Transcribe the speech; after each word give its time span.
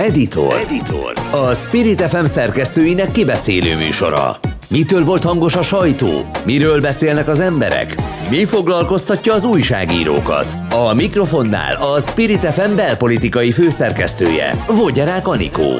Editor. 0.00 0.54
Editor. 0.54 1.12
A 1.30 1.54
Spirit 1.54 2.00
FM 2.00 2.24
szerkesztőinek 2.24 3.10
kibeszélő 3.10 3.76
műsora. 3.76 4.38
Mitől 4.70 5.04
volt 5.04 5.24
hangos 5.24 5.56
a 5.56 5.62
sajtó? 5.62 6.30
Miről 6.44 6.80
beszélnek 6.80 7.28
az 7.28 7.40
emberek? 7.40 7.94
Mi 8.30 8.44
foglalkoztatja 8.44 9.32
az 9.34 9.44
újságírókat? 9.44 10.56
A 10.70 10.94
mikrofonnál 10.94 11.74
a 11.74 12.00
Spirit 12.00 12.44
FM 12.44 12.74
belpolitikai 12.74 13.52
főszerkesztője, 13.52 14.64
Vogyarák 14.66 15.28
Anikó 15.28 15.78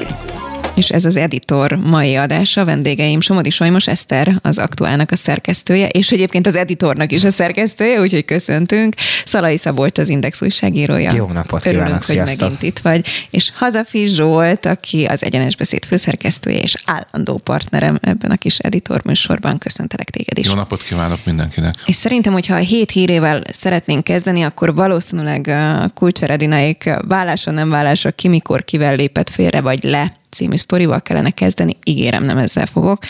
és 0.74 0.90
ez 0.90 1.04
az 1.04 1.16
editor 1.16 1.72
mai 1.72 2.16
adása. 2.16 2.64
Vendégeim 2.64 3.20
Somodi 3.20 3.50
Solymos 3.50 3.86
Eszter, 3.86 4.38
az 4.42 4.58
aktuálnak 4.58 5.10
a 5.10 5.16
szerkesztője, 5.16 5.88
és 5.88 6.10
egyébként 6.10 6.46
az 6.46 6.56
editornak 6.56 7.12
is 7.12 7.24
a 7.24 7.30
szerkesztője, 7.30 8.00
úgyhogy 8.00 8.24
köszöntünk. 8.24 8.94
Szalai 9.24 9.56
Szabolcs 9.56 9.98
az 9.98 10.08
Index 10.08 10.42
újságírója. 10.42 11.12
Jó 11.12 11.26
napot 11.26 11.66
Örülünk, 11.66 11.84
kívánok, 11.86 12.04
hogy 12.04 12.14
sziasztok. 12.16 12.40
megint 12.40 12.62
itt 12.62 12.78
vagy. 12.78 13.06
És 13.30 13.52
Hazafi 13.54 14.06
Zsolt, 14.06 14.66
aki 14.66 15.04
az 15.04 15.24
Egyenes 15.24 15.56
Beszéd 15.56 15.84
főszerkesztője 15.84 16.58
és 16.58 16.74
állandó 16.84 17.38
partnerem 17.38 17.98
ebben 18.00 18.30
a 18.30 18.36
kis 18.36 18.58
editor 18.58 19.00
műsorban. 19.04 19.58
Köszöntelek 19.58 20.10
téged 20.10 20.38
is. 20.38 20.46
Jó 20.46 20.54
napot 20.54 20.82
kívánok 20.82 21.18
mindenkinek. 21.24 21.74
És 21.86 21.96
szerintem, 21.96 22.32
hogyha 22.32 22.54
a 22.54 22.58
hét 22.58 22.90
hírével 22.90 23.42
szeretnénk 23.52 24.04
kezdeni, 24.04 24.42
akkor 24.42 24.74
valószínűleg 24.74 25.48
a 25.48 25.88
Kulcseredináik 25.94 26.90
vállása, 27.08 27.50
nem 27.50 27.70
vállása, 27.70 28.10
ki 28.10 28.28
mikor 28.28 28.64
kivel 28.64 28.96
lépett 28.96 29.30
félre 29.30 29.60
vagy 29.60 29.84
le 29.84 30.18
című 30.30 30.56
sztorival 30.56 31.02
kellene 31.02 31.30
kezdeni. 31.30 31.76
Ígérem, 31.84 32.24
nem 32.24 32.38
ezzel 32.38 32.66
fogok. 32.66 33.02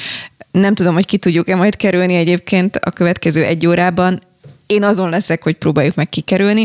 Nem 0.51 0.74
tudom, 0.74 0.95
hogy 0.95 1.06
ki 1.06 1.16
tudjuk-e 1.16 1.56
majd 1.56 1.77
kerülni 1.77 2.15
egyébként 2.15 2.77
a 2.77 2.91
következő 2.91 3.45
egy 3.45 3.66
órában. 3.66 4.20
Én 4.66 4.83
azon 4.83 5.10
leszek, 5.10 5.43
hogy 5.43 5.55
próbáljuk 5.55 5.95
meg 5.95 6.09
kikerülni. 6.09 6.65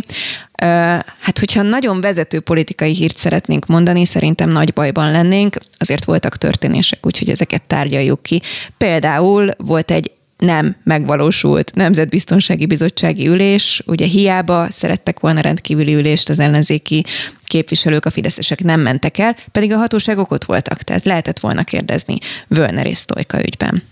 Hát, 1.20 1.40
hogyha 1.40 1.62
nagyon 1.62 2.02
vezető 2.02 2.40
politikai 2.40 2.94
hírt 2.94 3.18
szeretnénk 3.18 3.66
mondani, 3.66 4.06
szerintem 4.06 4.50
nagy 4.50 4.74
bajban 4.74 5.12
lennénk. 5.12 5.58
Azért 5.78 6.06
voltak 6.06 6.38
történések, 6.38 7.06
úgyhogy 7.06 7.30
ezeket 7.30 7.62
tárgyaljuk 7.62 8.24
ki. 8.24 8.42
Például 8.78 9.52
volt 9.58 9.92
egy 9.92 10.12
nem 10.38 10.76
megvalósult 10.84 11.76
Nemzetbiztonsági 11.76 12.66
Bizottsági 12.66 13.28
ülés. 13.28 13.82
Ugye 13.86 14.06
hiába 14.06 14.68
szerettek 14.72 15.20
volna 15.20 15.42
rendkívüli 15.42 15.94
ülést 15.94 16.30
az 16.30 16.40
ellenzéki 16.40 17.06
képviselők, 17.46 18.06
a 18.06 18.12
fideszesek 18.12 18.64
nem 18.64 18.80
mentek 18.80 19.18
el, 19.18 19.36
pedig 19.52 19.72
a 19.72 19.78
hatóságok 19.78 20.32
ott 20.32 20.44
voltak, 20.44 20.82
tehát 20.82 21.06
lehetett 21.06 21.40
volna 21.40 21.64
kérdezni 21.64 22.18
Völner 22.48 22.86
és 22.86 22.98
Sztojka 22.98 23.44
ügyben. 23.46 23.84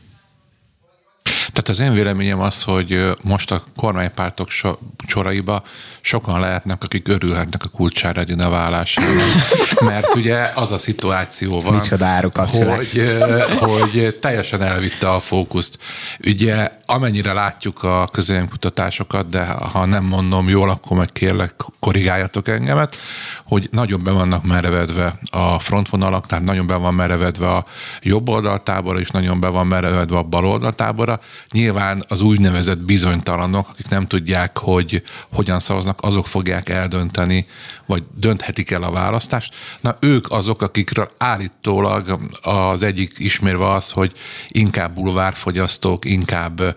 Tehát 1.24 1.70
az 1.70 1.80
én 1.80 1.94
véleményem 1.94 2.40
az, 2.40 2.64
hogy 2.64 3.12
most 3.22 3.52
a 3.52 3.62
kormánypártok 3.76 4.50
so, 4.50 4.72
soraiba 5.08 5.64
sokan 6.02 6.40
lehetnek, 6.40 6.84
akik 6.84 7.08
örülhetnek 7.08 7.64
a 7.64 7.68
kulcsára 7.68 8.22
Edina 8.22 8.50
vállásának, 8.50 9.26
mert 9.90 10.16
ugye 10.16 10.52
az 10.56 10.72
a 10.72 10.78
szituáció 10.78 11.62
van, 11.62 11.74
hogy, 12.76 13.18
hogy 13.60 14.18
teljesen 14.22 14.62
elvitte 14.62 15.10
a 15.10 15.20
fókuszt. 15.20 15.80
Ugye 16.26 16.72
amennyire 16.86 17.34
látjuk 17.34 17.84
a 17.84 18.10
közönkutatások 18.12 19.22
de 19.30 19.46
ha 19.46 19.86
nem 19.86 20.04
mondom 20.04 20.50
jól, 20.50 20.70
akkor 20.70 20.98
meg 20.98 21.10
kérlek, 21.12 21.56
korrigáljatok 21.80 22.48
engemet, 22.48 22.98
hogy 23.46 23.68
nagyon 23.72 24.04
be 24.04 24.12
vannak 24.12 24.44
merevedve 24.44 25.20
a 25.32 25.60
frontvonalak, 25.60 26.26
tehát 26.26 26.44
nagyon 26.44 26.68
be 26.68 26.76
van 26.76 26.94
merevedve 26.94 27.50
a 27.50 27.66
jobb 28.02 28.30
oldaltábora, 28.30 29.00
és 29.00 29.10
nagyon 29.10 29.40
be 29.40 29.48
van 29.48 29.68
merevedve 29.68 30.18
a 30.18 30.24
bal 30.24 30.46
oldaltábora. 30.46 31.20
Nyilván 31.52 32.04
az 32.08 32.22
úgynevezett 32.22 32.80
bizonytalanok, 32.80 33.70
akik 33.70 33.88
nem 33.88 34.08
tudják, 34.08 34.58
hogy 34.58 35.04
hogyan 35.34 35.60
szavaznak, 35.60 36.00
azok 36.02 36.28
fogják 36.28 36.70
eldönteni, 36.70 37.46
vagy 37.86 38.04
dönthetik 38.16 38.72
el 38.72 38.84
a 38.84 38.92
választást. 38.92 39.56
Na 39.82 39.96
ők 40.00 40.32
azok, 40.32 40.62
akikről 40.62 41.12
állítólag 41.18 42.20
az 42.42 42.84
egyik 42.84 43.12
ismérve 43.18 43.72
az, 43.72 43.92
hogy 43.92 44.12
inkább 44.48 44.94
bulvárfogyasztók, 44.94 46.06
inkább 46.06 46.76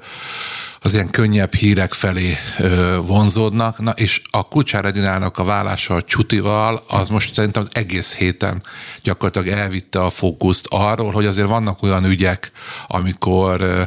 az 0.86 0.94
ilyen 0.94 1.10
könnyebb 1.10 1.54
hírek 1.54 1.92
felé 1.92 2.36
ö, 2.58 2.96
vonzódnak, 3.06 3.78
na 3.78 3.90
és 3.90 4.22
a 4.30 4.48
Kucsár 4.48 4.84
Edinának 4.84 5.38
a 5.38 5.44
vállása 5.44 5.94
a 5.94 6.02
Csutival, 6.02 6.84
az 6.88 7.08
most 7.08 7.34
szerintem 7.34 7.62
az 7.62 7.68
egész 7.72 8.16
héten 8.16 8.62
gyakorlatilag 9.02 9.58
elvitte 9.58 10.02
a 10.02 10.10
fókuszt 10.10 10.66
arról, 10.70 11.12
hogy 11.12 11.26
azért 11.26 11.48
vannak 11.48 11.82
olyan 11.82 12.04
ügyek, 12.04 12.50
amikor 12.86 13.60
ö, 13.60 13.82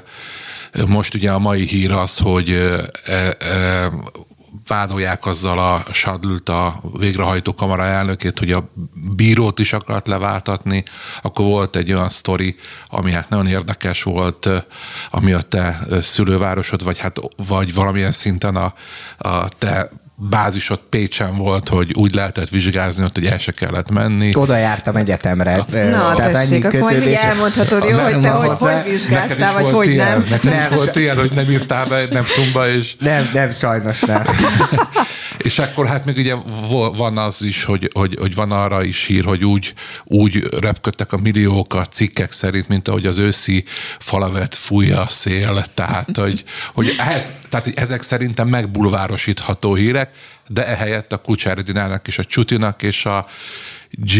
most 0.87 1.15
ugye 1.15 1.31
a 1.31 1.39
mai 1.39 1.65
hír 1.65 1.91
az, 1.91 2.17
hogy 2.17 2.49
ö, 2.49 2.83
ö, 3.05 3.85
vádolják 4.67 5.25
azzal 5.25 5.59
a 5.59 5.85
Sadült, 5.93 6.49
a 6.49 6.81
végrehajtó 6.97 7.53
kamara 7.53 7.85
elnökét, 7.85 8.39
hogy 8.39 8.51
a 8.51 8.71
bírót 9.15 9.59
is 9.59 9.73
akart 9.73 10.07
leváltatni, 10.07 10.83
akkor 11.21 11.45
volt 11.45 11.75
egy 11.75 11.93
olyan 11.93 12.09
sztori, 12.09 12.55
ami 12.87 13.11
hát 13.11 13.29
nagyon 13.29 13.47
érdekes 13.47 14.03
volt, 14.03 14.49
ami 15.09 15.31
a 15.31 15.41
te 15.41 15.79
szülővárosod, 16.01 16.83
vagy 16.83 16.97
hát 16.97 17.19
vagy 17.47 17.73
valamilyen 17.73 18.11
szinten 18.11 18.55
a, 18.55 18.73
a 19.17 19.49
te 19.49 19.91
bázisod 20.21 20.79
Pécsen 20.89 21.37
volt, 21.37 21.69
hogy 21.69 21.93
úgy 21.93 22.15
lehetett 22.15 22.49
vizsgázni 22.49 23.03
ott, 23.03 23.15
hogy 23.15 23.25
el 23.25 23.37
se 23.37 23.51
kellett 23.51 23.89
menni. 23.89 24.35
Oda 24.35 24.55
jártam 24.55 24.95
egyetemre. 24.95 25.55
Na, 25.55 26.13
tehát 26.15 26.31
tessék, 26.31 26.65
akkor 26.65 26.79
majd 26.79 27.05
ugye 27.05 27.21
elmondhatod, 27.21 27.83
jó, 27.89 27.97
hogy 27.97 28.19
te 28.19 28.29
hogy, 28.29 28.57
hogy 28.57 28.91
vizsgáztál, 28.91 29.53
vagy 29.53 29.69
hogy 29.69 29.87
ilyen, 29.87 30.07
nem. 30.07 30.25
Neked 30.29 30.51
nem. 30.51 30.61
is 30.61 30.77
volt 30.77 30.95
ilyen, 30.95 31.17
hogy 31.17 31.31
nem 31.31 31.51
írtál 31.51 31.85
be, 31.85 32.05
nem 32.11 32.23
tumba, 32.35 32.69
és... 32.69 32.95
Nem, 32.99 33.29
nem, 33.33 33.51
sajnos 33.51 33.99
nem. 33.99 34.23
és 35.43 35.59
akkor 35.59 35.87
hát 35.87 36.05
még 36.05 36.17
ugye 36.17 36.35
van 36.95 37.17
az 37.17 37.43
is, 37.43 37.63
hogy, 37.63 37.89
hogy, 37.93 38.15
hogy 38.19 38.35
van 38.35 38.51
arra 38.51 38.83
is 38.83 39.05
hír, 39.05 39.23
hogy 39.23 39.45
úgy, 39.45 39.73
úgy 40.03 40.43
repködtek 40.59 41.13
a 41.13 41.17
milliók 41.17 41.73
a 41.73 41.85
cikkek 41.85 42.31
szerint, 42.31 42.67
mint 42.67 42.87
ahogy 42.87 43.05
az 43.05 43.17
őszi 43.17 43.63
falavet 43.99 44.55
fújja 44.55 45.01
a 45.01 45.09
szél, 45.09 45.65
tehát 45.73 46.17
hogy, 46.17 46.43
hogy, 46.73 46.95
ehhez, 46.97 47.33
tehát, 47.49 47.65
hogy 47.65 47.77
ezek 47.77 48.01
szerintem 48.01 48.47
megbulvárosítható 48.47 49.75
hírek, 49.75 50.11
de 50.47 50.67
ehelyett 50.67 51.13
a 51.13 51.17
Kucsárdinának 51.17 52.07
és 52.07 52.17
a 52.17 52.23
Csutinak 52.23 52.81
és 52.81 53.05
a 53.05 53.27
G 53.91 54.13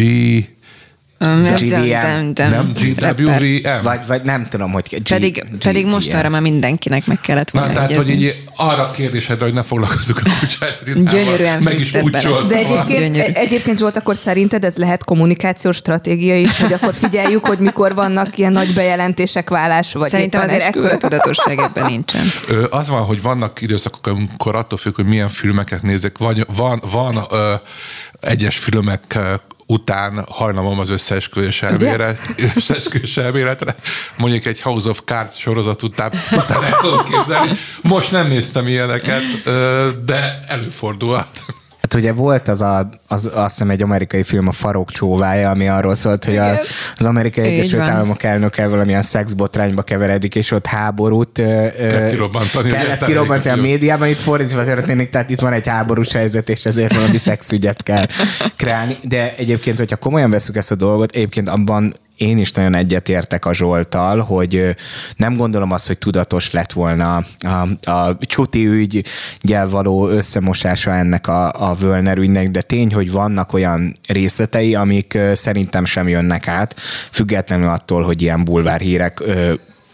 GVM. 1.19 2.31
Nem 2.35 2.71
GWVM. 2.73 3.83
Vagy, 3.83 3.99
vagy 4.07 4.21
nem 4.21 4.47
tudom, 4.49 4.71
hogy 4.71 5.01
G, 5.03 5.09
pedig, 5.09 5.45
G, 5.51 5.63
pedig 5.63 5.85
most 5.85 6.13
arra 6.13 6.29
már 6.29 6.41
mindenkinek 6.41 7.05
meg 7.05 7.19
kellett 7.21 7.49
volna 7.49 7.67
Na, 7.67 7.73
tehát, 7.73 7.95
hogy 7.95 8.09
így 8.09 8.43
arra 8.55 8.87
a 8.87 8.91
kérdésedre, 8.91 9.43
hogy 9.43 9.53
ne 9.53 9.63
foglalkozunk 9.63 10.19
a 10.19 10.29
kutyárinával. 10.39 11.13
Gyönyörűen 11.13 11.63
meg 11.63 11.73
is 11.73 11.91
De 11.91 12.55
egyébként, 12.55 13.15
egyébként 13.17 13.77
Zsolt, 13.77 13.97
akkor 13.97 14.15
szerinted 14.15 14.63
ez 14.63 14.77
lehet 14.77 15.03
kommunikációs 15.03 15.75
stratégia 15.75 16.35
is, 16.35 16.57
hogy 16.57 16.73
akkor 16.73 16.95
figyeljük, 16.95 17.45
hogy 17.45 17.59
mikor 17.59 17.93
vannak 17.95 18.37
ilyen 18.37 18.51
nagy 18.51 18.73
bejelentések 18.73 19.49
vállás, 19.49 19.93
vagy 19.93 20.09
Szerintem 20.09 20.41
azért 20.41 20.61
ekkora 20.61 20.97
tudatosság 20.97 21.59
ebben 21.59 21.85
nincsen. 21.85 22.25
Az 22.69 22.89
van, 22.89 23.01
hogy 23.01 23.21
vannak 23.21 23.61
időszakok, 23.61 24.07
amikor 24.07 24.55
attól 24.55 24.77
függ, 24.77 24.95
hogy 24.95 25.05
milyen 25.05 25.29
filmeket 25.29 25.81
nézek. 25.81 26.17
Van, 26.17 26.45
van, 26.55 26.81
van 26.91 27.25
ö, 27.31 27.53
egyes 28.19 28.57
filmek 28.57 29.17
után 29.71 30.25
hajlamom 30.29 30.79
az 30.79 30.89
összeesküvés 30.89 31.61
elmélet, 31.61 32.19
összeesküvés 32.55 33.17
elméletre. 33.17 33.75
Mondjuk 34.17 34.45
egy 34.45 34.61
House 34.61 34.89
of 34.89 35.01
Cards 35.05 35.39
sorozat 35.39 35.83
után, 35.83 36.11
után 36.31 36.63
el 36.63 36.77
tudom 36.81 37.03
képzelni. 37.03 37.51
Most 37.81 38.11
nem 38.11 38.27
néztem 38.27 38.67
ilyeneket, 38.67 39.23
de 40.05 40.39
előfordulhat. 40.47 41.45
Hát 41.89 42.01
ugye 42.01 42.13
volt 42.13 42.47
az 42.47 42.61
a, 42.61 42.89
az, 43.07 43.29
azt 43.33 43.49
hiszem 43.49 43.69
egy 43.69 43.81
amerikai 43.81 44.23
film, 44.23 44.47
a 44.47 44.51
Farok 44.51 44.91
csóvája, 44.91 45.49
ami 45.49 45.67
arról 45.67 45.95
szólt, 45.95 46.25
hogy 46.25 46.35
a, 46.35 46.51
az 46.97 47.05
amerikai 47.05 47.45
Így 47.45 47.59
Egyesült 47.59 47.81
van. 47.81 47.91
Államok 47.91 48.23
elnöke 48.23 48.67
valamilyen 48.67 49.01
szexbotrányba 49.01 49.81
keveredik, 49.81 50.35
és 50.35 50.51
ott 50.51 50.65
háborút 50.65 51.41
kirobbantani, 52.09 52.69
kellett 52.69 53.05
kirobbantani 53.05 53.59
a 53.59 53.61
médiában, 53.61 54.07
itt 54.07 54.17
fordítva 54.17 54.63
történik, 54.63 55.09
tehát 55.09 55.29
itt 55.29 55.39
van 55.39 55.53
egy 55.53 55.67
háborús 55.67 56.11
helyzet, 56.11 56.49
és 56.49 56.65
ezért 56.65 56.95
valami 56.95 57.17
szexügyet 57.17 57.83
kell 57.83 58.05
kreálni. 58.57 58.97
De 59.03 59.35
egyébként, 59.35 59.77
hogyha 59.77 59.95
komolyan 59.95 60.29
veszük 60.29 60.55
ezt 60.55 60.71
a 60.71 60.75
dolgot, 60.75 61.15
egyébként 61.15 61.49
abban 61.49 61.95
én 62.19 62.37
is 62.37 62.51
nagyon 62.51 62.75
egyetértek 62.75 63.45
a 63.45 63.53
Zsoltal, 63.53 64.19
hogy 64.19 64.75
nem 65.15 65.37
gondolom 65.37 65.71
azt, 65.71 65.87
hogy 65.87 65.97
tudatos 65.97 66.51
lett 66.51 66.71
volna 66.71 67.23
a, 67.39 67.89
a 67.91 68.17
Csuti 68.19 68.67
ügygyel 68.67 69.69
való 69.69 70.07
összemosása 70.07 70.91
ennek 70.91 71.27
a, 71.27 71.69
a 71.69 71.73
Völner 71.73 72.17
ügynek, 72.17 72.49
de 72.49 72.61
tény, 72.61 72.93
hogy 72.93 73.11
vannak 73.11 73.53
olyan 73.53 73.95
részletei, 74.07 74.75
amik 74.75 75.17
szerintem 75.33 75.85
sem 75.85 76.07
jönnek 76.07 76.47
át, 76.47 76.75
függetlenül 77.11 77.69
attól, 77.69 78.03
hogy 78.03 78.21
ilyen 78.21 78.43
bulvárhírek 78.43 79.23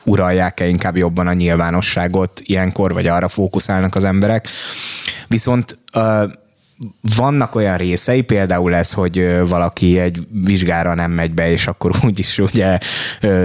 uralják-e 0.03 0.67
inkább 0.67 0.97
jobban 0.97 1.27
a 1.27 1.33
nyilvánosságot 1.33 2.41
ilyenkor, 2.43 2.93
vagy 2.93 3.07
arra 3.07 3.27
fókuszálnak 3.27 3.95
az 3.95 4.05
emberek. 4.05 4.47
Viszont 5.27 5.77
vannak 7.15 7.55
olyan 7.55 7.77
részei, 7.77 8.21
például 8.21 8.75
ez, 8.75 8.93
hogy 8.93 9.47
valaki 9.47 9.99
egy 9.99 10.27
vizsgára 10.43 10.93
nem 10.93 11.11
megy 11.11 11.33
be, 11.33 11.51
és 11.51 11.67
akkor 11.67 11.91
úgyis 12.05 12.37
ugye 12.37 12.77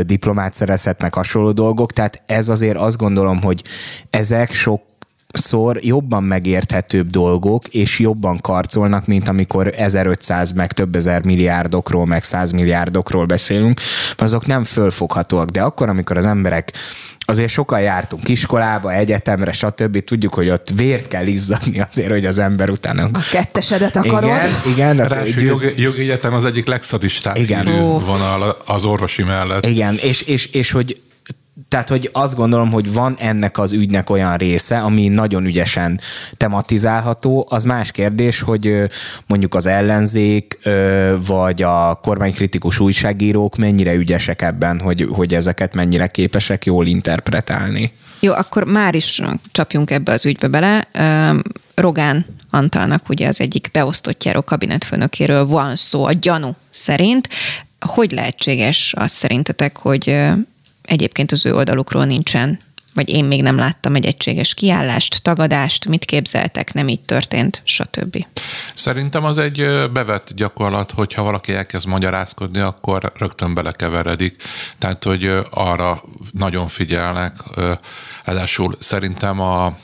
diplomát 0.02 0.54
szerezhetnek 0.54 1.14
hasonló 1.14 1.52
dolgok, 1.52 1.92
tehát 1.92 2.22
ez 2.26 2.48
azért 2.48 2.76
azt 2.76 2.96
gondolom, 2.96 3.42
hogy 3.42 3.62
ezek 4.10 4.52
sok 4.52 4.82
szor 5.32 5.78
jobban 5.84 6.22
megérthetőbb 6.22 7.10
dolgok, 7.10 7.68
és 7.68 7.98
jobban 7.98 8.38
karcolnak, 8.40 9.06
mint 9.06 9.28
amikor 9.28 9.72
1500 9.76 10.52
meg 10.52 10.72
több 10.72 10.96
ezer 10.96 11.24
milliárdokról, 11.24 12.06
meg 12.06 12.22
100 12.22 12.50
milliárdokról 12.50 13.26
beszélünk, 13.26 13.80
azok 14.16 14.46
nem 14.46 14.64
fölfoghatóak. 14.64 15.48
De 15.48 15.62
akkor, 15.62 15.88
amikor 15.88 16.16
az 16.16 16.26
emberek 16.26 16.72
azért 17.30 17.50
sokan 17.50 17.80
jártunk 17.80 18.28
iskolába, 18.28 18.92
egyetemre, 18.92 19.52
stb. 19.52 20.04
Tudjuk, 20.04 20.34
hogy 20.34 20.48
ott 20.48 20.68
vért 20.74 21.08
kell 21.08 21.26
izzadni 21.26 21.80
azért, 21.90 22.10
hogy 22.10 22.26
az 22.26 22.38
ember 22.38 22.70
utána... 22.70 23.08
A 23.12 23.26
kettesedet 23.30 23.96
akarod? 23.96 24.30
Igen, 24.30 24.50
igen. 24.66 24.96
Ráadásul 24.96 25.42
győz... 25.42 25.62
jogi, 25.62 25.82
jogi 25.82 26.00
egyetem 26.00 26.34
az 26.34 26.44
egyik 26.44 26.66
legszadistább 26.66 27.36
igen. 27.36 27.64
vonal 28.04 28.56
az 28.66 28.84
orvosi 28.84 29.22
mellett. 29.22 29.66
Igen, 29.66 29.96
és, 30.02 30.22
és, 30.22 30.46
és 30.46 30.70
hogy 30.70 31.00
tehát, 31.70 31.88
hogy 31.88 32.10
azt 32.12 32.34
gondolom, 32.34 32.70
hogy 32.70 32.92
van 32.92 33.16
ennek 33.18 33.58
az 33.58 33.72
ügynek 33.72 34.10
olyan 34.10 34.36
része, 34.36 34.78
ami 34.78 35.08
nagyon 35.08 35.44
ügyesen 35.44 36.00
tematizálható. 36.36 37.46
Az 37.50 37.64
más 37.64 37.90
kérdés, 37.90 38.40
hogy 38.40 38.90
mondjuk 39.26 39.54
az 39.54 39.66
ellenzék 39.66 40.58
vagy 41.26 41.62
a 41.62 41.94
kormánykritikus 42.02 42.78
újságírók 42.78 43.56
mennyire 43.56 43.94
ügyesek 43.94 44.42
ebben, 44.42 44.80
hogy, 44.80 45.08
hogy 45.10 45.34
ezeket 45.34 45.74
mennyire 45.74 46.06
képesek 46.06 46.64
jól 46.64 46.86
interpretálni. 46.86 47.92
Jó, 48.20 48.32
akkor 48.32 48.64
már 48.64 48.94
is 48.94 49.20
csapjunk 49.52 49.90
ebbe 49.90 50.12
az 50.12 50.26
ügybe 50.26 50.48
bele. 50.48 50.88
Rogán 51.74 52.26
Antalnak 52.50 53.08
ugye 53.08 53.28
az 53.28 53.40
egyik 53.40 53.68
beosztottjáról, 53.72 54.42
kabinetfőnökéről 54.42 55.46
van 55.46 55.76
szó 55.76 56.04
a 56.04 56.12
gyanú 56.12 56.56
szerint. 56.70 57.28
Hogy 57.80 58.12
lehetséges 58.12 58.94
az 58.96 59.10
szerintetek, 59.10 59.76
hogy 59.76 60.16
egyébként 60.90 61.32
az 61.32 61.46
ő 61.46 61.54
oldalukról 61.54 62.04
nincsen 62.04 62.58
vagy 62.94 63.08
én 63.08 63.24
még 63.24 63.42
nem 63.42 63.56
láttam 63.56 63.94
egy 63.94 64.06
egységes 64.06 64.54
kiállást, 64.54 65.22
tagadást, 65.22 65.88
mit 65.88 66.04
képzeltek, 66.04 66.72
nem 66.72 66.88
így 66.88 67.00
történt, 67.00 67.62
stb. 67.64 68.26
Szerintem 68.74 69.24
az 69.24 69.38
egy 69.38 69.88
bevett 69.92 70.32
gyakorlat, 70.34 70.90
hogyha 70.90 71.22
valaki 71.22 71.52
elkezd 71.52 71.86
magyarázkodni, 71.86 72.58
akkor 72.58 73.12
rögtön 73.16 73.54
belekeveredik. 73.54 74.42
Tehát, 74.78 75.04
hogy 75.04 75.32
arra 75.50 76.02
nagyon 76.32 76.68
figyelnek. 76.68 77.32
Ráadásul 78.24 78.76
szerintem 78.78 79.40
a, 79.40 79.76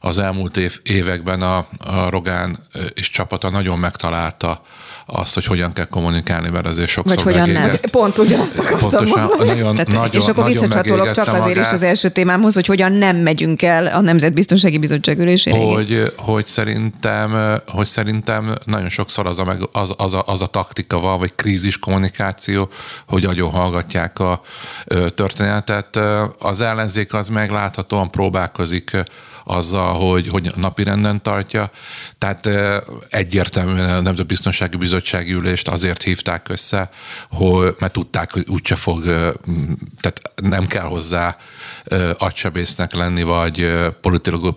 az 0.00 0.18
elmúlt 0.18 0.56
év, 0.56 0.80
években 0.82 1.42
a, 1.42 1.66
a 1.78 2.10
Rogán 2.10 2.58
és 2.94 3.10
csapata 3.10 3.50
nagyon 3.50 3.78
megtalálta 3.78 4.62
azt, 5.06 5.34
hogy 5.34 5.44
hogyan 5.44 5.72
kell 5.72 5.84
kommunikálni, 5.84 6.48
mert 6.48 6.66
azért 6.66 6.88
sokszor 6.88 7.16
Vagy 7.16 7.24
hogyan 7.24 7.50
nem. 7.50 7.70
Pont 7.90 8.18
ugyanazt 8.18 8.58
akartam 8.58 8.80
Pontosan, 8.90 9.24
mondani. 9.24 9.48
Nagyon, 9.48 9.72
Tehát, 9.74 9.88
nagyon, 9.88 10.22
és 10.22 10.28
akkor 10.28 10.44
visszacsatolok 10.44 11.10
csak 11.10 11.26
azért 11.26 11.44
magát, 11.44 11.66
is 11.66 11.72
az 11.72 11.82
első 11.82 12.08
témámhoz, 12.08 12.54
hogy 12.54 12.66
hogyan 12.66 12.92
nem 12.92 13.16
megyünk 13.16 13.62
el 13.62 13.86
a 13.86 14.00
Nemzetbiztonsági 14.00 14.78
Bizottság 14.78 15.18
ülésére. 15.18 15.58
Hogy, 15.58 16.12
hogy, 16.16 16.46
szerintem, 16.46 17.58
hogy 17.66 17.86
szerintem 17.86 18.54
nagyon 18.64 18.88
sokszor 18.88 19.26
az 19.26 19.38
a, 19.38 19.44
meg, 19.44 19.68
az, 19.72 19.90
az, 19.96 20.14
a, 20.14 20.22
az 20.26 20.42
a 20.42 20.46
taktika 20.46 21.00
van, 21.00 21.18
vagy 21.18 21.34
krízis 21.34 21.78
kommunikáció, 21.78 22.68
hogy 23.08 23.24
agyon 23.24 23.50
hallgatják 23.50 24.18
a 24.18 24.40
történetet. 25.14 25.98
Az 26.38 26.60
ellenzék 26.60 27.14
az 27.14 27.28
megláthatóan 27.28 28.10
próbálkozik 28.10 28.96
azzal, 29.48 29.94
hogy, 29.94 30.28
hogy 30.28 30.52
napirenden 30.56 31.22
tartja. 31.22 31.70
Tehát 32.18 32.48
egyértelműen 33.08 33.90
a 33.90 34.00
Nemzetbiztonsági 34.00 34.76
Bizottsági 34.76 35.32
Ülést 35.32 35.68
azért 35.68 36.02
hívták 36.02 36.48
össze, 36.48 36.90
hogy, 37.30 37.76
mert 37.78 37.92
tudták, 37.92 38.32
hogy 38.32 38.44
úgyse 38.48 38.76
fog, 38.76 39.02
tehát 40.00 40.20
nem 40.42 40.66
kell 40.66 40.84
hozzá 40.84 41.36
agysebésznek 42.18 42.92
lenni, 42.92 43.22
vagy 43.22 43.74
politikai 44.00 44.50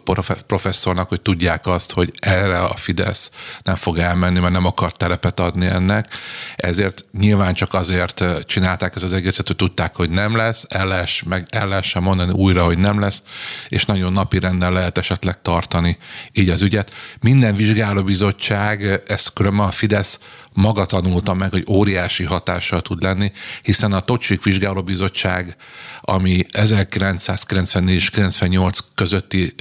professzornak, 0.47 1.09
hogy 1.09 1.21
tudják 1.21 1.67
azt, 1.67 1.91
hogy 1.91 2.13
erre 2.19 2.59
a 2.59 2.75
Fidesz 2.75 3.31
nem 3.63 3.75
fog 3.75 3.97
elmenni, 3.97 4.39
mert 4.39 4.53
nem 4.53 4.65
akar 4.65 4.91
terepet 4.91 5.39
adni 5.39 5.65
ennek. 5.65 6.13
Ezért 6.55 7.05
nyilván 7.17 7.53
csak 7.53 7.73
azért 7.73 8.45
csinálták 8.45 8.95
ezt 8.95 9.03
az 9.03 9.13
egészet, 9.13 9.47
hogy 9.47 9.55
tudták, 9.55 9.95
hogy 9.95 10.09
nem 10.09 10.35
lesz, 10.35 10.65
el, 10.69 10.87
lesz, 10.87 11.21
meg 11.25 11.47
el 11.49 11.67
lehessen 11.67 12.03
mondani 12.03 12.31
újra, 12.31 12.63
hogy 12.63 12.77
nem 12.77 12.99
lesz, 12.99 13.21
és 13.67 13.85
nagyon 13.85 14.11
napi 14.11 14.39
renden 14.39 14.73
lehet 14.79 14.97
esetleg 14.97 15.41
tartani 15.41 15.97
így 16.31 16.49
az 16.49 16.61
ügyet. 16.61 16.93
Minden 17.19 17.55
vizsgálóbizottság, 17.55 19.01
ezt 19.07 19.33
különben 19.33 19.65
a 19.65 19.71
Fidesz 19.71 20.19
maga 20.53 20.85
tanulta 20.85 21.33
meg, 21.33 21.51
hogy 21.51 21.65
óriási 21.69 22.23
hatással 22.23 22.81
tud 22.81 23.03
lenni, 23.03 23.31
hiszen 23.61 23.93
a 23.93 23.99
Tocsik 23.99 24.43
Vizsgálóbizottság, 24.43 25.55
ami 26.01 26.45
1994 26.51 27.95
és 27.95 28.09
98 28.09 28.79
közötti 28.95 29.55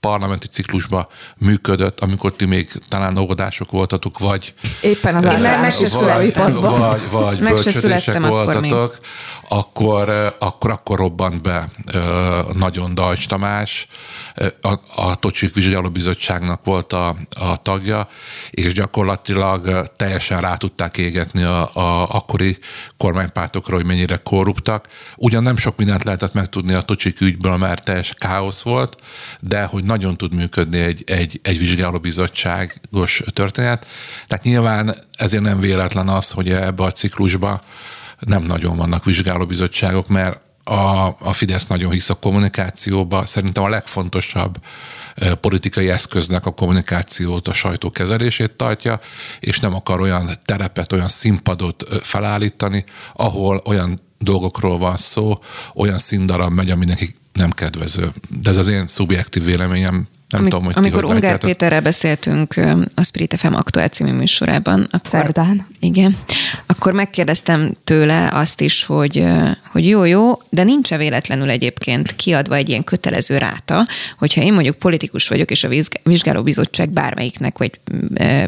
parlamenti 0.00 0.46
ciklusban 0.46 1.06
működött, 1.36 2.00
amikor 2.00 2.32
ti 2.32 2.44
még 2.44 2.68
talán 2.88 3.18
óvodások 3.18 3.70
voltatok, 3.70 4.18
vagy... 4.18 4.54
Éppen 4.80 5.14
az 5.14 5.26
általános 5.26 5.92
vagy, 5.92 6.34
vagy, 6.60 7.10
vagy 7.10 7.38
bölcsödések 7.38 8.26
voltatok, 8.26 8.98
akkor, 9.48 10.34
akkor, 10.38 10.70
akkor 10.70 10.98
robbant 10.98 11.42
be 11.42 11.68
nagyon 12.52 12.94
Dajcs 12.94 13.28
Tamás, 13.28 13.88
a, 14.60 14.72
a 14.94 15.14
Tocsik 15.14 15.54
Vizsgálóbizottságnak 15.54 16.64
volt 16.64 16.92
a, 16.92 17.16
a 17.38 17.62
tagja, 17.62 18.08
és 18.50 18.72
gyakorlatilag 18.72 19.92
teljesen 19.96 20.40
rá 20.40 20.56
tudták 20.56 20.96
égetni 20.96 21.42
a, 21.42 21.74
a 21.74 22.14
akkori 22.14 22.58
kormánypártokra, 22.96 23.74
hogy 23.74 23.84
mennyire 23.84 24.16
korruptak. 24.16 24.88
Ugyan 25.16 25.42
nem 25.42 25.56
sok 25.56 25.76
mindent 25.76 26.04
lehetett 26.04 26.32
megtudni 26.32 26.72
a 26.72 26.82
Tocsik 26.82 27.20
ügyből, 27.20 27.56
mert 27.56 27.84
teljes 27.84 28.14
káosz 28.18 28.62
volt, 28.62 28.96
de 29.40 29.64
hogy 29.64 29.84
nagyon 29.84 30.16
tud 30.16 30.34
működni 30.34 30.78
egy, 30.78 31.02
egy, 31.06 31.40
egy 31.42 31.58
vizsgálóbizottságos 31.58 33.22
történet. 33.32 33.86
Tehát 34.26 34.44
nyilván 34.44 34.96
ezért 35.16 35.42
nem 35.42 35.60
véletlen 35.60 36.08
az, 36.08 36.30
hogy 36.30 36.50
ebbe 36.50 36.82
a 36.82 36.92
ciklusba 36.92 37.60
nem 38.18 38.42
nagyon 38.42 38.76
vannak 38.76 39.04
vizsgálóbizottságok, 39.04 40.08
mert 40.08 40.40
a, 40.64 41.16
a 41.18 41.32
Fidesz 41.32 41.66
nagyon 41.66 41.92
hisz 41.92 42.10
a 42.10 42.14
kommunikációba. 42.14 43.26
Szerintem 43.26 43.62
a 43.62 43.68
legfontosabb 43.68 44.56
politikai 45.40 45.90
eszköznek 45.90 46.46
a 46.46 46.50
kommunikációt, 46.50 47.48
a 47.48 47.52
sajtó 47.52 47.90
kezelését 47.90 48.50
tartja, 48.50 49.00
és 49.40 49.60
nem 49.60 49.74
akar 49.74 50.00
olyan 50.00 50.38
terepet, 50.44 50.92
olyan 50.92 51.08
színpadot 51.08 51.86
felállítani, 52.02 52.84
ahol 53.12 53.62
olyan 53.64 54.00
dolgokról 54.18 54.78
van 54.78 54.96
szó, 54.96 55.38
olyan 55.74 55.98
színdarab 55.98 56.52
megy, 56.52 56.70
ami 56.70 56.84
nekik 56.84 57.16
nem 57.32 57.50
kedvező. 57.50 58.12
De 58.40 58.50
ez 58.50 58.56
az 58.56 58.68
én 58.68 58.88
szubjektív 58.88 59.44
véleményem, 59.44 60.08
nem 60.28 60.40
Amik, 60.40 60.52
tudom, 60.52 60.66
hogy 60.66 60.74
Amikor 60.76 61.04
ti, 61.04 61.12
Ungár 61.12 61.38
Péterrel 61.38 61.80
beszéltünk 61.80 62.54
a 62.94 63.04
Spirit 63.04 63.34
FM 63.38 63.54
aktuál 63.54 63.88
című 63.88 64.12
műsorában. 64.12 64.80
Akkor, 64.80 65.00
Szerdán. 65.02 65.66
Igen. 65.80 66.16
Akkor 66.66 66.92
megkérdeztem 66.92 67.74
tőle 67.84 68.28
azt 68.32 68.60
is, 68.60 68.84
hogy, 68.84 69.24
hogy 69.70 69.88
jó, 69.88 70.04
jó, 70.04 70.42
de 70.50 70.62
nincs-e 70.62 70.96
véletlenül 70.96 71.50
egyébként 71.50 72.16
kiadva 72.16 72.54
egy 72.54 72.68
ilyen 72.68 72.84
kötelező 72.84 73.38
ráta, 73.38 73.86
hogyha 74.18 74.42
én 74.42 74.52
mondjuk 74.52 74.76
politikus 74.76 75.28
vagyok, 75.28 75.50
és 75.50 75.64
a 75.64 75.68
vizsgálóbizottság 76.02 76.90
bármelyiknek, 76.90 77.58
vagy 77.58 77.80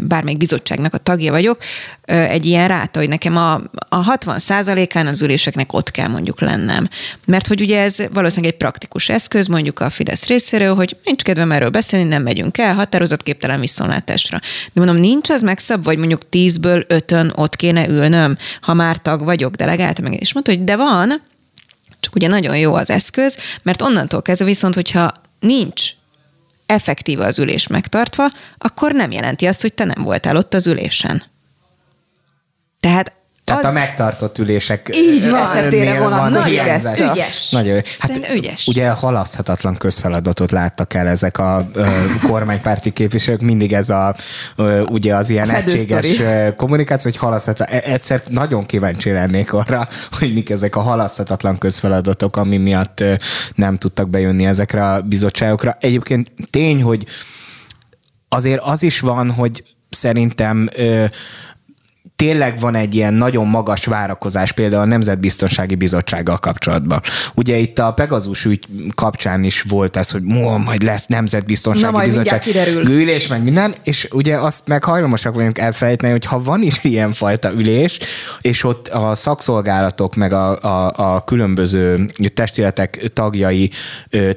bármelyik 0.00 0.38
bizottságnak 0.38 0.95
a 0.95 0.99
tagja 0.99 1.33
vagyok, 1.33 1.59
egy 2.05 2.47
ilyen 2.47 2.69
ráta, 2.69 2.99
hogy 2.99 3.09
nekem 3.09 3.37
a, 3.37 3.61
a 3.88 3.97
60 3.97 4.38
án 4.95 5.07
az 5.07 5.23
üléseknek 5.23 5.73
ott 5.73 5.90
kell 5.90 6.09
mondjuk 6.09 6.40
lennem. 6.40 6.88
Mert 7.26 7.47
hogy 7.47 7.61
ugye 7.61 7.81
ez 7.81 7.97
valószínűleg 8.12 8.52
egy 8.52 8.59
praktikus 8.59 9.09
eszköz, 9.09 9.47
mondjuk 9.47 9.81
a 9.81 9.90
Fidesz 9.90 10.26
részéről, 10.26 10.75
hogy 10.75 10.97
nincs 11.05 11.23
kedvem 11.23 11.52
erről 11.52 11.70
beszélni, 11.71 12.09
nem 12.09 12.23
megyünk 12.23 12.59
el, 12.59 12.75
határozatképtelen 12.75 13.61
viszontlátásra. 13.61 14.41
De 14.73 14.81
mondom, 14.85 14.97
nincs 14.97 15.31
az 15.31 15.43
megszab, 15.43 15.85
vagy 15.85 15.99
mondjuk 15.99 16.29
tízből 16.29 16.85
ötön 16.89 17.33
ott 17.35 17.57
kéne 17.57 17.89
ülnöm, 17.89 18.37
ha 18.61 18.75
már 18.75 18.97
tag 18.97 19.25
vagyok, 19.25 19.55
delegált 19.55 20.00
meg. 20.00 20.21
És 20.21 20.33
mondta, 20.33 20.53
hogy 20.53 20.65
de 20.65 20.77
van, 20.77 21.23
csak 22.00 22.15
ugye 22.15 22.29
nagyon 22.29 22.57
jó 22.57 22.75
az 22.75 22.91
eszköz, 22.91 23.37
mert 23.62 23.83
onnantól 23.83 24.23
kezdve 24.23 24.47
viszont, 24.47 24.75
hogyha 24.75 25.12
nincs 25.41 25.91
effektív 26.67 27.21
az 27.21 27.39
ülés 27.39 27.67
megtartva, 27.67 28.31
akkor 28.59 28.93
nem 28.93 29.11
jelenti 29.11 29.47
azt, 29.47 29.61
hogy 29.61 29.75
te 29.75 29.85
nem 29.85 30.05
voltál 30.05 30.37
ott 30.37 30.55
az 30.55 30.67
ülésen. 30.67 31.23
Tehát 32.81 33.12
tehát 33.50 33.64
az... 33.64 33.71
a 33.71 33.73
megtartott 33.73 34.38
ülések 34.38 34.88
így 34.92 35.30
van, 35.30 35.40
esetére 35.40 35.99
vonatkozik 35.99 36.61
ügyes. 36.61 37.00
ügyes. 37.00 37.50
Nagyon 37.50 37.83
hát 37.99 38.30
ügyes. 38.35 38.66
Ugye 38.66 38.90
halaszthatatlan 38.90 39.76
közfeladatot 39.76 40.50
láttak 40.50 40.95
el 40.95 41.09
ezek 41.09 41.38
a 41.38 41.71
kormánypárti 42.26 42.92
képviselők, 42.92 43.40
mindig 43.40 43.73
ez 43.73 43.90
a 43.90 44.14
ugye 44.90 45.14
az 45.14 45.30
ilyen 45.30 45.50
egységes 45.50 46.23
kommunikáció, 46.57 47.11
hogy 47.11 47.21
halaszthatatlan. 47.21 47.78
E, 47.78 47.92
egyszer 47.92 48.23
nagyon 48.28 48.66
kíváncsi 48.66 49.11
lennék 49.11 49.52
arra, 49.52 49.88
hogy 50.19 50.33
mik 50.33 50.50
ezek 50.50 50.76
a 50.76 50.80
halaszthatatlan 50.80 51.59
közfeladatok, 51.59 52.37
ami 52.37 52.57
miatt 52.57 53.04
nem 53.54 53.78
tudtak 53.78 54.11
bejönni 54.11 54.47
ezekre 54.47 54.90
a 54.92 55.00
bizottságokra. 55.00 55.76
Egyébként 55.80 56.33
tény, 56.50 56.83
hogy 56.83 57.07
azért 58.28 58.61
az 58.62 58.83
is 58.83 59.00
van, 59.00 59.30
hogy 59.30 59.64
szerintem 59.90 60.69
tényleg 62.21 62.59
van 62.59 62.75
egy 62.75 62.95
ilyen 62.95 63.15
nagyon 63.15 63.47
magas 63.47 63.85
várakozás 63.85 64.53
például 64.53 64.83
a 64.83 64.87
Nemzetbiztonsági 64.87 65.75
Bizottsággal 65.75 66.39
kapcsolatban. 66.39 67.00
Ugye 67.35 67.57
itt 67.57 67.79
a 67.79 67.93
Pegazus 67.93 68.45
ügy 68.45 68.67
kapcsán 68.95 69.45
is 69.45 69.62
volt 69.62 69.97
ez, 69.97 70.11
hogy 70.11 70.23
mo, 70.23 70.59
majd 70.59 70.83
lesz 70.83 71.07
Nemzetbiztonsági 71.07 71.85
Na, 71.85 71.91
majd 71.91 72.07
Bizottság 72.07 72.43
ülés, 72.85 73.27
meg 73.27 73.43
minden, 73.43 73.75
és 73.85 74.09
ugye 74.11 74.37
azt 74.37 74.67
meg 74.67 74.85
hajlamosak 74.85 75.35
vagyunk 75.35 75.59
elfelejteni, 75.59 76.12
hogy 76.12 76.25
ha 76.25 76.43
van 76.43 76.62
is 76.62 76.79
ilyen 76.83 77.12
fajta 77.12 77.53
ülés, 77.53 77.99
és 78.41 78.65
ott 78.65 78.89
a 78.89 79.15
szakszolgálatok, 79.15 80.15
meg 80.15 80.33
a, 80.33 80.61
a, 80.61 80.93
a 81.15 81.25
különböző 81.25 82.11
testületek 82.35 83.11
tagjai 83.12 83.71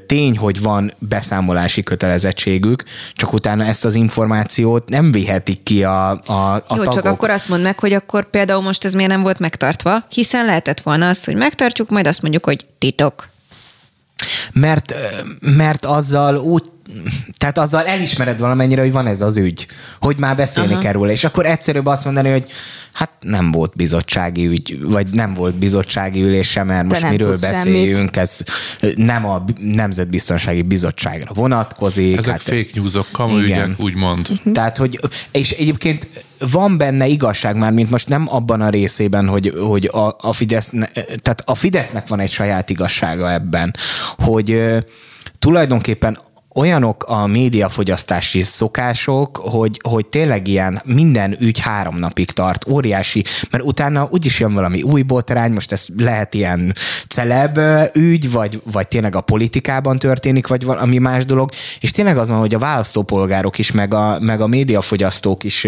tény, 0.05 0.37
hogy 0.37 0.61
van 0.61 0.93
beszámolási 0.99 1.83
kötelezettségük, 1.83 2.83
csak 3.13 3.33
utána 3.33 3.65
ezt 3.65 3.85
az 3.85 3.93
információt 3.93 4.89
nem 4.89 5.11
vihetik 5.11 5.63
ki 5.63 5.83
a, 5.83 6.09
a, 6.11 6.53
a 6.53 6.63
Jó, 6.69 6.75
tagok. 6.75 6.93
csak 6.93 7.05
akkor 7.05 7.29
azt 7.29 7.49
mondd 7.49 7.61
meg, 7.72 7.72
hogy 7.79 7.93
akkor 7.93 8.29
például 8.29 8.61
most 8.61 8.85
ez 8.85 8.93
miért 8.93 9.11
nem 9.11 9.21
volt 9.21 9.39
megtartva, 9.39 10.05
hiszen 10.09 10.45
lehetett 10.45 10.81
volna 10.81 11.09
az, 11.09 11.23
hogy 11.23 11.35
megtartjuk, 11.35 11.89
majd 11.89 12.07
azt 12.07 12.21
mondjuk, 12.21 12.45
hogy 12.45 12.65
titok. 12.77 13.27
Mert, 14.51 14.93
mert 15.39 15.85
azzal 15.85 16.37
úgy 16.37 16.63
tehát 17.37 17.57
azzal 17.57 17.85
elismered 17.85 18.39
valamennyire, 18.39 18.81
hogy 18.81 18.91
van 18.91 19.07
ez 19.07 19.21
az 19.21 19.37
ügy, 19.37 19.67
hogy 19.99 20.19
már 20.19 20.35
beszélni 20.35 20.71
Aha. 20.71 20.81
kell 20.81 20.91
róla, 20.91 21.11
és 21.11 21.23
akkor 21.23 21.45
egyszerűbb 21.45 21.85
azt 21.85 22.05
mondani, 22.05 22.29
hogy 22.29 22.51
hát 22.93 23.09
nem 23.19 23.51
volt 23.51 23.73
bizottsági 23.75 24.45
ügy, 24.45 24.81
vagy 24.81 25.07
nem 25.09 25.33
volt 25.33 25.55
bizottsági 25.55 26.21
ülés 26.21 26.49
sem, 26.49 26.67
mert 26.67 26.89
most 26.89 27.09
miről 27.09 27.37
beszéljünk, 27.41 27.95
semmit. 27.95 28.17
ez 28.17 28.39
nem 28.95 29.25
a 29.25 29.43
Nemzetbiztonsági 29.59 30.61
Bizottságra 30.61 31.33
vonatkozik. 31.33 32.17
Ezek 32.17 32.31
hát- 32.31 32.41
fake 32.41 32.69
newsok, 32.73 33.07
kamu 33.11 33.39
Igen. 33.39 33.63
ügyek, 33.69 33.79
úgymond. 33.79 34.27
Tehát, 34.53 34.77
hogy, 34.77 34.99
és 35.31 35.51
egyébként 35.51 36.07
van 36.39 36.77
benne 36.77 37.07
igazság 37.07 37.57
már, 37.57 37.71
mint 37.71 37.89
most 37.89 38.07
nem 38.07 38.25
abban 38.29 38.61
a 38.61 38.69
részében, 38.69 39.27
hogy, 39.27 39.53
hogy 39.59 39.85
a, 39.85 40.15
a 40.19 40.33
Fidesz, 40.33 40.71
tehát 41.21 41.41
a 41.45 41.55
Fidesznek 41.55 42.07
van 42.07 42.19
egy 42.19 42.31
saját 42.31 42.69
igazsága 42.69 43.31
ebben, 43.31 43.75
hogy 44.17 44.61
tulajdonképpen 45.39 46.17
olyanok 46.53 47.03
a 47.03 47.27
médiafogyasztási 47.27 48.41
szokások, 48.41 49.37
hogy, 49.37 49.79
hogy 49.83 50.05
tényleg 50.05 50.47
ilyen 50.47 50.81
minden 50.85 51.35
ügy 51.39 51.59
három 51.59 51.97
napig 51.99 52.31
tart, 52.31 52.67
óriási, 52.67 53.23
mert 53.49 53.63
utána 53.63 54.07
úgyis 54.11 54.39
jön 54.39 54.53
valami 54.53 54.81
új 54.81 55.01
botrány, 55.01 55.51
most 55.51 55.71
ez 55.71 55.85
lehet 55.97 56.33
ilyen 56.33 56.75
celeb 57.07 57.59
ügy, 57.93 58.31
vagy, 58.31 58.61
vagy 58.71 58.87
tényleg 58.87 59.15
a 59.15 59.21
politikában 59.21 59.99
történik, 59.99 60.47
vagy 60.47 60.63
valami 60.63 60.97
más 60.97 61.25
dolog, 61.25 61.49
és 61.79 61.91
tényleg 61.91 62.17
az 62.17 62.29
van, 62.29 62.39
hogy 62.39 62.53
a 62.53 62.59
választópolgárok 62.59 63.57
is, 63.57 63.71
meg 63.71 63.93
a, 63.93 64.19
meg 64.19 64.41
a 64.41 64.47
médiafogyasztók 64.47 65.43
is 65.43 65.67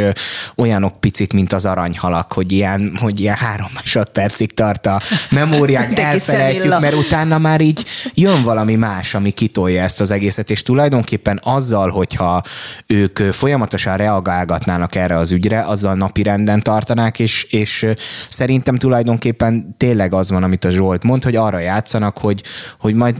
olyanok 0.56 1.00
picit, 1.00 1.34
mint 1.34 1.54
az 1.54 1.66
aranyhalak, 1.66 2.34
hogy 2.34 2.52
ilyen, 2.52 2.98
hogy 3.02 3.20
ilyen 3.20 3.36
három 3.36 3.68
másodpercig 3.74 4.54
tart 4.54 4.86
a 4.86 5.02
memóriánk, 5.30 5.90
kis 5.94 5.98
elfelejtjük, 5.98 6.80
mert 6.80 6.96
utána 6.96 7.38
már 7.38 7.62
így 7.62 7.86
jön 8.14 8.44
valami 8.44 8.76
más, 8.76 9.16
ami 9.16 9.32
kitolja 9.32 9.84
ezt 9.84 10.02
az 10.02 10.12
egészet, 10.12 10.50
és 10.50 10.62
tulajdonképpen 10.76 11.40
azzal, 11.44 11.90
hogyha 11.90 12.44
ők 12.88 13.18
folyamatosan 13.18 13.98
reagálgatnának 13.98 14.96
erre 14.96 15.18
az 15.18 15.32
ügyre, 15.32 15.62
azzal 15.62 15.96
napi 15.96 16.24
renden 16.24 16.62
tartanák, 16.62 17.20
és, 17.20 17.44
és 17.44 17.86
szerintem 18.30 18.76
tulajdonképpen 18.76 19.76
tényleg 19.78 20.14
az 20.14 20.32
van, 20.32 20.44
amit 20.44 20.66
a 20.66 20.70
Zsolt 20.70 21.04
mond, 21.04 21.24
hogy 21.24 21.36
arra 21.36 21.60
játszanak, 21.60 22.18
hogy, 22.18 22.44
hogy 22.80 22.94
majd 22.94 23.16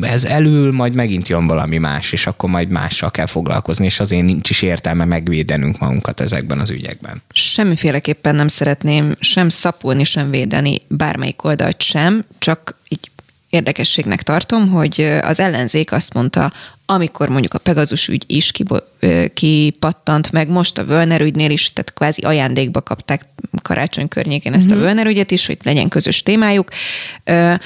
ez 0.00 0.24
elül, 0.24 0.72
majd 0.72 0.94
megint 0.94 1.28
jön 1.28 1.46
valami 1.46 1.78
más, 1.78 2.12
és 2.12 2.26
akkor 2.26 2.50
majd 2.50 2.68
mással 2.68 3.10
kell 3.10 3.26
foglalkozni, 3.26 3.84
és 3.84 4.00
azért 4.00 4.24
nincs 4.24 4.50
is 4.50 4.62
értelme 4.62 5.04
megvédenünk 5.04 5.78
magunkat 5.78 6.20
ezekben 6.20 6.58
az 6.58 6.70
ügyekben. 6.70 7.22
Semmiféleképpen 7.32 8.34
nem 8.34 8.48
szeretném 8.48 9.14
sem 9.20 9.48
szapulni, 9.48 10.04
sem 10.04 10.30
védeni 10.30 10.82
bármelyik 10.88 11.44
oldalt 11.44 11.80
sem, 11.82 12.24
csak 12.38 12.76
így 12.88 13.10
érdekességnek 13.52 14.22
tartom, 14.22 14.70
hogy 14.70 15.00
az 15.22 15.40
ellenzék 15.40 15.92
azt 15.92 16.14
mondta, 16.14 16.52
amikor 16.92 17.28
mondjuk 17.28 17.54
a 17.54 17.58
Pegazus 17.58 18.08
ügy 18.08 18.24
is 18.26 18.52
kipattant, 19.34 20.32
meg 20.32 20.48
most 20.48 20.78
a 20.78 20.84
Völner 20.84 21.20
ügynél 21.20 21.50
is, 21.50 21.72
tehát 21.72 21.92
kvázi 21.92 22.20
ajándékba 22.20 22.82
kapták 22.82 23.26
karácsony 23.62 24.08
környékén 24.08 24.52
ezt 24.52 24.70
a 24.70 24.76
Völner 24.76 25.06
ügyet 25.06 25.30
is, 25.30 25.46
hogy 25.46 25.58
legyen 25.62 25.88
közös 25.88 26.22
témájuk, 26.22 26.68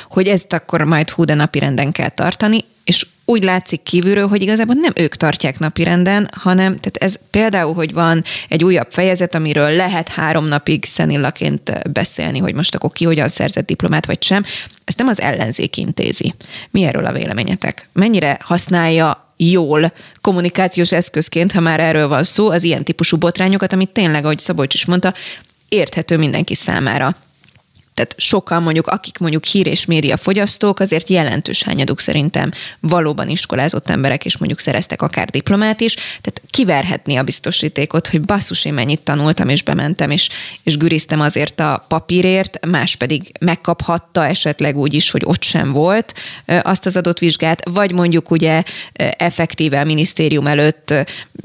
hogy 0.08 0.26
ezt 0.26 0.52
akkor 0.52 0.82
majd 0.82 1.10
hú 1.10 1.24
de 1.24 1.34
napi 1.34 1.58
renden 1.58 1.92
kell 1.92 2.10
tartani, 2.10 2.64
és 2.84 3.06
úgy 3.28 3.44
látszik 3.44 3.82
kívülről, 3.82 4.28
hogy 4.28 4.42
igazából 4.42 4.74
nem 4.74 4.92
ők 4.94 5.16
tartják 5.16 5.58
napirenden, 5.58 6.28
hanem 6.32 6.78
tehát 6.78 6.96
ez 6.96 7.18
például, 7.30 7.74
hogy 7.74 7.92
van 7.92 8.24
egy 8.48 8.64
újabb 8.64 8.88
fejezet, 8.90 9.34
amiről 9.34 9.70
lehet 9.70 10.08
három 10.08 10.46
napig 10.46 10.84
szenillaként 10.84 11.90
beszélni, 11.92 12.38
hogy 12.38 12.54
most 12.54 12.74
akkor 12.74 12.90
ki 12.92 13.04
hogyan 13.04 13.28
szerzett 13.28 13.66
diplomát, 13.66 14.06
vagy 14.06 14.22
sem, 14.22 14.44
ezt 14.84 14.98
nem 14.98 15.08
az 15.08 15.20
ellenzék 15.20 15.76
intézi. 15.76 16.34
Mi 16.70 16.84
erről 16.84 17.06
a 17.06 17.12
véleményetek? 17.12 17.88
Mennyire 17.92 18.38
használja 18.40 19.32
jól 19.36 19.92
kommunikációs 20.20 20.92
eszközként, 20.92 21.52
ha 21.52 21.60
már 21.60 21.80
erről 21.80 22.08
van 22.08 22.24
szó, 22.24 22.50
az 22.50 22.62
ilyen 22.62 22.84
típusú 22.84 23.16
botrányokat, 23.16 23.72
amit 23.72 23.90
tényleg, 23.90 24.24
ahogy 24.24 24.38
Szabolcs 24.38 24.74
is 24.74 24.84
mondta, 24.84 25.14
érthető 25.68 26.16
mindenki 26.16 26.54
számára. 26.54 27.16
Tehát 27.96 28.14
sokan 28.16 28.62
mondjuk, 28.62 28.86
akik 28.86 29.18
mondjuk 29.18 29.44
hír 29.44 29.66
és 29.66 29.84
média 29.84 30.16
fogyasztók, 30.16 30.80
azért 30.80 31.08
jelentős 31.08 31.62
hányaduk 31.62 32.00
szerintem 32.00 32.50
valóban 32.80 33.28
iskolázott 33.28 33.90
emberek, 33.90 34.24
és 34.24 34.36
mondjuk 34.36 34.60
szereztek 34.60 35.02
akár 35.02 35.30
diplomát 35.30 35.80
is, 35.80 35.94
tehát 35.94 36.42
kiverhetni 36.50 37.16
a 37.16 37.22
biztosítékot, 37.22 38.08
hogy 38.08 38.20
basszus, 38.20 38.64
én 38.64 38.74
mennyit 38.74 39.02
tanultam, 39.02 39.48
és 39.48 39.62
bementem, 39.62 40.10
és, 40.10 40.28
és 40.62 40.76
güriztem 40.76 41.20
azért 41.20 41.60
a 41.60 41.84
papírért, 41.88 42.66
más 42.66 42.96
pedig 42.96 43.32
megkaphatta 43.40 44.26
esetleg 44.26 44.76
úgy 44.76 44.94
is, 44.94 45.10
hogy 45.10 45.22
ott 45.24 45.42
sem 45.42 45.72
volt 45.72 46.14
azt 46.62 46.86
az 46.86 46.96
adott 46.96 47.18
vizsgát, 47.18 47.62
vagy 47.70 47.92
mondjuk 47.92 48.30
ugye 48.30 48.62
effektíve 49.16 49.80
a 49.80 49.84
minisztérium 49.84 50.46
előtt 50.46 50.94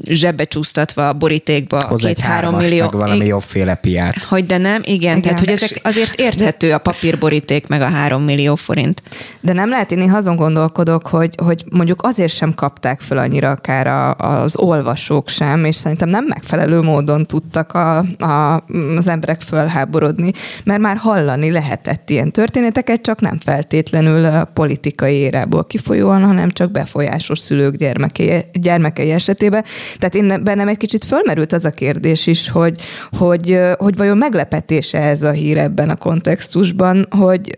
zsebbe 0.03 0.43
csúsztatva 0.43 1.08
a 1.08 1.13
borítékba 1.13 1.93
két-három 1.93 2.55
millió. 2.55 2.84
meg 2.84 2.91
valami 2.91 3.25
jobbféle 3.25 3.75
piát. 3.75 4.24
hogy 4.24 4.46
de 4.46 4.58
nem, 4.58 4.81
igen, 4.84 4.96
igen 4.96 5.22
tehát 5.22 5.39
hogy 5.39 5.50
ezek 5.50 5.79
azért 5.84 6.22
érthető 6.42 6.74
a 6.74 6.78
papírboríték 6.78 7.68
meg 7.68 7.82
a 7.82 7.90
három 7.90 8.24
millió 8.24 8.56
forint. 8.56 9.02
De 9.42 9.54
nem 9.54 9.70
lehet, 9.70 9.92
én 9.92 9.98
néha 9.98 10.18
azon 10.18 10.36
gondolkodok, 10.36 11.08
hogy, 11.08 11.36
hogy 11.44 11.64
mondjuk 11.70 12.02
azért 12.02 12.34
sem 12.34 12.54
kapták 12.54 13.02
fel 13.02 13.18
annyira 13.18 13.50
akár 13.50 13.88
a, 13.88 14.16
az 14.16 14.58
olvasók 14.58 15.30
sem, 15.30 15.66
és 15.66 15.76
szerintem 15.76 16.10
nem 16.10 16.26
megfelelő 16.26 16.82
módon 16.82 17.26
tudtak 17.26 17.74
a, 17.74 17.98
a, 18.18 18.64
az 18.98 19.08
emberek 19.08 19.42
fölháborodni, 19.42 20.32
mert 20.64 20.80
már 20.80 20.98
hallani 20.98 21.52
lehetett 21.52 22.10
ilyen 22.10 22.32
történeteket, 22.32 23.02
csak 23.02 23.22
nem 23.22 23.40
feltétlenül 23.40 24.26
a 24.26 24.46
politikai 24.46 25.16
érából 25.16 25.66
kifolyóan, 25.66 26.26
hanem 26.26 26.50
csak 26.50 26.72
befolyásos 26.72 27.40
szülők 27.40 27.76
gyermekei, 27.76 28.46
gyermekei 28.54 29.12
esetében. 29.12 29.64
Tehát 29.98 30.16
én 30.16 30.44
bennem 30.44 30.68
egy 30.68 30.78
kicsit 30.78 31.06
fölmerült 31.06 31.54
az 31.54 31.66
a 31.66 31.70
kérdés 31.70 32.28
is, 32.28 32.50
hogy, 32.50 32.82
hogy, 33.18 33.60
hogy 33.78 33.98
vajon 33.98 34.18
meglepetése 34.18 35.00
ez 35.02 35.24
a 35.24 35.32
hír 35.32 35.58
ebben 35.58 35.90
a 35.90 35.96
kontextusban, 35.96 36.31
hogy 37.10 37.58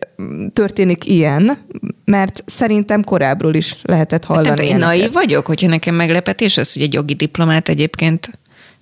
történik 0.53 1.05
ilyen, 1.05 1.57
mert 2.05 2.43
szerintem 2.45 3.03
korábbról 3.03 3.53
is 3.53 3.75
lehetett 3.81 4.25
hallani 4.25 4.47
Hát 4.49 4.59
én 4.59 4.65
ilyeneket. 4.65 4.87
naív 4.97 5.11
vagyok, 5.11 5.45
hogyha 5.45 5.67
nekem 5.67 5.95
meglepetés 5.95 6.57
az, 6.57 6.73
hogy 6.73 6.81
egy 6.81 6.93
jogi 6.93 7.13
diplomát 7.13 7.69
egyébként 7.69 8.29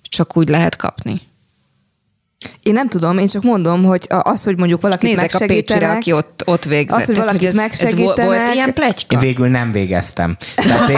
csak 0.02 0.38
úgy 0.38 0.50
lehet 0.50 0.76
kapni. 0.76 1.22
Én 2.64 2.74
nem 2.74 2.88
tudom, 2.88 3.18
én 3.18 3.28
csak 3.28 3.44
mondom, 3.44 3.84
hogy 3.84 4.06
az, 4.10 4.44
hogy 4.44 4.58
mondjuk 4.58 4.82
valakit 4.82 5.10
Nézek 5.10 5.24
a 5.34 5.38
Pécsire, 5.38 5.54
megsegítenek, 5.54 5.96
aki 5.98 6.12
ott, 6.14 6.44
ott 6.46 6.64
végzett. 6.64 6.98
Az, 7.00 7.06
hogy 7.06 7.16
Tehát, 7.16 7.30
valakit 7.30 7.48
ez, 7.48 7.54
ez 7.54 7.60
megsegítenek- 7.60 8.26
volt 8.26 8.54
ilyen 8.54 8.74
pletyka? 8.74 9.14
Én 9.16 9.20
végül 9.20 9.48
nem 9.48 9.72
végeztem. 9.72 10.38
Tehát 10.56 10.90
én, 10.90 10.98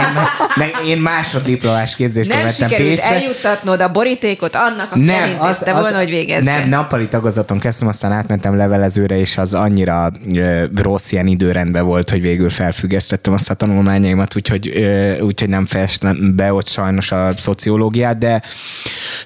meg 0.56 0.70
én 0.86 0.98
másoddiplomás 0.98 1.94
képzést 1.94 2.28
Nem 2.28 2.38
követtem 2.38 2.68
sikerült 2.68 2.94
Pécsre. 2.94 3.14
eljuttatnod 3.14 3.80
a 3.80 3.88
borítékot 3.90 4.54
annak, 4.56 4.90
aki 4.90 5.00
Nem, 5.00 5.36
az, 5.38 5.62
az, 5.66 5.72
volna, 5.80 5.96
hogy 5.96 6.08
végezze. 6.08 6.58
nem, 6.58 6.68
nappali 6.68 7.08
tagozaton 7.08 7.58
kezdtem, 7.58 7.88
aztán 7.88 8.12
átmentem 8.12 8.56
levelezőre, 8.56 9.16
és 9.18 9.36
az 9.38 9.54
annyira 9.54 10.12
ö, 10.34 10.64
rossz 10.76 11.12
ilyen 11.12 11.26
időrendben 11.26 11.84
volt, 11.84 12.10
hogy 12.10 12.20
végül 12.20 12.50
felfüggesztettem 12.50 13.32
azt 13.32 13.50
a 13.50 13.54
tanulmányaimat, 13.54 14.36
úgyhogy, 14.36 14.68
ö, 14.74 15.18
úgyhogy 15.20 15.48
nem 15.48 15.66
fejeztem 15.66 16.32
be 16.36 16.52
ott 16.52 16.68
sajnos 16.68 17.12
a 17.12 17.32
szociológiát, 17.38 18.18
de 18.18 18.42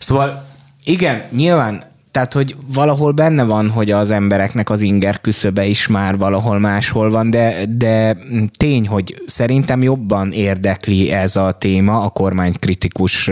szóval 0.01 0.47
igen, 0.85 1.23
nyilván 1.37 1.87
tehát, 2.11 2.33
hogy 2.33 2.57
valahol 2.67 3.13
benne 3.13 3.45
van, 3.45 3.71
hogy 3.71 3.91
az 3.91 4.11
embereknek 4.11 4.71
az 4.71 4.81
inger 4.81 5.21
küszöbe 5.21 5.65
is 5.67 5.87
már 5.87 6.17
valahol 6.17 6.59
máshol 6.59 7.11
van, 7.11 7.31
de, 7.31 7.65
de 7.69 8.17
tény, 8.57 8.87
hogy 8.87 9.23
szerintem 9.27 9.83
jobban 9.83 10.33
érdekli 10.33 11.11
ez 11.11 11.37
a 11.37 11.53
téma 11.53 12.03
a 12.03 12.09
kormánykritikus, 12.09 13.31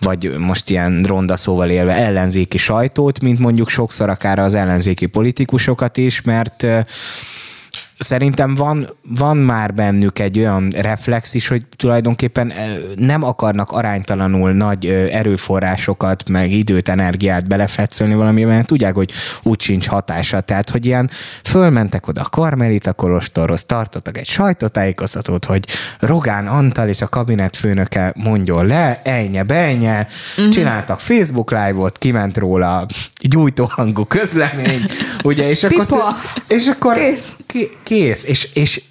vagy 0.00 0.38
most 0.38 0.70
ilyen 0.70 1.02
ronda 1.02 1.36
szóval 1.36 1.70
élve 1.70 1.94
ellenzéki 1.94 2.58
sajtót, 2.58 3.20
mint 3.20 3.38
mondjuk 3.38 3.68
sokszor 3.68 4.08
akár 4.08 4.38
az 4.38 4.54
ellenzéki 4.54 5.06
politikusokat 5.06 5.96
is, 5.96 6.22
mert 6.22 6.66
szerintem 7.98 8.54
van, 8.54 8.88
van 9.02 9.36
már 9.36 9.74
bennük 9.74 10.18
egy 10.18 10.38
olyan 10.38 10.70
reflex 10.70 11.34
is, 11.34 11.48
hogy 11.48 11.62
tulajdonképpen 11.76 12.52
nem 12.96 13.22
akarnak 13.22 13.70
aránytalanul 13.70 14.52
nagy 14.52 14.86
erőforrásokat, 14.86 16.28
meg 16.28 16.52
időt, 16.52 16.88
energiát 16.88 17.46
belefetszölni 17.46 18.14
valamiben, 18.14 18.54
mert 18.54 18.66
tudják, 18.66 18.94
hogy 18.94 19.12
úgy 19.42 19.60
sincs 19.60 19.88
hatása. 19.88 20.40
Tehát, 20.40 20.70
hogy 20.70 20.86
ilyen 20.86 21.10
fölmentek 21.44 22.08
oda 22.08 22.20
a 22.20 22.28
Karmelita 22.28 22.92
Kolostorhoz, 22.92 23.64
tartottak 23.64 24.18
egy 24.18 24.28
sajtótájékoztatót, 24.28 25.44
hogy 25.44 25.66
Rogán 25.98 26.46
Antal 26.46 26.88
és 26.88 27.02
a 27.02 27.08
kabinet 27.08 27.56
főnöke 27.56 28.12
mondjon 28.16 28.66
le, 28.66 29.00
ennye, 29.04 29.42
bennye, 29.42 30.06
uh-huh. 30.36 30.52
csináltak 30.52 31.00
Facebook 31.00 31.50
live-ot, 31.50 31.98
kiment 31.98 32.36
róla 32.36 32.86
gyújtóhangú 33.20 34.04
közlemény, 34.04 34.84
ugye, 35.22 35.48
és 35.48 35.62
akkor, 35.62 35.86
Pipa. 35.86 36.16
és 36.48 36.66
akkor 36.66 36.94
Kész. 36.96 37.36
Kész. 37.92 38.24
És, 38.24 38.48
és 38.54 38.82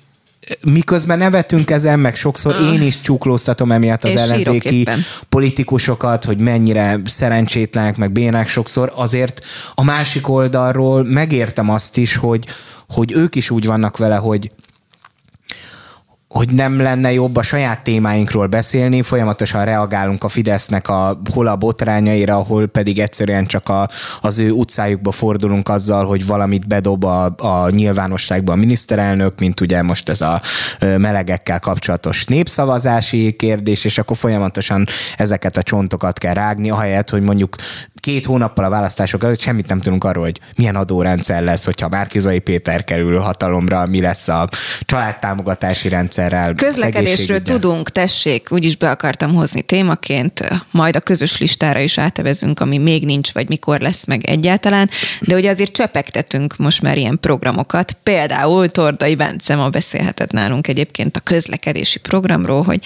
miközben 0.61 1.17
nevetünk 1.17 1.69
ezen, 1.69 1.99
meg 1.99 2.15
sokszor 2.15 2.55
én 2.73 2.81
is 2.81 3.01
csuklóztatom 3.01 3.71
emiatt 3.71 4.03
az 4.03 4.11
És 4.11 4.21
ellenzéki 4.21 4.87
politikusokat, 5.29 6.25
hogy 6.25 6.37
mennyire 6.37 7.01
szerencsétlenek, 7.05 7.97
meg 7.97 8.11
bénák 8.11 8.47
sokszor, 8.47 8.91
azért 8.95 9.41
a 9.75 9.83
másik 9.83 10.29
oldalról 10.29 11.03
megértem 11.03 11.69
azt 11.69 11.97
is, 11.97 12.15
hogy, 12.15 12.45
hogy 12.89 13.11
ők 13.11 13.35
is 13.35 13.49
úgy 13.49 13.65
vannak 13.65 13.97
vele, 13.97 14.15
hogy 14.15 14.51
hogy 16.31 16.49
nem 16.49 16.79
lenne 16.79 17.11
jobb 17.11 17.35
a 17.35 17.41
saját 17.41 17.83
témáinkról 17.83 18.47
beszélni, 18.47 19.01
folyamatosan 19.01 19.65
reagálunk 19.65 20.23
a 20.23 20.29
Fidesznek 20.29 20.89
a, 20.89 21.21
hol 21.33 21.47
a 21.47 21.55
botrányaira, 21.55 22.35
hol 22.35 22.67
pedig 22.67 22.99
egyszerűen 22.99 23.45
csak 23.45 23.69
a, 23.69 23.89
az 24.21 24.39
ő 24.39 24.51
utcájukba 24.51 25.11
fordulunk 25.11 25.69
azzal, 25.69 26.05
hogy 26.05 26.25
valamit 26.25 26.67
bedob 26.67 27.03
a, 27.03 27.35
a 27.37 27.69
nyilvánosságba 27.69 28.53
a 28.53 28.55
miniszterelnök, 28.55 29.39
mint 29.39 29.61
ugye 29.61 29.81
most 29.81 30.09
ez 30.09 30.21
a 30.21 30.41
melegekkel 30.79 31.59
kapcsolatos 31.59 32.25
népszavazási 32.25 33.35
kérdés, 33.37 33.85
és 33.85 33.97
akkor 33.97 34.17
folyamatosan 34.17 34.87
ezeket 35.17 35.57
a 35.57 35.63
csontokat 35.63 36.17
kell 36.17 36.33
rágni, 36.33 36.69
ahelyett, 36.69 37.09
hogy 37.09 37.21
mondjuk 37.21 37.55
két 37.99 38.25
hónappal 38.25 38.65
a 38.65 38.69
választások 38.69 39.23
előtt 39.23 39.39
semmit 39.39 39.67
nem 39.67 39.79
tudunk 39.79 40.03
arról, 40.03 40.23
hogy 40.23 40.39
milyen 40.55 40.75
adórendszer 40.75 41.43
lesz, 41.43 41.65
hogyha 41.65 41.89
Márkizai 41.89 42.39
Péter 42.39 42.83
kerül 42.83 43.19
hatalomra, 43.19 43.85
mi 43.85 44.01
lesz 44.01 44.27
a 44.27 44.49
családtámogatási 44.81 45.89
rendszerrel. 46.27 46.71
Közlekedésről 46.71 47.41
tudunk, 47.41 47.89
tessék, 47.89 48.51
úgyis 48.51 48.75
be 48.75 48.89
akartam 48.89 49.33
hozni 49.33 49.61
témaként, 49.61 50.47
majd 50.71 50.95
a 50.95 50.99
közös 50.99 51.37
listára 51.37 51.79
is 51.79 51.97
átevezünk, 51.97 52.59
ami 52.59 52.77
még 52.77 53.05
nincs, 53.05 53.31
vagy 53.31 53.47
mikor 53.47 53.79
lesz 53.79 54.05
meg 54.05 54.25
egyáltalán, 54.25 54.89
de 55.19 55.35
ugye 55.35 55.49
azért 55.49 55.71
csepegtetünk 55.71 56.57
most 56.57 56.81
már 56.81 56.97
ilyen 56.97 57.19
programokat, 57.19 57.97
például 58.03 58.69
Tordai 58.69 59.15
Bence 59.15 59.55
ma 59.55 59.69
beszélhetett 59.69 60.31
nálunk 60.31 60.67
egyébként 60.67 61.15
a 61.15 61.19
közlekedési 61.19 61.99
programról, 61.99 62.63
hogy 62.63 62.79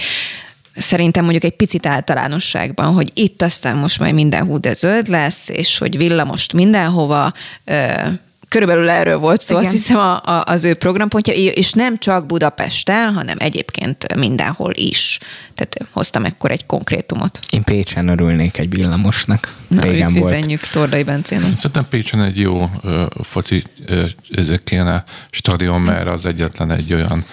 szerintem 0.75 1.24
mondjuk 1.24 1.44
egy 1.44 1.56
picit 1.56 1.86
általánosságban, 1.86 2.94
hogy 2.94 3.12
itt 3.13 3.42
aztán 3.42 3.75
most 3.75 4.00
majd 4.00 4.13
minden 4.13 4.46
hú 4.46 4.60
de 4.60 4.74
zöld 4.74 5.08
lesz, 5.08 5.50
és 5.50 5.77
hogy 5.77 5.98
villamost 5.98 6.54
mindenhova, 6.54 7.34
Körülbelül 8.55 8.89
erről 8.89 9.17
volt 9.17 9.41
szó, 9.41 9.53
Igen. 9.59 9.65
azt 9.65 9.75
hiszem 9.75 9.97
a, 9.97 10.15
a, 10.15 10.43
az 10.45 10.63
ő 10.63 10.74
programpontja, 10.74 11.33
és 11.33 11.71
nem 11.71 11.97
csak 11.97 12.25
Budapesten, 12.25 13.13
hanem 13.13 13.35
egyébként 13.39 14.15
mindenhol 14.15 14.71
is. 14.75 15.19
Tehát 15.55 15.77
hoztam 15.91 16.25
ekkor 16.25 16.51
egy 16.51 16.65
konkrétumot. 16.65 17.39
Én 17.50 17.63
Pécsen 17.63 18.07
örülnék 18.07 18.57
egy 18.57 18.69
villamosnak. 18.69 19.55
Na, 19.67 19.81
Régen 19.81 20.13
volt. 20.13 20.25
üzenjük 20.25 20.67
Tordai 20.67 21.03
Bencének. 21.03 21.55
Szerintem 21.55 21.88
Pécsen 21.89 22.21
egy 22.21 22.39
jó 22.39 22.69
ö, 22.83 23.05
foci 23.21 23.63
ö, 23.85 24.01
ezek 24.31 24.63
kéne 24.63 25.03
stadion, 25.29 25.81
mert 25.81 26.07
az 26.07 26.25
egyetlen 26.25 26.71
egy 26.71 26.93
olyan 26.93 27.25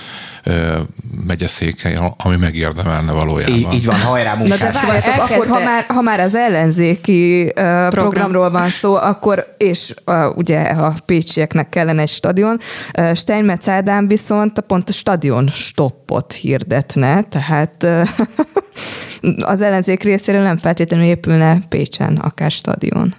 ö, 0.45 0.79
megyeszékhely, 1.27 1.99
ami 2.17 2.37
megérdemelne 2.37 3.13
valójában. 3.13 3.55
Így, 3.57 3.73
így 3.73 3.85
van, 3.85 4.01
hajrá 4.01 4.35
Na 4.35 4.43
de 4.43 4.49
munkás. 4.49 4.77
Szóval 4.77 4.95
elkezdte- 4.97 5.31
akkor 5.31 5.47
ha 5.47 5.59
már, 5.59 5.85
ha 5.89 6.01
már 6.01 6.21
az 6.21 6.35
ellenzéki 6.35 7.43
uh, 7.43 7.89
programról 7.89 8.51
van 8.51 8.69
szó, 8.69 8.95
akkor, 8.95 9.55
és 9.59 9.95
uh, 10.07 10.37
ugye 10.37 10.61
a 10.61 10.95
pécsieknek 11.07 11.69
kellene 11.69 12.03
egy 12.03 12.09
stadion, 12.09 12.59
uh, 12.99 13.15
Steinmetz 13.15 13.69
Ádám 13.69 14.07
viszont 14.07 14.61
pont 14.61 14.89
a 14.89 14.93
stadion 14.93 15.49
stoppot 15.49 16.33
hirdetne, 16.33 17.23
tehát 17.23 17.83
uh, 17.83 18.09
az 19.53 19.63
ellenzék 19.63 20.03
részéről 20.03 20.43
nem 20.43 20.57
feltétlenül 20.57 21.07
épülne 21.07 21.59
Pécsen 21.69 22.17
akár 22.17 22.51
stadion. 22.51 23.15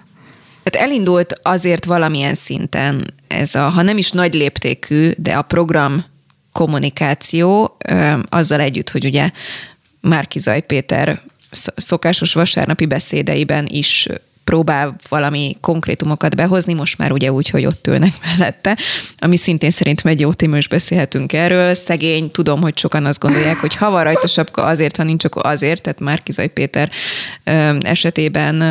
Tehát 0.62 0.88
elindult 0.88 1.40
azért 1.42 1.84
valamilyen 1.84 2.34
szinten 2.34 3.14
ez 3.28 3.54
a, 3.54 3.68
ha 3.68 3.82
nem 3.82 3.98
is 3.98 4.10
nagy 4.10 4.34
léptékű, 4.34 5.10
de 5.16 5.32
a 5.32 5.42
program 5.42 6.04
kommunikáció 6.54 7.76
azzal 8.28 8.60
együtt, 8.60 8.90
hogy 8.90 9.04
ugye 9.04 9.30
Márkizaj 10.00 10.60
Péter 10.60 11.22
sz- 11.50 11.72
szokásos 11.76 12.32
vasárnapi 12.32 12.86
beszédeiben 12.86 13.66
is 13.66 14.08
próbál 14.44 14.96
valami 15.08 15.56
konkrétumokat 15.60 16.36
behozni, 16.36 16.72
most 16.72 16.98
már 16.98 17.12
ugye 17.12 17.32
úgy, 17.32 17.48
hogy 17.48 17.66
ott 17.66 17.86
ülnek 17.86 18.12
mellette, 18.22 18.78
ami 19.18 19.36
szintén 19.36 19.70
szerintem 19.70 20.10
egy 20.10 20.20
jó 20.20 20.32
téma, 20.32 20.56
és 20.56 20.68
beszélhetünk 20.68 21.32
erről. 21.32 21.74
Szegény, 21.74 22.30
tudom, 22.30 22.60
hogy 22.60 22.78
sokan 22.78 23.04
azt 23.04 23.20
gondolják, 23.20 23.56
hogy 23.56 23.74
ha 23.74 23.90
van 23.90 24.04
rajta 24.04 24.26
sapka 24.26 24.64
azért, 24.64 24.96
ha 24.96 25.02
nincs, 25.02 25.24
akkor 25.24 25.46
azért, 25.46 25.82
tehát 25.82 26.00
Márkizaj 26.00 26.48
Péter 26.48 26.90
esetében 27.80 28.62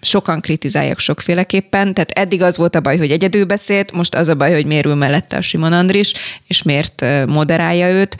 sokan 0.00 0.40
kritizálják 0.40 0.98
sokféleképpen, 0.98 1.94
tehát 1.94 2.10
eddig 2.10 2.42
az 2.42 2.56
volt 2.56 2.74
a 2.74 2.80
baj, 2.80 2.98
hogy 2.98 3.10
egyedül 3.10 3.44
beszélt, 3.44 3.92
most 3.92 4.14
az 4.14 4.28
a 4.28 4.34
baj, 4.34 4.52
hogy 4.52 4.66
miért 4.66 4.86
ül 4.86 4.94
mellette 4.94 5.36
a 5.36 5.40
Simon 5.40 5.72
Andris, 5.72 6.12
és 6.46 6.62
miért 6.62 7.04
moderálja 7.26 7.88
őt, 7.88 8.16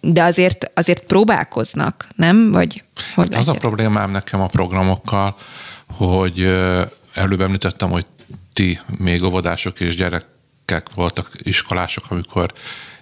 de 0.00 0.22
azért, 0.22 0.70
azért 0.74 1.02
próbálkoznak, 1.02 2.08
nem? 2.16 2.50
Vagy 2.50 2.82
Hát 3.16 3.34
az 3.34 3.48
a 3.48 3.52
problémám 3.52 4.10
nekem 4.10 4.40
a 4.40 4.46
programokkal, 4.46 5.36
hogy 5.96 6.42
előbb 7.14 7.40
említettem, 7.40 7.90
hogy 7.90 8.06
ti 8.52 8.80
még 8.98 9.22
óvodások 9.22 9.80
és 9.80 9.96
gyerekek 9.96 10.94
voltak, 10.94 11.30
iskolások, 11.42 12.04
amikor 12.08 12.52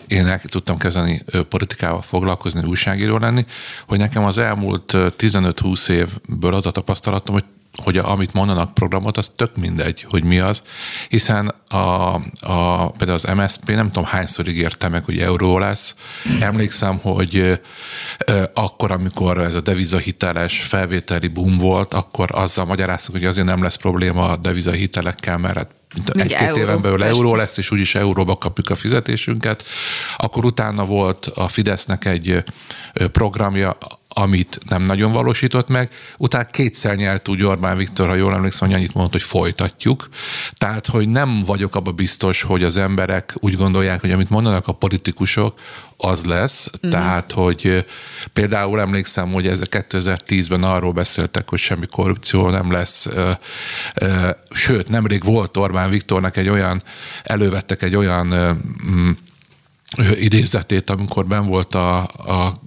én 0.07 0.27
el 0.27 0.41
tudtam 0.41 0.79
kezdeni 0.79 1.25
politikával 1.49 2.03
foglalkozni, 2.03 2.69
újságíró 2.69 3.17
lenni, 3.19 3.47
hogy 3.87 3.99
nekem 3.99 4.25
az 4.25 4.39
elmúlt 4.39 4.93
ö, 4.93 5.07
15-20 5.19 5.89
évből 5.89 6.55
az 6.55 6.67
a 6.67 6.71
tapasztalatom, 6.71 7.35
hogy 7.35 7.45
hogy 7.83 7.99
a, 7.99 8.11
amit 8.11 8.33
mondanak 8.33 8.75
programot, 8.75 9.17
az 9.17 9.33
tök 9.37 9.57
mindegy, 9.57 10.07
hogy 10.09 10.25
mi 10.25 10.39
az, 10.39 10.63
hiszen 11.09 11.55
a, 11.69 12.15
a, 12.41 12.91
például 12.91 13.19
az 13.25 13.29
MSZP 13.35 13.69
nem 13.69 13.87
tudom 13.87 14.05
hányszor 14.05 14.49
ígérte 14.49 14.89
meg, 14.89 15.05
hogy 15.05 15.19
euró 15.19 15.59
lesz. 15.59 15.95
Emlékszem, 16.41 16.99
hogy 16.99 17.61
ö, 18.27 18.43
akkor, 18.55 18.91
amikor 18.91 19.39
ez 19.39 19.55
a 19.55 19.61
devizahiteles 19.61 20.63
felvételi 20.63 21.29
boom 21.29 21.59
volt, 21.59 21.95
akkor 21.95 22.29
azzal 22.33 22.65
magyaráztuk, 22.65 23.15
hogy 23.15 23.25
azért 23.25 23.47
nem 23.47 23.63
lesz 23.63 23.77
probléma 23.77 24.29
a 24.29 24.37
devizahitelekkel, 24.37 25.39
mert 25.39 25.79
egy-két 26.13 26.57
éven 26.57 26.83
belül 26.83 26.99
persze. 26.99 27.15
euró 27.15 27.35
lesz, 27.35 27.57
és 27.57 27.71
úgyis 27.71 27.95
euróba 27.95 28.37
kapjuk 28.37 28.71
a 28.71 28.77
fizetésünket. 28.77 29.65
Akkor 30.17 30.45
utána 30.45 30.85
volt 30.85 31.27
a 31.27 31.49
Fidesznek 31.49 32.05
egy 32.05 32.45
programja, 33.13 33.77
amit 34.09 34.59
nem 34.69 34.83
nagyon 34.83 35.13
valósított 35.13 35.69
meg. 35.69 35.91
Utána 36.17 36.45
kétszer 36.45 36.97
nyert 36.97 37.29
úgy 37.29 37.43
Orbán 37.43 37.77
Viktor, 37.77 38.09
ha 38.09 38.15
jól 38.15 38.35
emlékszem, 38.35 38.69
hogy 38.69 38.77
annyit 38.77 38.95
mondott, 38.95 39.13
hogy 39.13 39.23
folytatjuk. 39.23 40.09
Tehát, 40.53 40.87
hogy 40.87 41.09
nem 41.09 41.43
vagyok 41.45 41.77
abba 41.77 41.93
biztos, 41.93 42.43
hogy 42.43 42.65
az 42.65 42.77
emberek 42.77 43.35
úgy 43.39 43.57
gondolják, 43.57 44.01
hogy 44.01 44.11
amit 44.11 44.31
mondanak 44.31 44.69
a 44.69 44.73
politikusok, 44.73 45.59
az 46.01 46.25
lesz. 46.25 46.71
Mm. 46.87 46.91
Tehát, 46.91 47.33
hogy 47.33 47.87
például 48.33 48.81
emlékszem, 48.81 49.33
hogy 49.33 49.47
ez 49.47 49.61
2010-ben 49.71 50.63
arról 50.63 50.93
beszéltek, 50.93 51.49
hogy 51.51 51.59
semmi 51.59 51.87
korrupció 51.87 52.49
nem 52.49 52.73
lesz. 52.73 53.09
Sőt, 54.51 54.89
nemrég 54.89 55.25
volt 55.25 55.57
Orbán 55.57 55.91
Viktornak 55.91 56.37
egy 56.37 56.49
olyan, 56.49 56.83
elővettek 57.23 57.83
egy 57.83 57.97
olyan 57.97 58.35
idézetét, 60.15 60.91
amikor 60.91 61.27
ben 61.27 61.47
volt 61.47 61.75
a, 61.75 62.03
a 62.07 62.61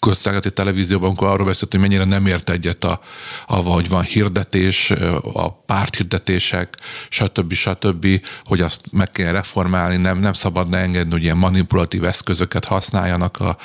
közszolgálati 0.00 0.50
televízióban, 0.52 1.08
amikor 1.08 1.28
arról 1.28 1.46
beszélt, 1.46 1.70
hogy 1.70 1.80
mennyire 1.80 2.04
nem 2.04 2.26
ért 2.26 2.50
egyet 2.50 2.84
a, 2.84 3.00
a 3.46 3.54
hogy 3.54 3.88
van 3.88 4.02
hirdetés, 4.02 4.90
a 5.32 5.52
párthirdetések, 5.52 6.76
stb. 7.08 7.52
stb., 7.52 8.06
hogy 8.44 8.60
azt 8.60 8.80
meg 8.92 9.10
kell 9.10 9.32
reformálni, 9.32 9.96
nem, 9.96 10.18
nem 10.18 10.32
szabadna 10.32 10.76
engedni, 10.76 11.12
hogy 11.12 11.22
ilyen 11.22 11.36
manipulatív 11.36 12.04
eszközöket 12.04 12.64
használjanak 12.64 13.40
a, 13.40 13.56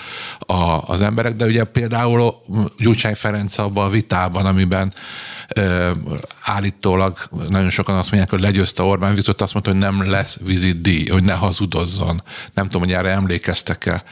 a, 0.53 0.83
az 0.87 1.01
emberek, 1.01 1.35
de 1.35 1.45
ugye 1.45 1.63
például 1.63 2.35
Gyurcsány 2.77 3.15
Ferenc 3.15 3.57
abban 3.57 3.85
a 3.85 3.89
vitában, 3.89 4.45
amiben 4.45 4.93
állítólag 6.41 7.17
nagyon 7.47 7.69
sokan 7.69 7.97
azt 7.97 8.11
mondják, 8.11 8.31
hogy 8.31 8.41
legyőzte 8.41 8.83
Orbán 8.83 9.15
Viktor, 9.15 9.35
azt 9.37 9.53
mondta, 9.53 9.71
hogy 9.71 9.79
nem 9.79 10.09
lesz 10.09 10.37
vizitdíj, 10.41 11.07
hogy 11.07 11.23
ne 11.23 11.33
hazudozzon. 11.33 12.23
Nem 12.53 12.65
tudom, 12.67 12.81
hogy 12.81 12.91
erre 12.91 13.09
emlékeztek-e. 13.09 14.03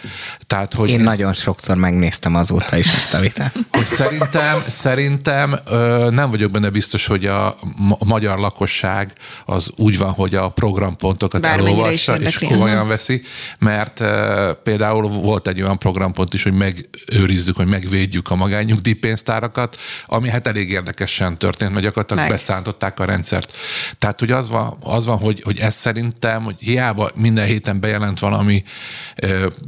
Tehát, 0.48 0.74
hogy 0.74 0.90
Én 0.90 1.00
ez, 1.00 1.06
nagyon 1.06 1.34
sokszor 1.34 1.76
megnéztem 1.76 2.36
azóta 2.36 2.78
is 2.78 2.88
ezt 2.88 3.14
a 3.14 3.20
vitát. 3.20 3.56
Hogy 3.72 3.88
szerintem, 3.88 4.64
szerintem 4.68 5.60
nem 6.10 6.30
vagyok 6.30 6.52
benne 6.52 6.70
biztos, 6.70 7.06
hogy 7.06 7.26
a 7.26 7.58
magyar 8.06 8.40
lakosság 8.40 9.14
az 9.46 9.72
úgy 9.76 9.98
van, 9.98 10.12
hogy 10.12 10.36
a 10.36 10.50
programpontokat 10.50 11.46
elolvassa 11.46 12.16
és 12.16 12.38
komolyan 12.38 12.88
veszi, 12.88 13.22
mert 13.60 14.04
például 14.64 15.08
volt 15.08 15.48
egy 15.48 15.62
olyan 15.62 15.78
programpont 15.78 16.34
is, 16.34 16.44
hogy 16.44 16.54
megőrizzük, 16.54 17.56
hogy 17.56 17.68
megvédjük 17.68 18.30
a 18.30 18.36
magányugdíjpénztárakat, 18.36 19.78
ami 20.06 20.30
hát 20.30 20.48
elég 20.48 20.70
érdekesen 21.24 21.38
történt, 21.38 21.72
mert 21.72 21.84
gyakorlatilag 21.84 22.24
Meg. 22.24 22.32
beszántották 22.32 23.00
a 23.00 23.06
rendszert. 23.06 23.52
Tehát, 23.98 24.20
hogy 24.20 24.32
az 24.32 24.50
van, 24.50 24.78
az 24.80 25.06
van 25.06 25.18
hogy, 25.18 25.42
hogy 25.44 25.60
ez 25.60 25.76
szerintem, 25.76 26.44
hogy 26.44 26.56
hiába 26.60 27.10
minden 27.16 27.46
héten 27.46 27.80
bejelent 27.80 28.20
valami 28.20 28.64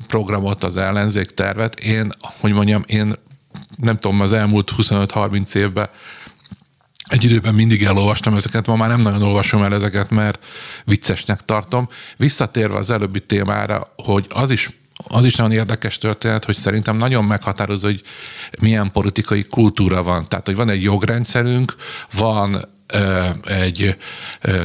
programot 0.08 0.64
az 0.64 0.78
ellenzék 0.78 1.32
tervet, 1.34 1.80
én, 1.80 2.14
hogy 2.40 2.54
mondjam, 2.54 2.84
én 2.88 3.16
nem 3.78 3.98
tudom, 3.98 4.22
az 4.22 4.32
elmúlt 4.32 4.72
25-30 4.78 5.56
évben 5.56 5.90
egy 7.10 7.24
időben 7.24 7.54
mindig 7.54 7.84
elolvastam 7.84 8.36
ezeket, 8.36 8.66
ma 8.66 8.76
már 8.76 8.90
nem 8.90 9.02
nagyon 9.02 9.22
olvasom 9.22 9.64
el 9.64 9.74
ezeket, 9.74 10.10
mert 10.10 10.40
viccesnek 10.86 11.46
tartom. 11.46 11.90
Visszatérve 12.18 12.78
az 12.78 12.90
előbbi 12.90 13.20
témára, 13.20 13.94
hogy 13.96 14.26
az 14.30 14.50
is 14.50 14.70
az 15.08 15.26
is 15.26 15.36
nagyon 15.36 15.52
érdekes 15.52 15.98
történet, 15.98 16.46
hogy 16.46 16.56
szerintem 16.56 16.98
nagyon 16.98 17.26
meghatározó, 17.26 17.88
hogy 17.88 18.02
milyen 18.60 18.92
politikai 18.92 19.44
kultúra 19.44 20.04
van. 20.04 20.28
Tehát, 20.28 20.46
hogy 20.46 20.56
van 20.56 20.70
egy 20.70 20.84
jogrendszerünk, 20.84 21.76
van 22.14 22.74
egy 23.46 23.98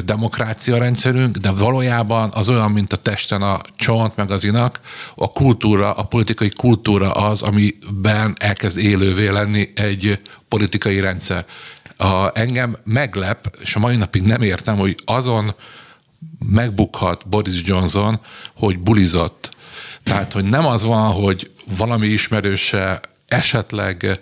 demokrácia 0.04 0.78
rendszerünk, 0.78 1.36
de 1.36 1.50
valójában 1.50 2.30
az 2.32 2.48
olyan, 2.48 2.70
mint 2.70 2.92
a 2.92 2.96
testen 2.96 3.42
a 3.42 3.60
csont, 3.76 4.16
meg 4.16 4.30
az 4.30 4.44
inak, 4.44 4.80
a 5.14 5.32
kultúra, 5.32 5.92
a 5.92 6.02
politikai 6.02 6.50
kultúra 6.50 7.10
az, 7.12 7.42
amiben 7.42 8.36
elkezd 8.38 8.78
élővé 8.78 9.28
lenni 9.28 9.72
egy 9.74 10.20
politikai 10.48 11.00
rendszer. 11.00 11.44
A, 11.96 12.38
engem 12.38 12.76
meglep, 12.84 13.56
és 13.62 13.76
a 13.76 13.78
mai 13.78 13.96
napig 13.96 14.22
nem 14.22 14.42
értem, 14.42 14.76
hogy 14.76 14.96
azon 15.04 15.54
megbukhat 16.38 17.28
Boris 17.28 17.60
Johnson, 17.64 18.20
hogy 18.56 18.78
bulizott. 18.78 19.50
Tehát, 20.02 20.32
hogy 20.32 20.44
nem 20.44 20.66
az 20.66 20.84
van, 20.84 21.12
hogy 21.12 21.50
valami 21.76 22.06
ismerőse 22.06 23.00
esetleg 23.28 24.20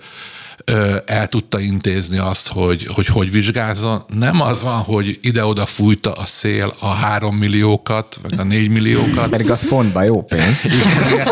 el 1.07 1.29
tudta 1.29 1.61
intézni 1.61 2.19
azt, 2.19 2.49
hogy, 2.49 2.87
hogy 2.87 3.07
hogy 3.07 3.31
vizsgázzon. 3.31 4.05
Nem 4.09 4.41
az 4.41 4.63
van, 4.63 4.81
hogy 4.81 5.19
ide-oda 5.23 5.67
fújta 5.67 6.13
a 6.13 6.27
szél 6.27 6.75
a 6.79 6.89
három 6.89 7.37
milliókat, 7.37 8.19
vagy 8.23 8.35
a 8.39 8.43
négy 8.43 8.69
milliókat. 8.69 9.29
Pedig 9.29 9.51
az 9.51 9.63
fontba 9.63 10.03
jó 10.03 10.23
pénz. 10.23 10.65
Igen, 10.65 11.13
igen. 11.13 11.29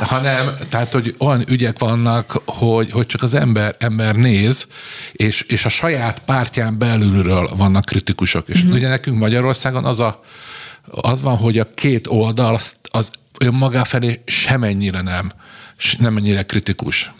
Hanem, 0.00 0.50
tehát, 0.68 0.92
hogy 0.92 1.14
olyan 1.18 1.44
ügyek 1.48 1.78
vannak, 1.78 2.42
hogy, 2.46 2.90
hogy 2.90 3.06
csak 3.06 3.22
az 3.22 3.34
ember, 3.34 3.76
ember 3.78 4.14
néz, 4.16 4.66
és, 5.12 5.42
és 5.42 5.64
a 5.64 5.68
saját 5.68 6.22
pártján 6.24 6.78
belülről 6.78 7.50
vannak 7.56 7.84
kritikusok. 7.84 8.48
És 8.48 8.62
mm-hmm. 8.64 8.74
ugye 8.74 8.88
nekünk 8.88 9.18
Magyarországon 9.18 9.84
az 9.84 10.00
a 10.00 10.20
az 10.90 11.22
van, 11.22 11.36
hogy 11.36 11.58
a 11.58 11.64
két 11.64 12.06
oldal 12.06 12.54
az, 12.54 12.74
az 12.90 13.10
önmagá 13.38 13.84
felé 13.84 14.22
semennyire 14.26 15.02
nem, 15.02 15.32
nem 15.98 16.16
ennyire 16.16 16.42
kritikus. 16.42 17.10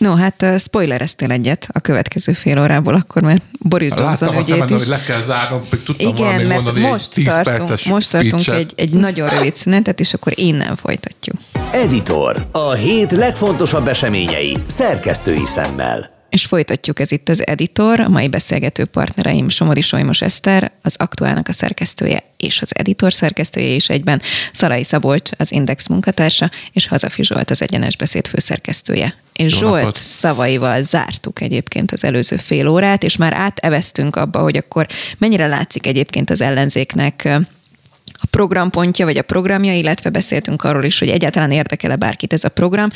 No, 0.00 0.14
hát 0.14 0.42
uh, 0.42 0.58
spoilereztél 0.58 1.30
egyet 1.30 1.68
a 1.72 1.80
következő 1.80 2.32
fél 2.32 2.60
órából, 2.60 2.94
akkor 2.94 3.40
Boris 3.58 3.90
Johnson 3.96 4.28
ügyét 4.32 4.44
szemben, 4.44 4.68
is. 4.68 4.74
hogy 4.74 4.86
le 4.86 5.02
kell 5.02 5.20
zárnom, 5.20 5.62
hogy 5.70 5.80
tudtam 5.80 6.08
Igen, 6.08 6.46
mert 6.46 6.62
mondani 6.62 6.80
most 6.80 7.24
tartunk, 7.24 7.84
most 7.84 8.10
tartunk 8.10 8.46
egy, 8.46 8.72
egy 8.76 8.92
nagyon 8.92 9.28
rövid 9.28 9.56
szünetet, 9.56 10.00
és 10.00 10.14
akkor 10.14 10.32
innen 10.36 10.76
folytatjuk. 10.76 11.36
Editor. 11.72 12.46
A 12.52 12.72
hét 12.72 13.12
legfontosabb 13.12 13.88
eseményei 13.88 14.56
szerkesztői 14.66 15.46
szemmel. 15.46 16.19
És 16.30 16.44
folytatjuk 16.44 17.00
ez 17.00 17.10
itt 17.12 17.28
az 17.28 17.46
editor, 17.46 18.00
a 18.00 18.08
mai 18.08 18.28
beszélgető 18.28 18.84
partnereim 18.84 19.48
Somodi 19.48 19.80
Solymos 19.80 20.22
Eszter, 20.22 20.72
az 20.82 20.94
aktuálnak 20.98 21.48
a 21.48 21.52
szerkesztője 21.52 22.22
és 22.40 22.62
az 22.62 22.70
editor 22.74 23.12
szerkesztője 23.12 23.68
is 23.68 23.88
egyben, 23.88 24.22
Szalai 24.52 24.84
Szabolcs, 24.84 25.30
az 25.36 25.52
Index 25.52 25.86
munkatársa, 25.86 26.50
és 26.72 26.86
Hazafi 26.86 27.24
Zsolt, 27.24 27.50
az 27.50 27.62
Egyenes 27.62 27.96
Beszéd 27.96 28.26
főszerkesztője. 28.26 29.14
És 29.32 29.52
Jó 29.52 29.58
Zsolt 29.58 29.80
napot. 29.80 29.96
szavaival 29.96 30.82
zártuk 30.82 31.40
egyébként 31.40 31.92
az 31.92 32.04
előző 32.04 32.36
fél 32.36 32.66
órát, 32.66 33.02
és 33.02 33.16
már 33.16 33.32
áteveztünk 33.34 34.16
abba, 34.16 34.38
hogy 34.38 34.56
akkor 34.56 34.86
mennyire 35.18 35.46
látszik 35.46 35.86
egyébként 35.86 36.30
az 36.30 36.40
ellenzéknek 36.40 37.28
a 38.12 38.26
programpontja, 38.30 39.04
vagy 39.04 39.16
a 39.16 39.22
programja, 39.22 39.74
illetve 39.74 40.10
beszéltünk 40.10 40.64
arról 40.64 40.84
is, 40.84 40.98
hogy 40.98 41.08
egyáltalán 41.08 41.50
érdekel-e 41.50 41.96
bárkit 41.96 42.32
ez 42.32 42.44
a 42.44 42.48
program. 42.48 42.88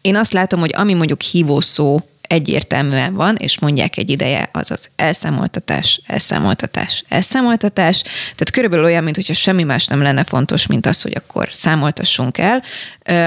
Én 0.00 0.16
azt 0.16 0.32
látom, 0.32 0.60
hogy 0.60 0.72
ami 0.76 0.94
mondjuk 0.94 1.22
hívó 1.22 1.60
szó 1.60 2.00
egyértelműen 2.28 3.14
van, 3.14 3.36
és 3.38 3.58
mondják 3.58 3.96
egy 3.96 4.10
ideje, 4.10 4.48
az 4.52 4.70
az 4.70 4.88
elszámoltatás, 4.96 6.00
elszámoltatás, 6.06 7.04
elszámoltatás. 7.08 8.02
Tehát 8.02 8.50
körülbelül 8.50 8.84
olyan, 8.84 9.04
mintha 9.04 9.32
semmi 9.32 9.62
más 9.62 9.86
nem 9.86 10.02
lenne 10.02 10.24
fontos, 10.24 10.66
mint 10.66 10.86
az, 10.86 11.02
hogy 11.02 11.12
akkor 11.16 11.48
számoltassunk 11.52 12.38
el. 12.38 12.62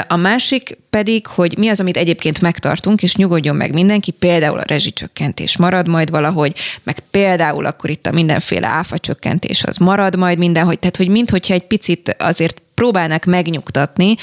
A 0.08 0.16
másik 0.16 0.78
pedig, 0.90 1.28
hogy 1.28 1.58
mi 1.58 1.68
az, 1.68 1.80
amit 1.80 1.98
egyébként 1.98 2.42
megtartunk, 2.42 3.04
és 3.04 3.16
nyugodjon 3.16 3.56
meg 3.56 3.74
mindenki, 3.74 4.12
például 4.12 4.60
a 4.60 4.64
rezsicsökkentés 4.68 5.58
marad 5.58 5.88
majd 5.88 6.10
valahogy, 6.10 6.54
meg 6.84 7.00
például 7.12 7.66
akkor 7.66 7.90
itt 7.90 8.08
a 8.08 8.12
mindenféle 8.12 8.68
áfa 8.68 8.98
csökkentés 8.98 9.64
az 9.64 9.78
marad 9.78 10.16
majd 10.16 10.38
mindenhogy, 10.38 10.80
tehát 10.80 10.98
hogy 10.98 11.08
minthogyha 11.10 11.54
egy 11.54 11.68
picit 11.68 12.16
azért 12.20 12.62
próbálnak 12.74 13.26
megnyugtatni, 13.26 14.16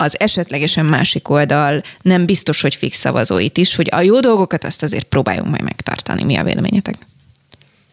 az 0.00 0.20
esetlegesen 0.20 0.86
másik 0.86 1.28
oldal 1.28 1.82
nem 2.02 2.26
biztos, 2.26 2.60
hogy 2.60 2.74
fix 2.74 2.98
szavazóit 2.98 3.56
is, 3.56 3.76
hogy 3.76 3.88
a 3.90 4.00
jó 4.00 4.20
dolgokat 4.20 4.64
azt 4.64 4.82
azért 4.82 5.04
próbáljunk 5.04 5.48
majd 5.48 5.62
megtartani. 5.62 6.24
Mi 6.24 6.36
a 6.36 6.44
véleményetek? 6.44 6.94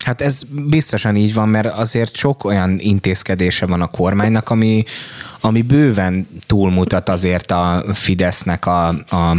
Hát 0.06 0.22
ez 0.22 0.42
biztosan 0.50 1.16
így 1.16 1.34
van, 1.34 1.50
mert 1.50 1.68
azért 1.68 2.16
sok 2.16 2.44
olyan 2.44 2.78
intézkedése 2.80 3.66
van 3.66 3.82
a 3.82 3.88
kormánynak, 3.88 4.50
ami, 4.50 4.84
ami 5.42 5.62
bőven 5.62 6.28
túlmutat 6.46 7.10
azért 7.10 7.52
a 7.52 7.86
Fidesznek 7.94 8.66
a, 8.66 8.88
a, 8.88 9.38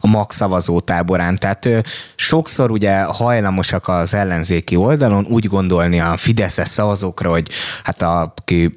a 0.00 0.06
mag 0.06 0.32
szavazótáborán. 0.32 1.38
Tehát 1.38 1.66
ő, 1.66 1.84
sokszor 2.16 2.70
ugye 2.70 3.02
hajlamosak 3.02 3.88
az 3.88 4.14
ellenzéki 4.14 4.76
oldalon 4.76 5.26
úgy 5.26 5.46
gondolni 5.46 6.00
a 6.00 6.16
Fideszes 6.16 6.68
szavazókra, 6.68 7.30
hogy 7.30 7.48
hát 7.82 8.02
a, 8.02 8.34
aki 8.36 8.74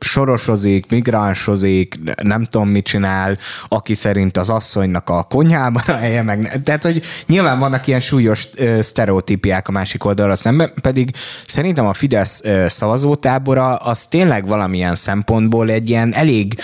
sorosozik, 0.00 0.86
migránsozik, 0.90 1.98
nem 2.22 2.44
tudom 2.44 2.68
mit 2.68 2.84
csinál, 2.84 3.38
aki 3.68 3.94
szerint 3.94 4.36
az 4.36 4.50
asszonynak 4.50 5.08
a 5.10 5.22
konyhában 5.22 5.82
a 5.86 5.96
helye, 5.96 6.22
meg 6.22 6.62
tehát, 6.64 6.82
hogy 6.82 7.02
nyilván 7.26 7.58
vannak 7.58 7.86
ilyen 7.86 8.00
súlyos 8.00 8.48
sztereotípiák 8.80 9.68
a 9.68 9.72
másik 9.72 10.04
oldalra 10.04 10.34
szemben, 10.34 10.72
pedig 10.80 11.10
szerintem 11.46 11.86
a 11.86 11.92
Fidesz 11.92 12.42
szavazótábora 12.66 13.76
az 13.76 14.06
tényleg 14.06 14.46
valamilyen 14.46 14.94
szempontból 14.94 15.70
egy 15.70 15.90
ilyen 15.90 16.14
elég, 16.14 16.60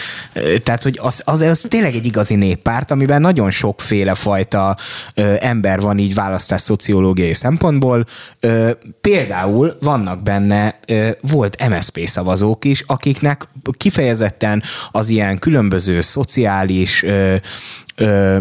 tehát, 0.62 0.82
hogy 0.82 0.98
az, 1.02 1.22
az, 1.24 1.40
az 1.40 1.66
tényleg 1.68 1.94
egy 1.94 2.06
igazi 2.06 2.34
néppárt, 2.34 2.90
amiben 2.90 3.20
nagyon 3.20 3.50
sokféle 3.50 4.14
fajta 4.14 4.76
ember 5.40 5.80
van 5.80 5.98
így 5.98 6.14
választás 6.14 6.60
szociológiai 6.60 7.34
szempontból. 7.34 8.04
Például 9.00 9.76
vannak 9.80 10.22
benne, 10.22 10.78
volt 11.20 11.68
MSP 11.68 12.06
szavazók 12.06 12.64
is, 12.64 12.84
akik 12.86 13.20
akiknek 13.26 13.48
kifejezetten 13.76 14.62
az 14.90 15.08
ilyen 15.08 15.38
különböző 15.38 16.00
szociális 16.00 17.02
ö, 17.02 17.36
ö, 17.96 18.38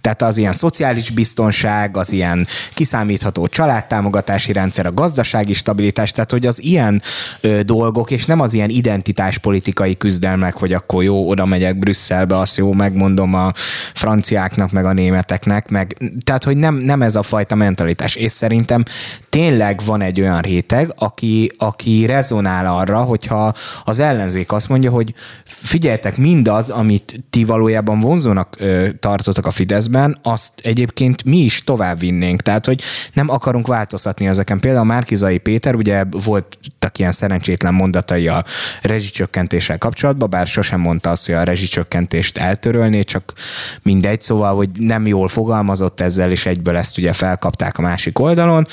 tehát 0.00 0.22
az 0.22 0.38
ilyen 0.38 0.52
szociális 0.52 1.10
biztonság, 1.10 1.96
az 1.96 2.12
ilyen 2.12 2.46
kiszámítható 2.74 3.46
családtámogatási 3.46 4.52
rendszer, 4.52 4.86
a 4.86 4.92
gazdasági 4.92 5.52
stabilitás, 5.52 6.10
tehát 6.10 6.30
hogy 6.30 6.46
az 6.46 6.62
ilyen 6.62 7.02
ö, 7.40 7.62
dolgok, 7.62 8.10
és 8.10 8.26
nem 8.26 8.40
az 8.40 8.52
ilyen 8.52 8.70
identitáspolitikai 8.70 9.96
küzdelmek, 9.96 10.54
hogy 10.56 10.72
akkor 10.72 11.02
jó, 11.02 11.28
oda 11.28 11.44
megyek 11.44 11.78
Brüsszelbe, 11.78 12.38
azt 12.38 12.56
jó, 12.56 12.72
megmondom 12.72 13.34
a 13.34 13.52
franciáknak, 13.94 14.70
meg 14.72 14.84
a 14.84 14.92
németeknek, 14.92 15.68
meg, 15.68 15.96
tehát 16.24 16.44
hogy 16.44 16.56
nem, 16.56 16.74
nem 16.74 17.02
ez 17.02 17.16
a 17.16 17.22
fajta 17.22 17.54
mentalitás. 17.54 18.14
És 18.14 18.32
szerintem 18.32 18.82
tényleg 19.28 19.80
van 19.84 20.00
egy 20.00 20.20
olyan 20.20 20.40
réteg, 20.40 20.94
aki, 20.98 21.50
aki 21.58 22.06
rezonál 22.06 22.74
arra, 22.76 23.02
hogyha 23.02 23.54
az 23.84 24.00
ellenzék 24.00 24.52
azt 24.52 24.68
mondja, 24.68 24.90
hogy 24.90 25.14
figyeljetek, 25.44 26.16
mindaz, 26.16 26.70
amit 26.70 27.24
ti 27.30 27.44
valójában 27.44 28.00
vonzónak 28.00 28.56
ö, 28.58 28.88
tartotok 29.00 29.45
a 29.46 29.50
Fideszben, 29.50 30.18
azt 30.22 30.52
egyébként 30.62 31.24
mi 31.24 31.36
is 31.36 31.64
tovább 31.64 31.98
vinnénk. 31.98 32.42
Tehát, 32.42 32.66
hogy 32.66 32.82
nem 33.12 33.28
akarunk 33.28 33.66
változtatni 33.66 34.26
ezeken. 34.26 34.60
Például 34.60 34.84
Márkizai 34.84 35.38
Péter, 35.38 35.74
ugye 35.74 36.04
voltak 36.10 36.98
ilyen 36.98 37.12
szerencsétlen 37.12 37.74
mondatai 37.74 38.28
a 38.28 38.44
rezsicsökkentéssel 38.82 39.78
kapcsolatban, 39.78 40.30
bár 40.30 40.46
sosem 40.46 40.80
mondta 40.80 41.10
azt, 41.10 41.26
hogy 41.26 41.34
a 41.34 41.42
rezsicsökkentést 41.42 42.38
eltörölné, 42.38 43.02
csak 43.02 43.32
mindegy, 43.82 44.22
szóval, 44.22 44.54
hogy 44.54 44.68
nem 44.78 45.06
jól 45.06 45.28
fogalmazott 45.28 46.00
ezzel, 46.00 46.30
és 46.30 46.46
egyből 46.46 46.76
ezt 46.76 46.98
ugye 46.98 47.12
felkapták 47.12 47.78
a 47.78 47.82
másik 47.82 48.18
oldalon. 48.18 48.66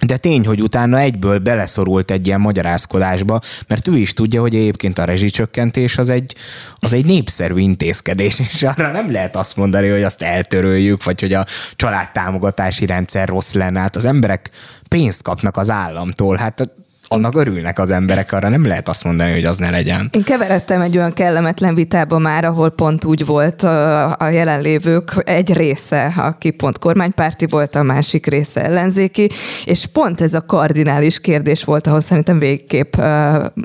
De 0.00 0.16
tény, 0.16 0.46
hogy 0.46 0.62
utána 0.62 0.98
egyből 0.98 1.38
beleszorult 1.38 2.10
egy 2.10 2.26
ilyen 2.26 2.40
magyarázkodásba, 2.40 3.40
mert 3.66 3.88
ő 3.88 3.96
is 3.96 4.12
tudja, 4.12 4.40
hogy 4.40 4.54
egyébként 4.54 4.98
a 4.98 5.04
rezsicsökkentés 5.04 5.98
az 5.98 6.08
egy, 6.08 6.34
az 6.78 6.92
egy 6.92 7.06
népszerű 7.06 7.58
intézkedés, 7.58 8.40
és 8.52 8.62
arra 8.62 8.90
nem 8.90 9.12
lehet 9.12 9.36
azt 9.36 9.56
mondani, 9.56 9.88
hogy 9.88 10.02
azt 10.02 10.22
eltöröljük, 10.22 11.04
vagy 11.04 11.20
hogy 11.20 11.32
a 11.32 11.46
családtámogatási 11.76 12.86
rendszer 12.86 13.28
rossz 13.28 13.52
lenne. 13.52 13.80
Hát 13.80 13.96
az 13.96 14.04
emberek 14.04 14.50
pénzt 14.88 15.22
kapnak 15.22 15.56
az 15.56 15.70
államtól, 15.70 16.36
hát 16.36 16.70
annak 17.08 17.36
örülnek 17.36 17.78
az 17.78 17.90
emberek, 17.90 18.32
arra 18.32 18.48
nem 18.48 18.66
lehet 18.66 18.88
azt 18.88 19.04
mondani, 19.04 19.32
hogy 19.32 19.44
az 19.44 19.56
ne 19.56 19.70
legyen. 19.70 20.08
Én 20.12 20.22
keveredtem 20.22 20.80
egy 20.80 20.96
olyan 20.96 21.12
kellemetlen 21.12 21.74
vitába 21.74 22.18
már, 22.18 22.44
ahol 22.44 22.70
pont 22.70 23.04
úgy 23.04 23.26
volt 23.26 23.62
a 24.18 24.28
jelenlévők 24.32 25.12
egy 25.24 25.52
része, 25.52 26.12
aki 26.16 26.50
pont 26.50 26.78
kormánypárti 26.78 27.46
volt, 27.46 27.74
a 27.74 27.82
másik 27.82 28.26
része 28.26 28.64
ellenzéki, 28.64 29.28
és 29.64 29.86
pont 29.86 30.20
ez 30.20 30.34
a 30.34 30.40
kardinális 30.40 31.20
kérdés 31.20 31.64
volt, 31.64 31.86
ahol 31.86 32.00
szerintem 32.00 32.38
végképp 32.38 32.94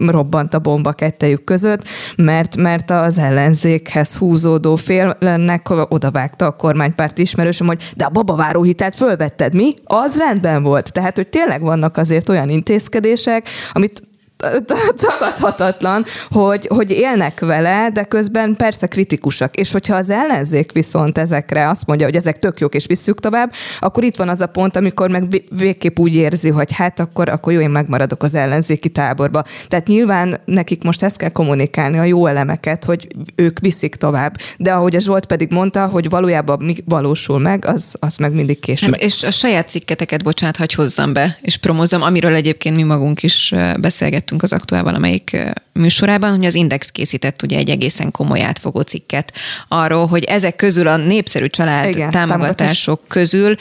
robbant 0.08 0.54
a 0.54 0.60
bomba 0.60 0.92
kettejük 0.92 1.44
között, 1.44 1.84
mert, 2.16 2.58
mert 2.58 2.92
az 2.92 3.18
ellenzékhez 3.18 4.16
húzódó 4.16 4.76
félnek 4.76 5.70
odavágta 5.90 6.46
a 6.46 6.52
kormánypárt 6.52 7.18
ismerősöm, 7.18 7.68
hogy 7.68 7.92
de 7.96 8.06
a 8.06 8.10
babaváró 8.10 8.64
hitelt 8.64 8.96
fölvetted, 8.96 9.54
mi? 9.54 9.74
Az 9.84 10.18
rendben 10.18 10.64
volt. 10.64 10.92
Tehát, 10.92 11.16
hogy 11.16 11.28
tényleg 11.28 11.62
vannak 11.62 11.98
azért 11.98 12.30
olyan 12.30 12.50
intézkedések, 12.50 13.31
kérdések, 13.40 13.72
amit 13.72 14.02
tagadhatatlan, 15.08 16.06
hogy, 16.30 16.68
hogy 16.68 16.92
élnek 16.92 17.40
vele, 17.40 17.90
de 17.94 18.04
közben 18.04 18.56
persze 18.56 18.88
kritikusak. 18.88 19.56
És 19.56 19.72
hogyha 19.72 19.96
az 19.96 20.10
ellenzék 20.10 20.72
viszont 20.72 21.18
ezekre 21.18 21.68
azt 21.68 21.86
mondja, 21.86 22.06
hogy 22.06 22.16
ezek 22.16 22.38
tök 22.40 22.60
jók, 22.60 22.76
és 22.76 22.86
visszük 22.86 23.20
tovább, 23.20 23.52
akkor 23.80 24.04
itt 24.04 24.16
van 24.16 24.30
az 24.30 24.42
a 24.42 24.48
pont, 24.48 24.76
amikor 24.76 25.10
meg 25.10 25.44
végképp 25.52 26.00
úgy 26.00 26.16
érzi, 26.16 26.50
hogy 26.50 26.72
hát 26.74 27.00
akkor, 27.00 27.30
akkor 27.30 27.54
jó, 27.54 27.60
én 27.60 27.70
megmaradok 27.70 28.24
az 28.24 28.36
ellenzéki 28.36 28.90
táborba. 28.90 29.44
Tehát 29.68 29.88
nyilván 29.88 30.42
nekik 30.46 30.84
most 30.84 31.04
ezt 31.04 31.18
kell 31.18 31.30
kommunikálni, 31.30 31.98
a 31.98 32.04
jó 32.04 32.26
elemeket, 32.26 32.86
hogy 32.86 33.08
ők 33.36 33.60
viszik 33.60 33.96
tovább. 33.96 34.38
De 34.58 34.74
ahogy 34.74 34.96
a 34.96 35.00
Zsolt 35.00 35.26
pedig 35.26 35.52
mondta, 35.52 35.88
hogy 35.88 36.10
valójában 36.10 36.64
mi 36.64 36.76
valósul 36.86 37.40
meg, 37.40 37.66
az, 37.66 37.96
az 38.00 38.18
meg 38.18 38.34
mindig 38.34 38.60
később. 38.60 38.94
Hát, 38.94 39.04
és 39.04 39.24
a 39.24 39.32
saját 39.32 39.70
cikketeket, 39.70 40.24
bocsánat, 40.24 40.58
hagy 40.58 40.74
hozzam 40.74 41.14
be, 41.14 41.38
és 41.42 41.58
promozom, 41.58 42.02
amiről 42.02 42.36
egyébként 42.36 42.76
mi 42.76 42.84
magunk 42.84 43.24
is 43.24 43.54
beszélgettünk 43.80 44.31
beszélgettünk 44.32 44.44
az 44.44 44.54
aktuál 44.54 44.84
valamelyik 44.84 45.38
műsorában, 45.74 46.36
hogy 46.36 46.46
az 46.46 46.56
Index 46.56 46.90
készített 46.90 47.42
ugye 47.42 47.58
egy 47.58 47.70
egészen 47.70 48.12
komoly 48.12 48.42
átfogó 48.42 48.82
cikket 48.82 49.34
arról, 49.68 50.08
hogy 50.08 50.24
ezek 50.24 50.56
közül 50.56 50.88
a 50.88 50.98
népszerű 50.98 51.48
család 51.48 51.90
Igen, 51.90 52.12
támogatások 52.12 53.00
támogatás. 53.08 53.08
közül 53.08 53.56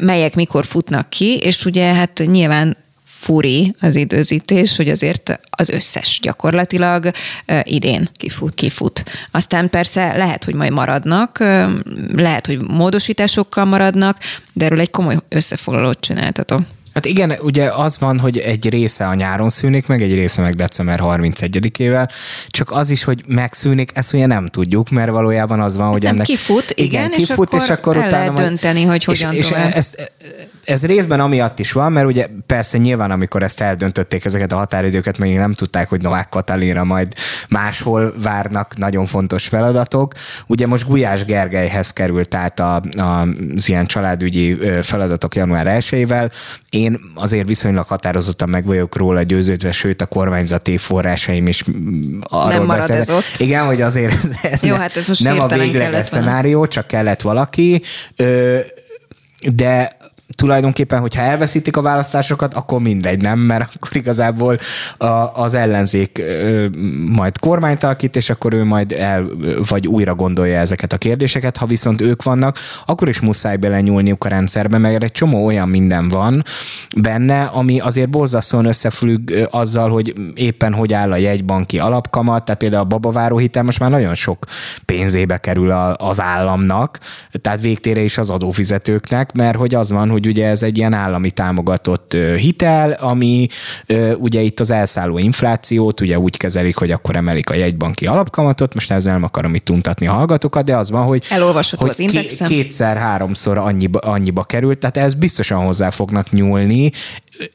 melyek 0.00 0.34
mikor 0.34 0.64
futnak 0.64 1.10
ki, 1.10 1.36
és 1.36 1.64
ugye 1.64 1.94
hát 1.94 2.22
nyilván 2.26 2.76
furi 3.04 3.74
az 3.80 3.94
időzítés, 3.94 4.76
hogy 4.76 4.88
azért 4.88 5.38
az 5.50 5.68
összes 5.68 6.18
gyakorlatilag 6.22 7.10
idén 7.62 8.08
kifut. 8.16 8.54
kifut. 8.54 9.04
Aztán 9.30 9.70
persze 9.70 10.16
lehet, 10.16 10.44
hogy 10.44 10.54
majd 10.54 10.72
maradnak, 10.72 11.38
lehet, 12.14 12.46
hogy 12.46 12.60
módosításokkal 12.60 13.64
maradnak, 13.64 14.18
de 14.52 14.64
erről 14.64 14.80
egy 14.80 14.90
komoly 14.90 15.16
összefoglalót 15.28 16.00
csináltatok. 16.00 16.60
Hát 16.94 17.04
igen, 17.04 17.34
ugye 17.40 17.70
az 17.70 17.98
van, 17.98 18.18
hogy 18.18 18.38
egy 18.38 18.68
része 18.68 19.06
a 19.06 19.14
nyáron 19.14 19.48
szűnik 19.48 19.86
meg, 19.86 20.02
egy 20.02 20.14
része 20.14 20.42
meg 20.42 20.54
december 20.54 21.00
31-ével, 21.02 22.08
csak 22.48 22.70
az 22.70 22.90
is, 22.90 23.04
hogy 23.04 23.24
megszűnik, 23.26 23.90
ezt 23.94 24.14
ugye 24.14 24.26
nem 24.26 24.46
tudjuk, 24.46 24.90
mert 24.90 25.10
valójában 25.10 25.60
az 25.60 25.76
van, 25.76 25.90
hogy 25.90 26.02
nem 26.02 26.14
ennek... 26.14 26.26
kifut, 26.26 26.72
igen, 26.74 26.88
igen 26.88 27.10
kifut, 27.10 27.52
és, 27.52 27.58
akkor 27.58 27.62
és 27.62 27.68
akkor 27.68 27.96
el 27.96 28.08
utána 28.08 28.32
lehet 28.32 28.48
dönteni, 28.48 28.82
hogy 28.82 29.04
hogyan 29.04 29.34
és, 29.34 29.48
tovább. 29.48 29.68
És 29.68 29.74
ezt, 29.74 30.12
ez 30.64 30.86
részben 30.86 31.20
amiatt 31.20 31.58
is 31.58 31.72
van, 31.72 31.92
mert 31.92 32.06
ugye 32.06 32.28
persze 32.46 32.78
nyilván, 32.78 33.10
amikor 33.10 33.42
ezt 33.42 33.60
eldöntötték 33.60 34.24
ezeket 34.24 34.52
a 34.52 34.56
határidőket, 34.56 35.18
még 35.18 35.36
nem 35.36 35.54
tudták, 35.54 35.88
hogy 35.88 36.02
Novák 36.02 36.28
Katalinra 36.28 36.84
majd 36.84 37.14
máshol 37.48 38.14
várnak 38.22 38.76
nagyon 38.76 39.06
fontos 39.06 39.46
feladatok. 39.46 40.12
Ugye 40.46 40.66
most 40.66 40.86
Gulyás 40.86 41.24
Gergelyhez 41.24 41.92
került 41.92 42.34
át 42.34 42.60
a, 42.60 42.82
a, 42.96 43.02
az 43.56 43.68
ilyen 43.68 43.86
családügyi 43.86 44.58
feladatok 44.82 45.34
január 45.34 45.66
1 45.66 46.06
Én 46.70 46.83
azért 47.14 47.46
viszonylag 47.46 47.86
határozottan 47.86 48.48
meg 48.48 48.64
vagyok 48.64 48.96
róla 48.96 49.22
győződve, 49.22 49.72
sőt 49.72 50.00
a 50.00 50.06
kormányzati 50.06 50.76
forrásaim 50.76 51.46
is 51.46 51.64
arról 52.20 52.48
nem 52.48 52.64
marad 52.64 52.88
beszél. 52.88 52.96
ez 52.96 53.10
ott. 53.10 53.38
Igen, 53.38 53.64
hogy 53.64 53.82
azért 53.82 54.12
ez, 54.12 54.30
ez 54.42 54.62
Jó, 54.62 54.74
ne, 54.74 54.80
hát 54.80 54.96
ez 54.96 55.06
most 55.06 55.24
nem 55.24 55.40
a 55.40 55.46
végleges 55.46 56.06
szenárió, 56.06 56.66
csak 56.66 56.86
kellett 56.86 57.20
valaki. 57.20 57.82
Ö, 58.16 58.58
de 59.52 59.96
tulajdonképpen, 60.36 61.00
hogyha 61.00 61.22
elveszítik 61.22 61.76
a 61.76 61.82
választásokat, 61.82 62.54
akkor 62.54 62.80
mindegy, 62.80 63.20
nem? 63.20 63.38
Mert 63.38 63.74
akkor 63.74 63.96
igazából 63.96 64.58
a, 64.96 65.06
az 65.34 65.54
ellenzék 65.54 66.18
ö, 66.18 66.66
majd 67.08 67.38
kormányt 67.38 67.84
alakít, 67.84 68.16
és 68.16 68.30
akkor 68.30 68.52
ő 68.52 68.64
majd 68.64 68.92
el, 68.92 69.26
vagy 69.68 69.86
újra 69.86 70.14
gondolja 70.14 70.58
ezeket 70.58 70.92
a 70.92 70.98
kérdéseket. 70.98 71.56
Ha 71.56 71.66
viszont 71.66 72.00
ők 72.00 72.22
vannak, 72.22 72.58
akkor 72.86 73.08
is 73.08 73.20
muszáj 73.20 73.56
belenyúlniuk 73.56 74.24
a 74.24 74.28
rendszerbe, 74.28 74.78
mert 74.78 75.02
egy 75.02 75.12
csomó 75.12 75.44
olyan 75.44 75.68
minden 75.68 76.08
van 76.08 76.42
benne, 76.96 77.42
ami 77.42 77.80
azért 77.80 78.10
borzasztóan 78.10 78.64
összefügg 78.64 79.30
azzal, 79.50 79.90
hogy 79.90 80.14
éppen 80.34 80.74
hogy 80.74 80.92
áll 80.92 81.12
a 81.12 81.16
jegybanki 81.16 81.78
alapkamat, 81.78 82.44
tehát 82.44 82.60
például 82.60 82.82
a 82.82 82.86
babaváró 82.86 83.38
hitel 83.38 83.62
most 83.62 83.78
már 83.78 83.90
nagyon 83.90 84.14
sok 84.14 84.44
pénzébe 84.84 85.38
kerül 85.38 85.70
a, 85.70 85.96
az 85.96 86.20
államnak, 86.20 86.98
tehát 87.40 87.60
végtére 87.60 88.00
is 88.00 88.18
az 88.18 88.30
adófizetőknek, 88.30 89.32
mert 89.32 89.56
hogy 89.56 89.74
az 89.74 89.90
van, 89.90 90.10
hogy 90.10 90.23
ugye 90.26 90.46
ez 90.46 90.62
egy 90.62 90.76
ilyen 90.76 90.92
állami 90.92 91.30
támogatott 91.30 92.16
hitel, 92.36 92.92
ami 92.92 93.46
ugye 94.18 94.40
itt 94.40 94.60
az 94.60 94.70
elszálló 94.70 95.18
inflációt 95.18 96.00
ugye 96.00 96.18
úgy 96.18 96.36
kezelik, 96.36 96.76
hogy 96.76 96.90
akkor 96.90 97.16
emelik 97.16 97.50
a 97.50 97.54
jegybanki 97.54 98.06
alapkamatot, 98.06 98.74
most 98.74 98.90
ezzel 98.90 99.12
nem 99.12 99.22
akarom 99.22 99.54
itt 99.54 99.70
untatni 99.70 100.06
a 100.06 100.12
hallgatókat, 100.12 100.64
de 100.64 100.76
az 100.76 100.90
van, 100.90 101.04
hogy, 101.04 101.24
Elolvasható 101.28 101.82
hogy 101.82 101.90
az 101.90 101.98
indexem. 101.98 102.48
kétszer-háromszor 102.48 103.58
annyiba, 103.58 103.98
annyiba 103.98 104.42
került, 104.44 104.78
tehát 104.78 104.96
ez 104.96 105.14
biztosan 105.14 105.64
hozzá 105.64 105.90
fognak 105.90 106.30
nyúlni, 106.30 106.90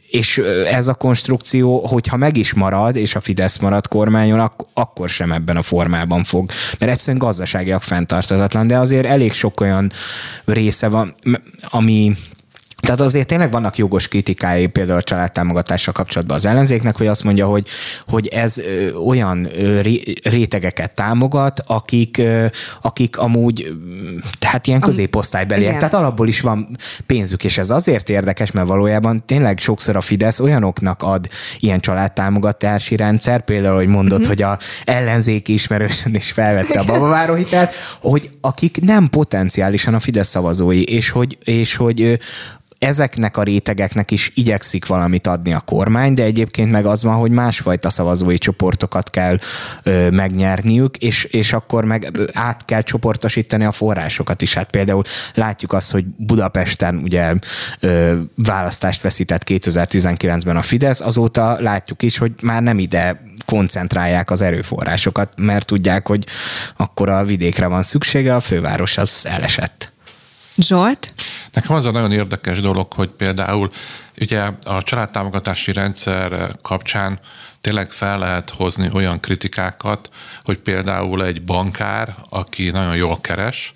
és 0.09 0.37
ez 0.71 0.87
a 0.87 0.93
konstrukció, 0.93 1.87
hogyha 1.87 2.17
meg 2.17 2.37
is 2.37 2.53
marad, 2.53 2.95
és 2.95 3.15
a 3.15 3.21
Fidesz 3.21 3.57
marad 3.57 3.87
kormányon, 3.87 4.39
ak- 4.39 4.67
akkor 4.73 5.09
sem 5.09 5.31
ebben 5.31 5.57
a 5.57 5.61
formában 5.61 6.23
fog. 6.23 6.49
Mert 6.79 6.91
egyszerűen 6.91 7.17
gazdaságiak 7.17 7.83
fenntartatatlan, 7.83 8.67
de 8.67 8.77
azért 8.77 9.05
elég 9.05 9.33
sok 9.33 9.59
olyan 9.61 9.91
része 10.45 10.87
van, 10.87 11.15
ami 11.61 12.15
tehát 12.89 13.03
azért 13.03 13.27
tényleg 13.27 13.51
vannak 13.51 13.77
jogos 13.77 14.07
kritikái 14.07 14.67
például 14.67 14.97
a 14.97 15.03
családtámogatással 15.03 15.93
kapcsolatban 15.93 16.35
az 16.35 16.45
ellenzéknek, 16.45 16.97
hogy 16.97 17.07
azt 17.07 17.23
mondja, 17.23 17.47
hogy, 17.47 17.67
hogy 18.07 18.27
ez 18.27 18.61
olyan 19.05 19.47
rétegeket 20.23 20.91
támogat, 20.91 21.63
akik, 21.67 22.21
akik 22.81 23.17
amúgy 23.17 23.73
tehát 24.39 24.67
ilyen 24.67 24.79
középosztálybeliek. 24.79 25.77
Tehát 25.77 25.93
alapból 25.93 26.27
is 26.27 26.41
van 26.41 26.77
pénzük, 27.05 27.43
és 27.43 27.57
ez 27.57 27.69
azért 27.69 28.09
érdekes, 28.09 28.51
mert 28.51 28.67
valójában 28.67 29.25
tényleg 29.25 29.59
sokszor 29.59 29.95
a 29.95 30.01
Fidesz 30.01 30.39
olyanoknak 30.39 31.01
ad 31.01 31.27
ilyen 31.59 31.79
családtámogatási 31.79 32.95
rendszer, 32.95 33.43
például, 33.43 33.75
hogy 33.75 33.87
mondott, 33.87 34.19
uh-huh. 34.19 34.33
hogy 34.33 34.41
a 34.41 34.59
ellenzéki 34.83 35.53
ismerősön 35.53 36.15
is 36.15 36.31
felvette 36.31 36.79
a 36.79 36.85
babaváró 36.85 37.33
hitelt, 37.33 37.73
hogy 38.01 38.29
akik 38.41 38.81
nem 38.81 39.09
potenciálisan 39.09 39.93
a 39.93 39.99
Fidesz 39.99 40.29
szavazói, 40.29 40.83
és 40.83 41.09
hogy, 41.09 41.37
és 41.43 41.75
hogy 41.75 42.19
ezeknek 42.79 43.37
a 43.37 43.43
rétegeknek 43.43 44.11
is 44.11 44.31
igyekszik 44.35 44.85
valamit 44.85 45.27
adni 45.27 45.53
a 45.53 45.59
kormány, 45.59 46.13
de 46.13 46.23
egyébként 46.23 46.71
meg 46.71 46.85
az 46.85 47.03
van, 47.03 47.15
hogy 47.15 47.31
másfajta 47.31 47.89
szavazói 47.89 48.37
csoportokat 48.37 49.09
kell 49.09 49.37
ö, 49.83 50.09
megnyerniük, 50.09 50.97
és, 50.97 51.23
és 51.23 51.53
akkor 51.53 51.85
meg 51.85 52.11
át 52.33 52.65
kell 52.65 52.81
csoportosítani 52.81 53.65
a 53.65 53.71
forrásokat 53.71 54.41
is. 54.41 54.53
Hát 54.53 54.69
például 54.69 55.03
látjuk 55.33 55.73
azt, 55.73 55.91
hogy 55.91 56.05
Budapesten 56.05 56.95
ugye 56.95 57.33
ö, 57.79 58.17
választást 58.35 59.01
veszített 59.01 59.43
2019-ben 59.45 60.57
a 60.57 60.61
Fidesz, 60.61 61.01
azóta 61.01 61.61
látjuk 61.61 62.01
is, 62.01 62.17
hogy 62.17 62.31
már 62.41 62.63
nem 62.63 62.79
ide 62.79 63.21
koncentrálják 63.45 64.31
az 64.31 64.41
erőforrásokat, 64.41 65.33
mert 65.35 65.65
tudják, 65.65 66.07
hogy 66.07 66.25
akkor 66.77 67.09
a 67.09 67.23
vidékre 67.23 67.67
van 67.67 67.81
szüksége, 67.81 68.35
a 68.35 68.39
főváros 68.39 68.97
az 68.97 69.25
elesett. 69.29 69.91
Zsolt? 70.61 71.13
Nekem 71.53 71.75
az 71.75 71.85
a 71.85 71.91
nagyon 71.91 72.11
érdekes 72.11 72.61
dolog, 72.61 72.93
hogy 72.93 73.09
például 73.09 73.71
ugye 74.21 74.51
a 74.65 74.83
családtámogatási 74.83 75.71
rendszer 75.71 76.55
kapcsán 76.61 77.19
tényleg 77.61 77.91
fel 77.91 78.19
lehet 78.19 78.49
hozni 78.49 78.89
olyan 78.93 79.19
kritikákat, 79.19 80.09
hogy 80.43 80.57
például 80.57 81.25
egy 81.25 81.43
bankár, 81.43 82.15
aki 82.29 82.69
nagyon 82.69 82.95
jól 82.95 83.21
keres, 83.21 83.73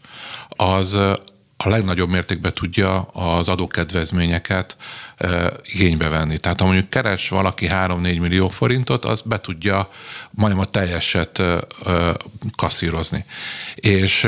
az 0.49 0.93
a 1.57 1.69
legnagyobb 1.69 2.09
mértékben 2.09 2.53
tudja 2.53 3.01
az 3.01 3.49
adókedvezményeket 3.49 4.77
igénybe 5.63 6.09
venni. 6.09 6.37
Tehát 6.37 6.59
ha 6.59 6.65
mondjuk 6.65 6.89
keres 6.89 7.29
valaki 7.29 7.67
3-4 7.71 8.19
millió 8.19 8.49
forintot, 8.49 9.05
az 9.05 9.21
be 9.21 9.39
tudja 9.39 9.89
majdnem 10.31 10.61
a 10.61 10.65
teljeset 10.65 11.41
kasszírozni. 12.55 13.25
És 13.75 14.27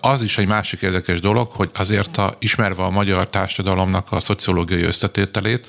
az 0.00 0.22
is 0.22 0.38
egy 0.38 0.46
másik 0.46 0.80
érdekes 0.80 1.20
dolog, 1.20 1.48
hogy 1.48 1.70
azért 1.74 2.16
a, 2.16 2.36
ismerve 2.38 2.82
a 2.82 2.90
magyar 2.90 3.28
társadalomnak 3.28 4.12
a 4.12 4.20
szociológiai 4.20 4.82
összetételét, 4.82 5.66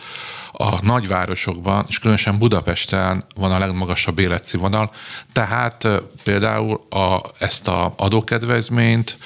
a 0.55 0.85
nagyvárosokban, 0.85 1.85
és 1.87 1.99
különösen 1.99 2.37
Budapesten 2.37 3.25
van 3.35 3.51
a 3.51 3.59
legmagasabb 3.59 4.19
életszínvonal, 4.19 4.91
tehát 5.31 5.87
például 6.23 6.85
a, 6.89 7.21
ezt 7.39 7.67
a 7.67 7.93
adókedvezményt, 7.97 9.17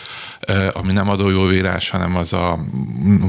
ami 0.73 0.91
nem 0.91 1.09
adójóvírás, 1.09 1.89
hanem 1.89 2.15
az 2.15 2.33
a, 2.33 2.59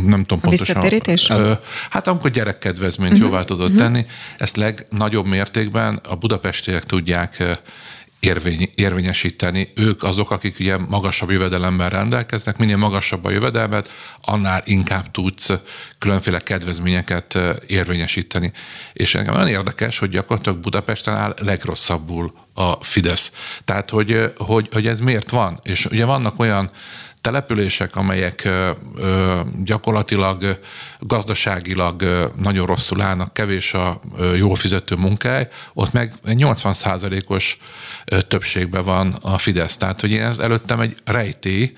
nem 0.04 0.24
tudom 0.24 0.38
a 0.42 0.48
pontosan. 0.48 1.58
Hát 1.90 2.06
amikor 2.06 2.30
gyerekkedvezményt 2.30 3.12
uh-huh. 3.12 3.28
jóvá 3.28 3.44
tudod 3.44 3.70
uh-huh. 3.70 3.82
tenni, 3.82 4.06
ezt 4.38 4.56
legnagyobb 4.56 5.26
mértékben 5.26 6.00
a 6.08 6.14
budapestiek 6.14 6.84
tudják 6.84 7.58
érvény, 8.20 8.70
érvényesíteni. 8.74 9.72
Ők 9.74 10.02
azok, 10.02 10.30
akik 10.30 10.56
ugye 10.60 10.76
magasabb 10.76 11.30
jövedelemmel 11.30 11.88
rendelkeznek, 11.88 12.56
minél 12.56 12.76
magasabb 12.76 13.24
a 13.24 13.30
jövedelmet, 13.30 13.90
annál 14.20 14.62
inkább 14.64 15.10
tudsz 15.10 15.52
különféle 15.98 16.40
kedvezményeket 16.40 17.38
érvényesíteni. 17.66 18.52
És 18.92 19.14
engem 19.14 19.34
nagyon 19.34 19.48
érdekes, 19.48 19.98
hogy 19.98 20.08
gyakorlatilag 20.08 20.58
Budapesten 20.58 21.14
áll 21.14 21.34
legrosszabbul 21.40 22.32
a 22.54 22.84
Fidesz. 22.84 23.32
Tehát, 23.64 23.90
hogy, 23.90 24.32
hogy, 24.36 24.68
hogy 24.72 24.86
ez 24.86 25.00
miért 25.00 25.30
van? 25.30 25.60
És 25.62 25.86
ugye 25.86 26.04
vannak 26.04 26.38
olyan 26.38 26.70
települések, 27.20 27.96
amelyek 27.96 28.48
gyakorlatilag 29.64 30.60
gazdaságilag 30.98 32.02
nagyon 32.36 32.66
rosszul 32.66 33.00
állnak, 33.00 33.32
kevés 33.32 33.74
a 33.74 34.00
jól 34.36 34.54
fizető 34.54 34.94
munkáj, 34.94 35.48
ott 35.74 35.92
meg 35.92 36.14
80%-os 36.24 37.58
többségben 38.28 38.84
van 38.84 39.12
a 39.12 39.38
Fidesz. 39.38 39.76
Tehát, 39.76 40.00
hogy 40.00 40.14
ez 40.14 40.38
előttem 40.38 40.80
egy 40.80 40.96
rejtély, 41.04 41.72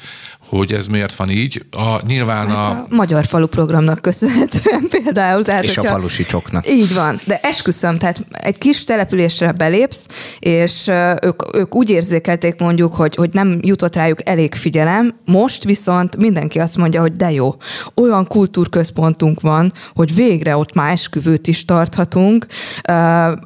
hogy 0.51 0.73
ez 0.73 0.87
miért 0.87 1.15
van 1.15 1.31
így. 1.31 1.65
A, 1.71 2.07
nyilván 2.07 2.49
hát 2.49 2.67
a... 2.67 2.71
a 2.71 2.87
Magyar 2.89 3.27
Falu 3.27 3.47
programnak 3.47 4.01
köszönhetően 4.01 4.89
például. 5.03 5.43
Tehát, 5.43 5.63
és 5.63 5.75
hogyha, 5.75 5.91
a 5.91 5.95
falusi 5.95 6.25
csoknak. 6.25 6.71
Így 6.71 6.95
van, 6.95 7.21
de 7.25 7.41
esküszöm, 7.43 7.99
tehát 7.99 8.25
egy 8.31 8.59
kis 8.59 8.85
településre 8.85 9.53
belépsz, 9.53 10.07
és 10.39 10.91
ők, 11.23 11.57
ők 11.57 11.75
úgy 11.75 11.91
érzékelték 11.91 12.61
mondjuk, 12.61 12.95
hogy, 12.95 13.15
hogy 13.15 13.31
nem 13.33 13.59
jutott 13.61 13.95
rájuk 13.97 14.29
elég 14.29 14.55
figyelem, 14.55 15.15
most 15.25 15.65
viszont 15.65 16.17
mindenki 16.17 16.59
azt 16.59 16.77
mondja, 16.77 17.01
hogy 17.01 17.13
de 17.13 17.31
jó, 17.31 17.55
olyan 17.95 18.27
kultúrközpontunk 18.27 19.41
van, 19.41 19.73
hogy 19.95 20.15
végre 20.15 20.57
ott 20.57 20.75
már 20.75 20.93
esküvőt 20.93 21.47
is 21.47 21.65
tarthatunk, 21.65 22.47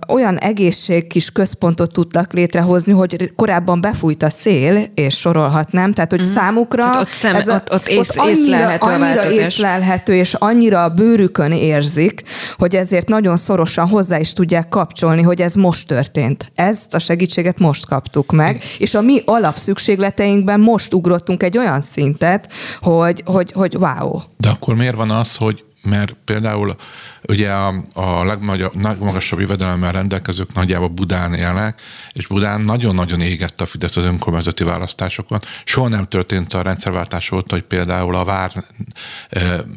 olyan 0.09 0.37
egészség 0.37 1.07
kis 1.07 1.31
központot 1.31 1.93
tudtak 1.93 2.33
létrehozni, 2.33 2.93
hogy 2.93 3.33
korábban 3.37 3.81
befújt 3.81 4.23
a 4.23 4.31
szél, 4.31 4.87
és 4.95 5.15
sorolhatnám, 5.19 5.93
tehát 5.93 6.11
hogy 6.11 6.21
mm. 6.21 6.33
számukra 6.33 6.94
Hát 6.95 7.03
ott, 7.03 7.11
szem, 7.11 7.35
ez 7.35 7.49
a, 7.49 7.55
ott, 7.55 7.73
ott, 7.73 7.89
ész, 7.89 7.99
ott 7.99 8.17
annyira, 8.17 8.41
észlelhető 8.41 8.87
annyira 8.87 9.31
észlelhető, 9.31 10.15
és 10.15 10.35
annyira 10.35 10.83
a 10.83 10.89
bőrükön 10.89 11.53
érzik, 11.53 12.23
hogy 12.57 12.75
ezért 12.77 13.09
nagyon 13.09 13.37
szorosan 13.37 13.89
hozzá 13.89 14.19
is 14.19 14.33
tudják 14.33 14.69
kapcsolni, 14.69 15.23
hogy 15.23 15.41
ez 15.41 15.55
most 15.55 15.87
történt. 15.87 16.53
Ezt 16.55 16.95
a 16.95 16.99
segítséget 16.99 17.59
most 17.59 17.87
kaptuk 17.87 18.33
meg, 18.33 18.63
és 18.79 18.95
a 18.95 19.01
mi 19.01 19.21
alapszükségleteinkben 19.25 20.61
most 20.61 20.95
ugrottunk 20.95 21.43
egy 21.43 21.59
olyan 21.59 21.81
szintet, 21.81 22.53
hogy, 22.81 23.23
hogy, 23.25 23.53
hogy 23.53 23.77
wow. 23.77 24.21
De 24.37 24.49
akkor 24.49 24.75
miért 24.75 24.95
van 24.95 25.11
az, 25.11 25.37
hogy 25.37 25.65
mert 25.85 26.17
például 26.25 26.77
ugye 27.23 27.53
a, 27.53 27.85
a 27.93 28.25
legmagasabb 28.25 29.41
jövedelemmel 29.41 29.93
rendelkezők 29.93 30.53
nagyjából 30.53 30.89
Budán 30.89 31.35
élnek, 31.35 31.81
és 32.13 32.27
Budán 32.27 32.61
nagyon-nagyon 32.61 33.21
égett 33.21 33.61
a 33.61 33.67
Fidesz 33.67 33.97
az 33.97 34.05
önkormányzati 34.05 34.65
választásokon. 34.65 35.41
Soha 35.65 35.89
nem 35.89 36.05
történt 36.05 36.53
a 36.53 36.63
rendszerváltás 36.63 37.31
óta, 37.31 37.55
hogy 37.55 37.65
például 37.65 38.15
a 38.15 38.25
Vár 38.25 38.65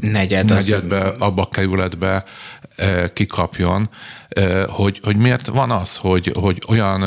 Negyed, 0.01 0.49
negyedbe, 0.49 1.01
az... 1.01 1.15
abba 1.19 1.41
a 1.41 1.49
kerületbe 1.49 2.23
kikapjon, 3.13 3.89
hogy, 4.67 4.99
hogy 5.03 5.17
miért 5.17 5.47
van 5.47 5.71
az, 5.71 5.95
hogy, 5.95 6.31
hogy 6.39 6.61
olyan, 6.67 7.03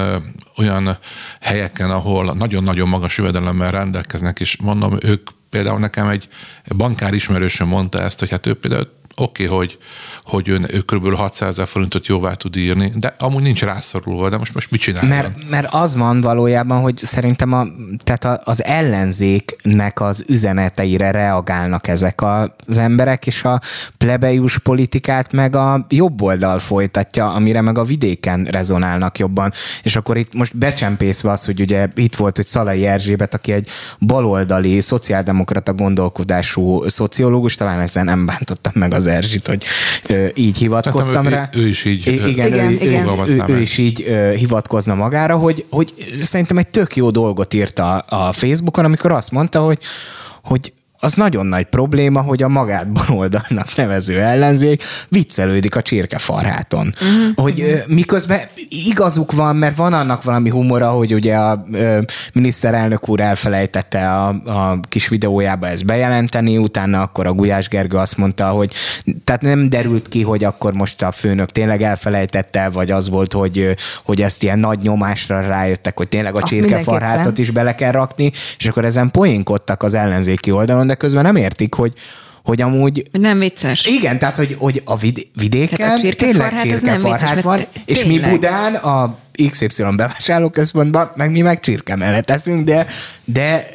olyan 0.57 0.99
helyeken, 1.41 1.91
ahol 1.91 2.35
nagyon-nagyon 2.35 2.89
magas 2.89 3.19
jövedelemmel 3.19 3.71
rendelkeznek, 3.71 4.41
és 4.41 4.57
mondom, 4.57 4.97
ők 5.03 5.29
például 5.51 5.79
nekem 5.79 6.09
egy 6.09 6.29
bankár 6.77 7.15
ismerősöm 7.15 7.69
mondta 7.69 8.03
ezt, 8.03 8.19
hogy 8.19 8.31
hát 8.31 8.47
ő 8.47 8.55
például 8.55 9.00
oké, 9.16 9.44
okay, 9.44 9.57
hogy, 9.57 9.79
hogy 10.25 10.51
ön, 10.51 10.66
ő 10.70 10.79
kb. 10.79 11.14
600 11.14 11.49
ezer 11.49 11.68
forintot 11.68 12.07
jóvá 12.07 12.35
tud 12.35 12.57
írni, 12.57 12.92
de 12.96 13.14
amúgy 13.18 13.42
nincs 13.42 13.62
rászorulva, 13.62 14.29
de 14.29 14.37
most, 14.37 14.55
most 14.55 14.70
mit 14.70 14.81
csinál? 14.81 15.07
Mert, 15.07 15.49
mert 15.51 15.68
az 15.70 15.96
van 15.96 16.20
valójában, 16.20 16.81
hogy 16.81 16.96
szerintem 16.96 17.53
a, 17.53 17.66
tehát 18.05 18.40
az 18.44 18.64
ellenzéknek 18.64 20.01
az 20.01 20.25
üzeneteire 20.29 21.11
reagálnak 21.11 21.88
ezek 21.88 22.23
az 22.66 22.79
emberek, 22.79 23.27
és 23.27 23.44
a 23.44 23.61
plebejus 23.99 24.59
politikát 24.59 25.33
meg 25.33 25.57
a 25.57 25.87
jobb 25.88 26.23
oldal 26.23 26.59
folytatja, 26.59 27.33
amire 27.33 27.61
meg 27.61 27.79
a 27.79 27.85
vidéken 27.85 28.44
rezonálnak 28.44 29.18
jobban. 29.18 29.53
És 29.83 29.96
akkor 29.96 30.16
itt 30.16 30.35
most 30.35 30.57
becsempészve 30.57 31.31
az, 31.31 31.44
hogy 31.44 31.61
ugye 31.61 31.88
itt 31.94 32.16
volt, 32.16 32.37
hogy 32.37 32.46
Szalai 32.46 32.87
Erzsébet, 32.87 33.35
aki 33.35 33.53
egy 33.53 33.68
baloldali, 33.99 34.81
szociáldemokrata 34.81 35.75
gondolkodású 35.75 36.88
szociológus, 36.88 37.55
talán 37.55 37.81
ezzel 37.81 38.05
nem 38.05 38.27
bántottam 38.27 38.73
meg 38.75 38.94
az 38.94 39.00
Erzsit, 39.07 39.47
hogy 39.47 39.65
így 40.35 40.59
hivatkoztam 40.59 41.25
hát, 41.25 41.33
rá. 41.33 41.51
Ő, 41.55 41.61
ő 41.61 41.69
is 41.69 41.85
így 41.85 42.07
igen, 42.07 42.29
igen, 42.29 42.53
ő, 42.53 42.71
igen. 42.71 43.09
Ő, 43.09 43.45
ő, 43.49 43.55
ő 43.55 43.61
is 43.61 43.79
így 43.79 44.07
hivatkozna 44.37 44.95
magára, 44.95 45.37
hogy, 45.37 45.65
hogy 45.71 45.95
szerintem 46.23 46.59
egy 46.59 46.69
tök 46.69 46.97
jó 46.97 47.11
dolgot 47.11 47.55
írta 47.55 47.99
a, 47.99 48.29
a 48.29 48.33
Facebookon, 48.33 48.85
amikor 48.85 49.13
azt 49.13 49.31
mondta, 49.31 49.61
hogy 49.61 49.79
hogy 50.43 50.73
az 51.01 51.15
nagyon 51.15 51.47
nagy 51.47 51.65
probléma, 51.65 52.21
hogy 52.21 52.43
a 52.43 52.49
magát 52.49 52.93
baloldalnak 52.93 53.75
nevező 53.77 54.21
ellenzék 54.21 54.83
viccelődik 55.09 55.77
a 55.77 55.83
csirkefarháton. 55.83 56.95
Uh-huh, 56.95 57.35
hogy 57.35 57.61
uh-huh. 57.61 57.95
miközben 57.95 58.41
igazuk 58.89 59.33
van, 59.33 59.57
mert 59.57 59.77
van 59.77 59.93
annak 59.93 60.23
valami 60.23 60.51
humora, 60.51 60.91
hogy 60.91 61.15
ugye 61.15 61.37
a 61.37 61.67
ö, 61.73 62.01
miniszterelnök 62.33 63.09
úr 63.09 63.21
elfelejtette 63.21 64.11
a, 64.11 64.29
a 64.29 64.81
kis 64.89 65.09
videójába 65.09 65.69
ezt 65.69 65.85
bejelenteni, 65.85 66.59
utána 66.59 67.03
akkor 67.03 67.27
a 67.27 67.33
Gulyás 67.33 67.69
Gergő 67.69 67.97
azt 67.97 68.17
mondta, 68.17 68.49
hogy 68.49 68.73
tehát 69.25 69.43
nem 69.43 69.69
derült 69.69 70.09
ki, 70.09 70.23
hogy 70.23 70.45
akkor 70.45 70.75
most 70.75 71.03
a 71.03 71.13
főnök 71.13 71.51
tényleg 71.51 71.83
elfelejtette, 71.83 72.69
vagy 72.69 72.91
az 72.91 73.09
volt, 73.09 73.33
hogy, 73.33 73.77
hogy 74.05 74.23
ezt 74.23 74.43
ilyen 74.43 74.59
nagy 74.59 74.79
nyomásra 74.83 75.41
rájöttek, 75.41 75.97
hogy 75.97 76.09
tényleg 76.09 76.37
a 76.37 76.43
csirkefarhátot 76.43 77.39
is 77.39 77.51
bele 77.51 77.75
kell 77.75 77.93
rakni, 77.93 78.31
és 78.59 78.67
akkor 78.67 78.85
ezen 78.85 79.11
poénkodtak 79.11 79.83
az 79.83 79.95
ellenzéki 79.95 80.51
oldalon, 80.51 80.89
de 80.90 80.96
közben 80.96 81.22
nem 81.22 81.37
értik, 81.37 81.74
hogy 81.74 81.92
hogy 82.44 82.61
amúgy... 82.61 83.09
Nem 83.12 83.38
vicces. 83.38 83.87
Igen, 83.87 84.18
tehát, 84.18 84.37
hogy, 84.37 84.57
hogy 84.59 84.83
a 84.85 84.96
vid- 84.96 85.26
vidéken 85.35 85.90
a 85.90 86.00
tényleg 86.16 86.61
csirkefarhát 86.61 87.42
van, 87.42 87.61
és 87.85 88.05
mi 88.05 88.18
Budán 88.18 88.74
a 88.74 89.18
XY 89.50 89.83
bevásárlóközpontban, 89.96 91.12
meg 91.16 91.31
mi 91.31 91.40
meg 91.40 91.61
csirke 91.61 91.96
mellett 91.96 92.31
eszünk, 92.31 92.64
de, 92.64 92.87
de 93.24 93.68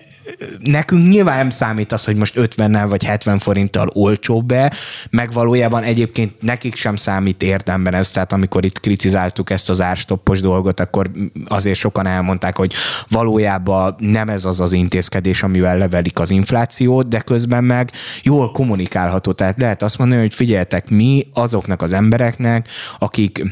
nekünk 0.59 1.07
nyilván 1.09 1.37
nem 1.37 1.49
számít 1.49 1.91
az, 1.91 2.03
hogy 2.03 2.15
most 2.15 2.37
50 2.37 2.89
vagy 2.89 3.03
70 3.03 3.39
forinttal 3.39 3.89
olcsóbb 3.93 4.45
be, 4.45 4.73
meg 5.09 5.31
valójában 5.31 5.83
egyébként 5.83 6.41
nekik 6.41 6.75
sem 6.75 6.95
számít 6.95 7.43
érdemben 7.43 7.93
ez, 7.93 8.09
tehát 8.09 8.33
amikor 8.33 8.65
itt 8.65 8.79
kritizáltuk 8.79 9.49
ezt 9.49 9.69
az 9.69 9.81
árstoppos 9.81 10.41
dolgot, 10.41 10.79
akkor 10.79 11.11
azért 11.47 11.77
sokan 11.77 12.05
elmondták, 12.05 12.57
hogy 12.57 12.73
valójában 13.09 13.95
nem 13.99 14.29
ez 14.29 14.45
az 14.45 14.61
az 14.61 14.71
intézkedés, 14.71 15.43
amivel 15.43 15.77
levelik 15.77 16.19
az 16.19 16.29
inflációt, 16.29 17.07
de 17.07 17.19
közben 17.19 17.63
meg 17.63 17.91
jól 18.23 18.51
kommunikálható. 18.51 19.31
Tehát 19.31 19.59
lehet 19.59 19.83
azt 19.83 19.97
mondani, 19.97 20.21
hogy 20.21 20.33
figyeltek, 20.33 20.89
mi 20.89 21.27
azoknak 21.33 21.81
az 21.81 21.93
embereknek, 21.93 22.67
akik 22.99 23.43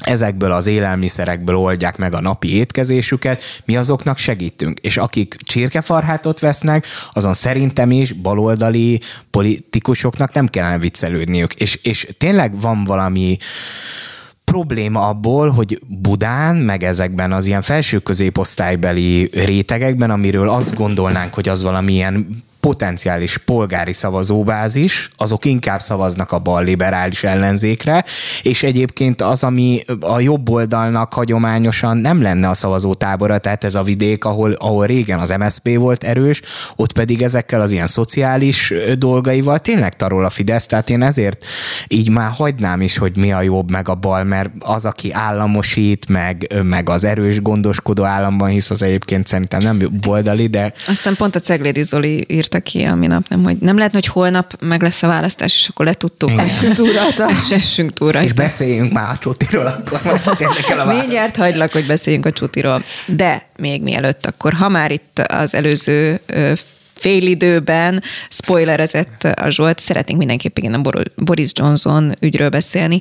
ezekből 0.00 0.52
az 0.52 0.66
élelmiszerekből 0.66 1.56
oldják 1.56 1.96
meg 1.96 2.14
a 2.14 2.20
napi 2.20 2.56
étkezésüket, 2.56 3.42
mi 3.64 3.76
azoknak 3.76 4.18
segítünk. 4.18 4.78
És 4.78 4.96
akik 4.96 5.36
csirkefarhátot 5.42 6.38
vesznek, 6.38 6.86
azon 7.12 7.32
szerintem 7.32 7.90
is 7.90 8.12
baloldali 8.12 9.00
politikusoknak 9.30 10.32
nem 10.32 10.46
kellene 10.46 10.78
viccelődniük. 10.78 11.54
És, 11.54 11.78
és 11.82 12.08
tényleg 12.18 12.60
van 12.60 12.84
valami 12.84 13.38
probléma 14.44 15.08
abból, 15.08 15.50
hogy 15.50 15.80
Budán, 15.86 16.56
meg 16.56 16.82
ezekben 16.82 17.32
az 17.32 17.46
ilyen 17.46 17.62
felső 17.62 17.98
középosztálybeli 17.98 19.30
rétegekben, 19.32 20.10
amiről 20.10 20.48
azt 20.48 20.74
gondolnánk, 20.74 21.34
hogy 21.34 21.48
az 21.48 21.62
valamilyen 21.62 22.44
potenciális 22.70 23.36
polgári 23.38 23.92
szavazóbázis, 23.92 25.10
azok 25.16 25.44
inkább 25.44 25.80
szavaznak 25.80 26.32
a 26.32 26.38
bal 26.38 26.64
liberális 26.64 27.24
ellenzékre, 27.24 28.04
és 28.42 28.62
egyébként 28.62 29.22
az, 29.22 29.44
ami 29.44 29.80
a 30.00 30.20
jobb 30.20 30.50
oldalnak 30.50 31.12
hagyományosan 31.12 31.96
nem 31.96 32.22
lenne 32.22 32.48
a 32.48 32.54
szavazótábora, 32.54 33.38
tehát 33.38 33.64
ez 33.64 33.74
a 33.74 33.82
vidék, 33.82 34.24
ahol, 34.24 34.52
ahol 34.52 34.86
régen 34.86 35.18
az 35.18 35.34
MSZP 35.38 35.76
volt 35.76 36.04
erős, 36.04 36.42
ott 36.76 36.92
pedig 36.92 37.22
ezekkel 37.22 37.60
az 37.60 37.72
ilyen 37.72 37.86
szociális 37.86 38.72
dolgaival 38.98 39.58
tényleg 39.58 39.96
tarol 39.96 40.24
a 40.24 40.30
Fidesz, 40.30 40.66
tehát 40.66 40.90
én 40.90 41.02
ezért 41.02 41.44
így 41.88 42.10
már 42.10 42.30
hagynám 42.30 42.80
is, 42.80 42.98
hogy 42.98 43.16
mi 43.16 43.32
a 43.32 43.42
jobb 43.42 43.70
meg 43.70 43.88
a 43.88 43.94
bal, 43.94 44.24
mert 44.24 44.50
az, 44.58 44.84
aki 44.84 45.12
államosít, 45.12 46.08
meg, 46.08 46.62
meg 46.62 46.88
az 46.88 47.04
erős 47.04 47.42
gondoskodó 47.42 48.04
államban 48.04 48.48
hisz, 48.48 48.70
az 48.70 48.82
egyébként 48.82 49.26
szerintem 49.26 49.60
nem 49.60 50.00
oldali, 50.06 50.46
de... 50.46 50.72
Aztán 50.86 51.16
pont 51.16 51.34
a 51.34 51.40
Ceglédi 51.40 51.82
Zoli 51.82 52.24
írta 52.28 52.59
ki 52.62 52.82
a 52.82 52.94
minap, 52.94 53.28
nem, 53.28 53.42
hogy 53.42 53.56
nem 53.56 53.76
lehet, 53.76 53.92
hogy 53.92 54.06
holnap 54.06 54.56
meg 54.60 54.82
lesz 54.82 55.02
a 55.02 55.06
választás, 55.06 55.54
és 55.54 55.68
akkor 55.68 55.86
letudtuk. 55.86 56.30
Essünk 56.38 56.74
túl 56.74 56.92
rajta. 56.92 57.30
És 57.38 57.50
essünk 57.50 57.92
túl 57.92 58.12
rajta. 58.12 58.26
És 58.26 58.32
beszéljünk 58.32 58.92
már 58.92 59.10
a 59.10 59.18
csótiról, 59.18 59.66
akkor 59.66 60.00
majd 60.02 60.78
a. 60.78 60.84
Mindjárt 60.84 61.36
hagylak, 61.36 61.72
hogy 61.72 61.86
beszéljünk 61.86 62.26
a 62.26 62.32
csutiról. 62.32 62.84
De 63.06 63.46
még 63.56 63.82
mielőtt, 63.82 64.26
akkor 64.26 64.52
ha 64.52 64.68
már 64.68 64.90
itt 64.90 65.18
az 65.18 65.54
előző 65.54 66.20
ö, 66.26 66.52
félidőben 66.94 68.02
spoilerezett 68.28 69.24
a 69.24 69.50
Zsolt, 69.50 69.78
szeretnénk 69.78 70.18
mindenképpen 70.18 70.74
a 70.74 70.92
Boris 71.16 71.50
Johnson 71.54 72.16
ügyről 72.20 72.48
beszélni. 72.48 73.00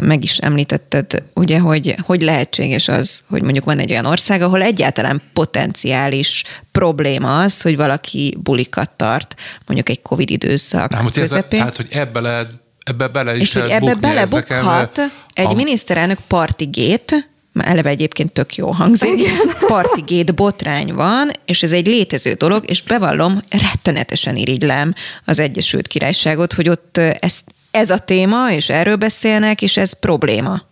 Meg 0.00 0.24
is 0.24 0.38
említetted, 0.38 1.22
ugye, 1.34 1.58
hogy 1.58 1.94
hogy 2.02 2.22
lehetséges 2.22 2.88
az, 2.88 3.20
hogy 3.28 3.42
mondjuk 3.42 3.64
van 3.64 3.78
egy 3.78 3.90
olyan 3.90 4.06
ország, 4.06 4.42
ahol 4.42 4.62
egyáltalán 4.62 5.22
potenciális 5.32 6.44
probléma 6.72 7.38
az, 7.40 7.62
hogy 7.62 7.76
valaki 7.76 8.36
bulikat 8.42 8.90
tart, 8.90 9.34
mondjuk 9.66 9.88
egy 9.88 10.02
Covid 10.02 10.30
időszak 10.30 10.90
Nem, 10.90 11.02
hogy 11.02 11.12
ez, 11.14 11.20
közepén. 11.30 11.58
tehát, 11.58 11.76
hogy 11.76 11.88
ebbe 11.90 12.20
lehet, 12.20 12.50
ebbe 12.84 13.08
bele 13.08 13.34
is 13.36 13.40
És 13.40 13.52
hogy 13.52 13.70
ebbe 13.70 13.94
belebukhat 13.94 15.00
egy 15.32 15.46
a- 15.46 15.54
miniszterelnök 15.54 16.18
partigét, 16.26 17.30
már 17.52 17.68
eleve 17.68 17.88
egyébként 17.88 18.32
tök 18.32 18.56
jó 18.56 18.70
hangzik, 18.70 19.28
partigét 19.66 20.34
botrány 20.34 20.94
van, 20.94 21.30
és 21.44 21.62
ez 21.62 21.72
egy 21.72 21.86
létező 21.86 22.32
dolog, 22.32 22.70
és 22.70 22.82
bevallom, 22.82 23.42
rettenetesen 23.50 24.36
irigylem 24.36 24.94
az 25.24 25.38
Egyesült 25.38 25.86
Királyságot, 25.86 26.52
hogy 26.52 26.68
ott 26.68 26.98
ez, 26.98 27.34
ez 27.72 27.90
a 27.90 27.98
téma, 27.98 28.50
és 28.50 28.68
erről 28.68 28.96
beszélnek, 28.96 29.62
és 29.62 29.76
ez 29.76 29.92
probléma. 29.92 30.62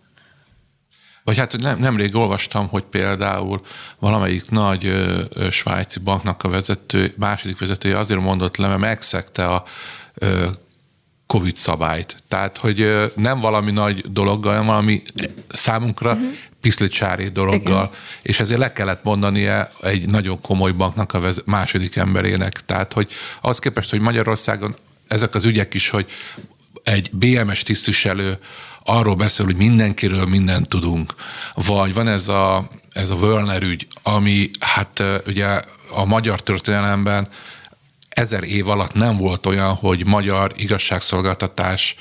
Vagy 1.23 1.37
hát 1.37 1.57
nem, 1.57 1.79
nemrég 1.79 2.15
olvastam, 2.15 2.67
hogy 2.67 2.83
például 2.83 3.61
valamelyik 3.99 4.49
nagy 4.49 4.85
ö, 4.85 5.21
ö, 5.29 5.49
svájci 5.49 5.99
banknak 5.99 6.43
a 6.43 6.49
vezető, 6.49 7.13
második 7.17 7.59
vezetője 7.59 7.97
azért 7.97 8.19
mondott 8.19 8.57
le, 8.57 8.67
mert 8.67 8.79
megszegte 8.79 9.45
a 9.45 9.63
ö, 10.13 10.47
Covid 11.27 11.57
szabályt. 11.57 12.15
Tehát, 12.27 12.57
hogy 12.57 12.81
ö, 12.81 13.05
nem 13.15 13.39
valami 13.39 13.71
nagy 13.71 14.11
dologgal, 14.11 14.51
hanem 14.51 14.67
valami 14.67 15.03
számunkra 15.49 16.11
uh-huh. 16.11 16.27
piszlicsári 16.61 17.27
dologgal, 17.27 17.83
Igen. 17.83 17.99
és 18.21 18.39
ezért 18.39 18.59
le 18.59 18.73
kellett 18.73 19.03
mondania 19.03 19.69
egy 19.81 20.09
nagyon 20.09 20.41
komoly 20.41 20.71
banknak 20.71 21.13
a 21.13 21.19
vez- 21.19 21.43
második 21.45 21.95
emberének. 21.95 22.65
Tehát, 22.65 22.93
hogy 22.93 23.11
az 23.41 23.59
képest, 23.59 23.89
hogy 23.89 23.99
Magyarországon 23.99 24.75
ezek 25.07 25.35
az 25.35 25.45
ügyek 25.45 25.73
is, 25.73 25.89
hogy 25.89 26.05
egy 26.83 27.09
BMS 27.11 27.63
tisztviselő 27.63 28.37
arról 28.83 29.15
beszél, 29.15 29.45
hogy 29.45 29.55
mindenkiről 29.55 30.25
mindent 30.25 30.69
tudunk. 30.69 31.13
Vagy 31.53 31.93
van 31.93 32.07
ez 32.07 32.27
a, 32.27 32.67
ez 32.93 33.09
a 33.09 33.15
Wörner 33.15 33.61
ügy, 33.61 33.87
ami 34.03 34.49
hát 34.59 35.03
ugye 35.27 35.61
a 35.89 36.05
magyar 36.05 36.41
történelemben 36.41 37.27
ezer 38.09 38.43
év 38.43 38.67
alatt 38.67 38.93
nem 38.93 39.17
volt 39.17 39.45
olyan, 39.45 39.73
hogy 39.73 40.05
magyar 40.05 40.51
igazságszolgáltatás 40.55 41.95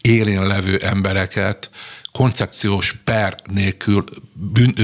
élén 0.00 0.46
levő 0.46 0.76
embereket 0.76 1.70
koncepciós 2.12 2.92
per 3.04 3.36
nélkül 3.52 4.04
bűn, 4.32 4.74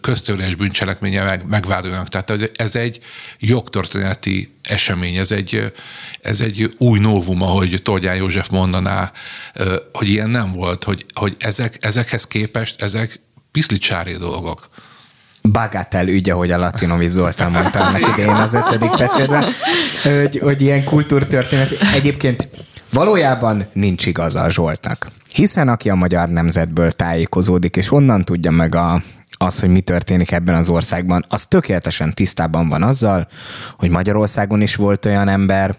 köztörvényes 0.00 0.54
bűncselekménye 0.54 1.24
meg, 1.24 1.46
megvádolnak. 1.46 2.08
Tehát 2.08 2.30
ez, 2.30 2.40
ez 2.54 2.76
egy 2.76 3.00
jogtörténeti 3.38 4.54
esemény, 4.62 5.16
ez 5.16 5.30
egy, 5.30 5.72
ez 6.20 6.40
egy 6.40 6.74
új 6.78 6.98
novum, 6.98 7.42
ahogy 7.42 7.82
Tordján 7.82 8.16
József 8.16 8.48
mondaná, 8.48 9.12
hogy 9.92 10.08
ilyen 10.08 10.30
nem 10.30 10.52
volt, 10.52 10.84
hogy, 10.84 11.06
hogy 11.14 11.36
ezek, 11.38 11.78
ezekhez 11.80 12.26
képest 12.26 12.82
ezek 12.82 13.20
piszlicsári 13.52 14.16
dolgok. 14.16 14.68
Bagatel 15.42 16.08
ügy, 16.08 16.30
ahogy 16.30 16.50
a 16.50 16.58
Latinovic 16.58 17.12
Zoltán 17.12 17.50
mondta 17.50 17.80
annak 17.80 18.08
idején 18.12 18.34
az 18.34 18.54
ötödik 18.54 18.90
pecsétben, 19.06 19.44
hogy, 20.02 20.38
hogy 20.38 20.60
ilyen 20.60 20.84
kultúrtörténet. 20.84 21.70
Egyébként 21.94 22.48
valójában 22.92 23.64
nincs 23.72 24.06
igaza 24.06 24.40
a 24.40 24.50
Zsoltnak. 24.50 25.10
Hiszen 25.28 25.68
aki 25.68 25.90
a 25.90 25.94
magyar 25.94 26.28
nemzetből 26.28 26.90
tájékozódik, 26.90 27.76
és 27.76 27.92
onnan 27.92 28.24
tudja 28.24 28.50
meg 28.50 28.74
a, 28.74 29.02
az, 29.36 29.60
hogy 29.60 29.68
mi 29.68 29.80
történik 29.80 30.32
ebben 30.32 30.54
az 30.54 30.68
országban, 30.68 31.24
az 31.28 31.44
tökéletesen 31.46 32.14
tisztában 32.14 32.68
van 32.68 32.82
azzal, 32.82 33.28
hogy 33.78 33.90
Magyarországon 33.90 34.60
is 34.60 34.76
volt 34.76 35.04
olyan 35.04 35.28
ember, 35.28 35.76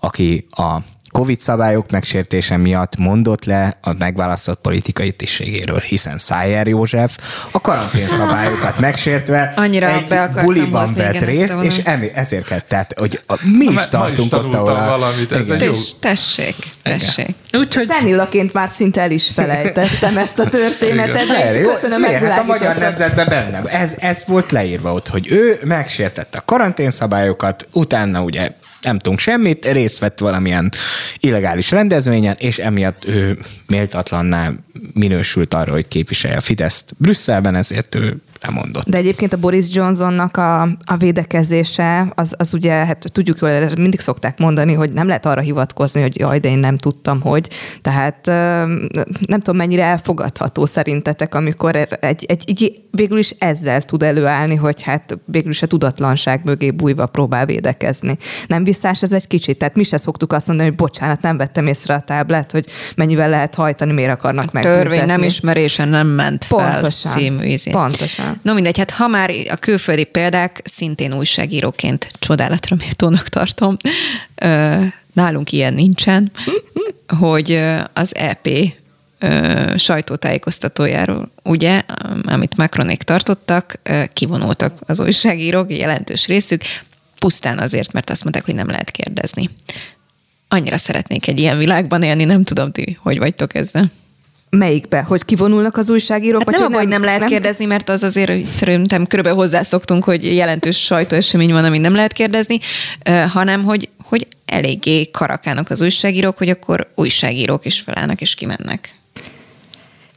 aki 0.00 0.46
a 0.50 0.76
Covid 1.12 1.40
szabályok 1.40 1.90
megsértése 1.90 2.56
miatt 2.56 2.96
mondott 2.96 3.44
le 3.44 3.78
a 3.80 3.92
megválasztott 3.98 4.60
politikai 4.60 5.12
tisztségéről, 5.12 5.78
hiszen 5.78 6.18
Szájer 6.18 6.66
József 6.66 7.16
a 7.50 7.60
karantén 7.60 8.08
szabályokat 8.08 8.78
megsértve 8.78 9.52
Annyira 9.56 9.88
egy 9.88 10.14
buliban 10.44 10.80
hozni, 10.80 11.02
vett 11.02 11.14
igen, 11.14 11.26
részt, 11.26 11.56
és 11.60 11.80
ezért 12.14 12.44
kell, 12.44 12.60
tehát, 12.60 12.94
hogy 12.98 13.20
a, 13.26 13.34
mi 13.58 13.64
is 13.64 13.88
tartunk 13.88 14.32
ott, 14.32 14.54
ahol 14.54 14.68
a, 14.68 14.84
valamit, 14.84 15.32
ez 15.32 15.48
egy 15.48 15.60
jó- 15.62 15.72
Tess, 15.72 15.92
tessék, 16.00 16.54
tessék. 16.82 17.34
Úgyhogy 17.52 17.84
Szenilaként 17.84 18.52
már 18.52 18.68
szinte 18.68 19.00
el 19.00 19.10
is 19.10 19.30
felejtettem 19.34 20.18
ezt 20.18 20.38
a 20.38 20.48
történetet, 20.48 21.26
de 21.26 21.60
köszönöm, 21.60 22.00
Miért? 22.00 22.24
Hát 22.24 22.40
a 22.40 22.44
magyar 22.44 22.76
nemzetben 22.76 23.28
benne. 23.28 23.62
Ez, 23.70 23.94
ez 23.98 24.22
volt 24.26 24.52
leírva 24.52 24.92
ott, 24.92 25.08
hogy 25.08 25.30
ő 25.30 25.60
megsértette 25.64 26.38
a 26.38 26.42
karanténszabályokat, 26.44 27.66
utána 27.72 28.22
ugye 28.22 28.50
nem 28.82 28.98
tudunk 28.98 29.20
semmit, 29.20 29.64
részt 29.64 29.98
vett 29.98 30.18
valamilyen 30.18 30.72
illegális 31.20 31.70
rendezvényen, 31.70 32.36
és 32.38 32.58
emiatt 32.58 33.04
ő 33.04 33.38
méltatlanná 33.66 34.52
minősült 34.94 35.54
arra, 35.54 35.72
hogy 35.72 35.88
képviselje 35.88 36.36
a 36.36 36.40
Fideszt 36.40 36.94
Brüsszelben, 36.96 37.54
ezért 37.54 37.94
ő 37.94 38.16
lemondott. 38.42 38.88
De 38.88 38.96
egyébként 38.96 39.32
a 39.32 39.36
Boris 39.36 39.74
Johnsonnak 39.74 40.36
a, 40.36 40.62
a 40.62 40.96
védekezése, 40.98 42.12
az, 42.14 42.34
az 42.38 42.54
ugye, 42.54 42.72
hát 42.72 43.04
tudjuk 43.12 43.38
jól, 43.40 43.50
erre 43.50 43.72
mindig 43.76 44.00
szokták 44.00 44.38
mondani, 44.38 44.72
hogy 44.72 44.92
nem 44.92 45.06
lehet 45.06 45.26
arra 45.26 45.40
hivatkozni, 45.40 46.00
hogy 46.00 46.18
jaj, 46.18 46.38
de 46.38 46.48
én 46.48 46.58
nem 46.58 46.76
tudtam, 46.76 47.20
hogy. 47.20 47.48
Tehát 47.82 48.26
nem 49.26 49.40
tudom, 49.40 49.56
mennyire 49.56 49.84
elfogadható 49.84 50.66
szerintetek, 50.66 51.34
amikor 51.34 51.76
egy, 51.76 51.96
egy, 52.00 52.24
egy 52.26 52.82
végül 52.90 53.18
is 53.18 53.30
ezzel 53.38 53.82
tud 53.82 54.02
előállni, 54.02 54.54
hogy 54.54 54.82
hát 54.82 55.18
végül 55.24 55.50
is 55.50 55.62
a 55.62 55.66
tudatlanság 55.66 56.40
mögé 56.44 56.70
bújva 56.70 57.06
próbál 57.06 57.46
védekezni. 57.46 58.16
Nem 58.46 58.64
visszás 58.64 59.02
ez 59.02 59.12
egy 59.12 59.26
kicsit? 59.26 59.58
Tehát 59.58 59.74
mi 59.74 59.82
se 59.82 59.96
szoktuk 59.96 60.32
azt 60.32 60.46
mondani, 60.46 60.68
hogy 60.68 60.78
bocsánat, 60.78 61.20
nem 61.20 61.36
vettem 61.36 61.66
észre 61.66 61.94
a 61.94 62.00
táblát, 62.00 62.52
hogy 62.52 62.66
mennyivel 62.96 63.28
lehet 63.28 63.54
hajtani, 63.54 63.92
miért 63.92 64.10
akarnak 64.10 64.52
megbüntetni. 64.52 64.88
Törvény 64.88 65.06
nem 65.06 65.22
ismerésen 65.22 65.88
nem 65.88 66.06
ment 66.06 66.44
fel 66.44 66.70
Pontosan. 66.72 67.12
című 67.12 67.46
izé. 67.46 67.70
Pontosan. 67.70 68.31
No 68.42 68.54
mindegy, 68.54 68.78
hát 68.78 68.90
ha 68.90 69.06
már 69.06 69.30
a 69.50 69.56
külföldi 69.56 70.04
példák, 70.04 70.60
szintén 70.64 71.14
újságíróként 71.14 72.10
csodálatra 72.18 72.76
méltónak 72.76 73.28
tartom. 73.28 73.76
Nálunk 75.12 75.52
ilyen 75.52 75.74
nincsen, 75.74 76.32
hogy 77.18 77.60
az 77.92 78.14
EP 78.14 78.48
sajtótájékoztatójáról, 79.76 81.30
ugye, 81.42 81.82
amit 82.22 82.56
Macronék 82.56 83.02
tartottak, 83.02 83.80
kivonultak 84.12 84.78
az 84.86 85.00
újságírók, 85.00 85.76
jelentős 85.76 86.26
részük, 86.26 86.62
pusztán 87.18 87.58
azért, 87.58 87.92
mert 87.92 88.10
azt 88.10 88.22
mondták, 88.22 88.44
hogy 88.44 88.54
nem 88.54 88.68
lehet 88.68 88.90
kérdezni. 88.90 89.50
Annyira 90.48 90.76
szeretnék 90.76 91.26
egy 91.26 91.38
ilyen 91.38 91.58
világban 91.58 92.02
élni, 92.02 92.24
nem 92.24 92.44
tudom 92.44 92.72
ti, 92.72 92.98
hogy 93.00 93.18
vagytok 93.18 93.54
ezzel. 93.54 93.90
Melyikbe? 94.56 95.02
Hogy 95.02 95.24
kivonulnak 95.24 95.76
az 95.76 95.90
újságírók? 95.90 96.42
Hát 96.50 96.58
nem 96.58 96.66
hogy 96.66 96.74
hogy 96.74 96.88
nem 96.88 97.04
lehet 97.04 97.20
nem... 97.20 97.28
kérdezni, 97.28 97.64
mert 97.64 97.88
az 97.88 98.02
azért 98.02 98.44
szerintem 98.44 99.06
körülbelül 99.06 99.38
hozzászoktunk, 99.38 100.04
hogy 100.04 100.34
jelentős 100.34 100.84
sajtóesemény 100.84 101.52
van, 101.52 101.64
amit 101.64 101.80
nem 101.80 101.94
lehet 101.94 102.12
kérdezni, 102.12 102.58
hanem 103.28 103.64
hogy, 103.64 103.88
hogy 104.04 104.26
eléggé 104.46 105.10
karakának 105.10 105.70
az 105.70 105.82
újságírók, 105.82 106.38
hogy 106.38 106.48
akkor 106.48 106.92
újságírók 106.94 107.66
is 107.66 107.80
felállnak 107.80 108.20
és 108.20 108.34
kimennek. 108.34 108.94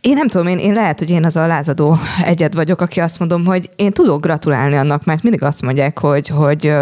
Én 0.05 0.13
nem 0.13 0.27
tudom, 0.27 0.47
én, 0.47 0.57
én 0.57 0.73
lehet, 0.73 0.99
hogy 0.99 1.09
én 1.09 1.25
az 1.25 1.35
a 1.35 1.47
lázadó 1.47 1.97
egyed 2.25 2.55
vagyok, 2.55 2.81
aki 2.81 2.99
azt 2.99 3.19
mondom, 3.19 3.45
hogy 3.45 3.69
én 3.75 3.91
tudok 3.91 4.21
gratulálni 4.21 4.75
annak, 4.75 5.05
mert 5.05 5.23
mindig 5.23 5.43
azt 5.43 5.61
mondják, 5.61 5.99
hogy 5.99 6.27
hogy, 6.27 6.73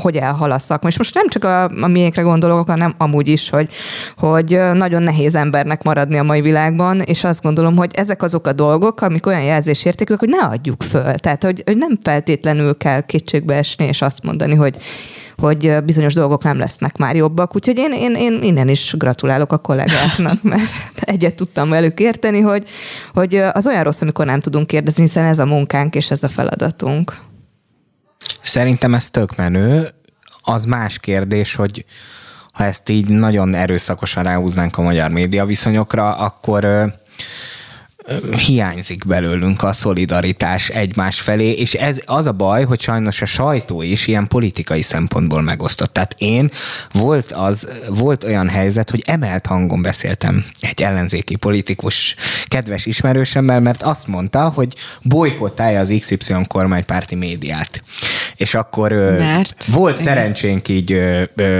hogy 0.00 0.16
elhalasszak. 0.16 0.82
Most 0.82 0.98
most 0.98 1.14
nem 1.14 1.28
csak 1.28 1.44
a, 1.44 1.64
a 1.64 1.86
miénkre 1.86 2.22
gondolok, 2.22 2.68
hanem 2.68 2.94
amúgy 2.98 3.28
is, 3.28 3.50
hogy, 3.50 3.70
hogy 4.16 4.60
nagyon 4.72 5.02
nehéz 5.02 5.34
embernek 5.34 5.82
maradni 5.82 6.18
a 6.18 6.22
mai 6.22 6.40
világban, 6.40 7.00
és 7.00 7.24
azt 7.24 7.42
gondolom, 7.42 7.76
hogy 7.76 7.90
ezek 7.94 8.22
azok 8.22 8.46
a 8.46 8.52
dolgok, 8.52 9.00
amik 9.00 9.26
olyan 9.26 9.42
jelzésértékűek, 9.42 10.18
hogy 10.18 10.28
ne 10.28 10.46
adjuk 10.46 10.82
föl. 10.82 11.14
Tehát, 11.14 11.44
hogy, 11.44 11.62
hogy 11.66 11.76
nem 11.76 11.98
feltétlenül 12.02 12.76
kell 12.76 13.00
kétségbe 13.00 13.54
esni, 13.54 13.84
és 13.84 14.02
azt 14.02 14.22
mondani, 14.22 14.54
hogy 14.54 14.76
hogy 15.38 15.76
bizonyos 15.84 16.14
dolgok 16.14 16.42
nem 16.42 16.58
lesznek 16.58 16.96
már 16.96 17.16
jobbak. 17.16 17.54
Úgyhogy 17.54 17.78
én, 17.78 17.92
én, 17.92 18.14
én 18.14 18.42
innen 18.42 18.68
is 18.68 18.94
gratulálok 18.98 19.52
a 19.52 19.58
kollégáknak, 19.58 20.42
mert 20.52 21.00
egyet 21.00 21.34
tudtam 21.34 21.68
velük 21.68 22.00
érteni, 22.00 22.40
hogy, 22.40 22.64
hogy 23.12 23.34
az 23.34 23.66
olyan 23.66 23.84
rossz, 23.84 24.00
amikor 24.00 24.26
nem 24.26 24.40
tudunk 24.40 24.66
kérdezni, 24.66 25.02
hiszen 25.02 25.24
ez 25.24 25.38
a 25.38 25.46
munkánk 25.46 25.94
és 25.94 26.10
ez 26.10 26.22
a 26.22 26.28
feladatunk. 26.28 27.16
Szerintem 28.42 28.94
ez 28.94 29.10
tök 29.10 29.36
menő. 29.36 29.94
Az 30.42 30.64
más 30.64 30.98
kérdés, 30.98 31.54
hogy 31.54 31.84
ha 32.52 32.64
ezt 32.64 32.88
így 32.88 33.08
nagyon 33.08 33.54
erőszakosan 33.54 34.22
ráhúznánk 34.22 34.78
a 34.78 34.82
magyar 34.82 35.10
média 35.10 35.44
viszonyokra, 35.44 36.16
akkor 36.16 36.64
hiányzik 38.46 39.06
belőlünk 39.06 39.62
a 39.62 39.72
szolidaritás 39.72 40.68
egymás 40.68 41.20
felé, 41.20 41.50
és 41.50 41.74
ez 41.74 42.00
az 42.04 42.26
a 42.26 42.32
baj, 42.32 42.64
hogy 42.64 42.80
sajnos 42.80 43.22
a 43.22 43.26
sajtó 43.26 43.82
is 43.82 44.06
ilyen 44.06 44.26
politikai 44.26 44.82
szempontból 44.82 45.42
megosztott. 45.42 45.92
Tehát 45.92 46.14
én 46.18 46.50
volt, 46.92 47.32
az, 47.32 47.68
volt 47.88 48.24
olyan 48.24 48.48
helyzet, 48.48 48.90
hogy 48.90 49.02
emelt 49.06 49.46
hangon 49.46 49.82
beszéltem 49.82 50.44
egy 50.60 50.82
ellenzéki 50.82 51.36
politikus 51.36 52.14
kedves 52.44 52.86
ismerősemmel, 52.86 53.60
mert 53.60 53.82
azt 53.82 54.06
mondta, 54.06 54.48
hogy 54.48 54.74
bolykottálja 55.02 55.80
az 55.80 55.94
XY 56.00 56.34
kormánypárti 56.46 57.14
médiát. 57.14 57.82
És 58.36 58.54
akkor 58.54 58.92
mert? 59.18 59.64
volt 59.64 60.00
szerencsénk 60.00 60.68
így, 60.68 61.02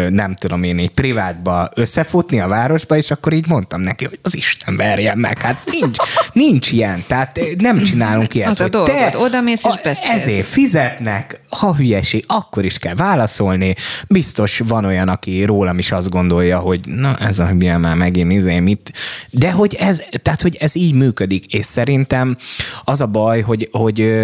nem 0.08 0.34
tudom 0.34 0.62
én, 0.62 0.78
így 0.78 0.90
privátba 0.90 1.70
összefutni 1.74 2.40
a 2.40 2.48
városba, 2.48 2.96
és 2.96 3.10
akkor 3.10 3.32
így 3.32 3.48
mondtam 3.48 3.80
neki, 3.80 4.04
hogy 4.04 4.18
az 4.22 4.36
Isten 4.36 4.76
verjen 4.76 5.18
meg. 5.18 5.38
Hát 5.38 5.62
nincs, 5.64 5.96
Nincs 6.36 6.72
ilyen, 6.72 7.02
tehát 7.06 7.38
eh, 7.38 7.46
nem 7.58 7.82
csinálunk 7.82 8.34
ilyet. 8.34 8.48
Az 8.48 8.60
a 8.60 8.68
dolgod, 8.68 8.94
te 8.94 9.18
oda 9.18 9.40
mész 9.40 9.64
és 9.64 9.80
beszélsz. 9.82 10.14
Ezért 10.14 10.46
fizetnek, 10.46 11.40
ha 11.50 11.74
hülyeség, 11.74 12.24
akkor 12.26 12.64
is 12.64 12.78
kell 12.78 12.94
válaszolni. 12.94 13.74
Biztos 14.08 14.62
van 14.68 14.84
olyan, 14.84 15.08
aki 15.08 15.44
rólam 15.44 15.78
is 15.78 15.92
azt 15.92 16.10
gondolja, 16.10 16.58
hogy 16.58 16.80
na 16.88 17.16
ez 17.16 17.38
a 17.38 17.46
hülye 17.46 17.76
már 17.76 17.96
megint 17.96 18.32
izé 18.32 18.58
mit. 18.58 18.92
De 19.30 19.52
hogy 19.52 19.74
ez, 19.74 20.02
tehát 20.22 20.42
hogy 20.42 20.56
ez 20.60 20.74
így 20.74 20.94
működik, 20.94 21.46
és 21.46 21.64
szerintem 21.64 22.36
az 22.84 23.00
a 23.00 23.06
baj, 23.06 23.40
hogy, 23.40 23.68
hogy, 23.72 24.14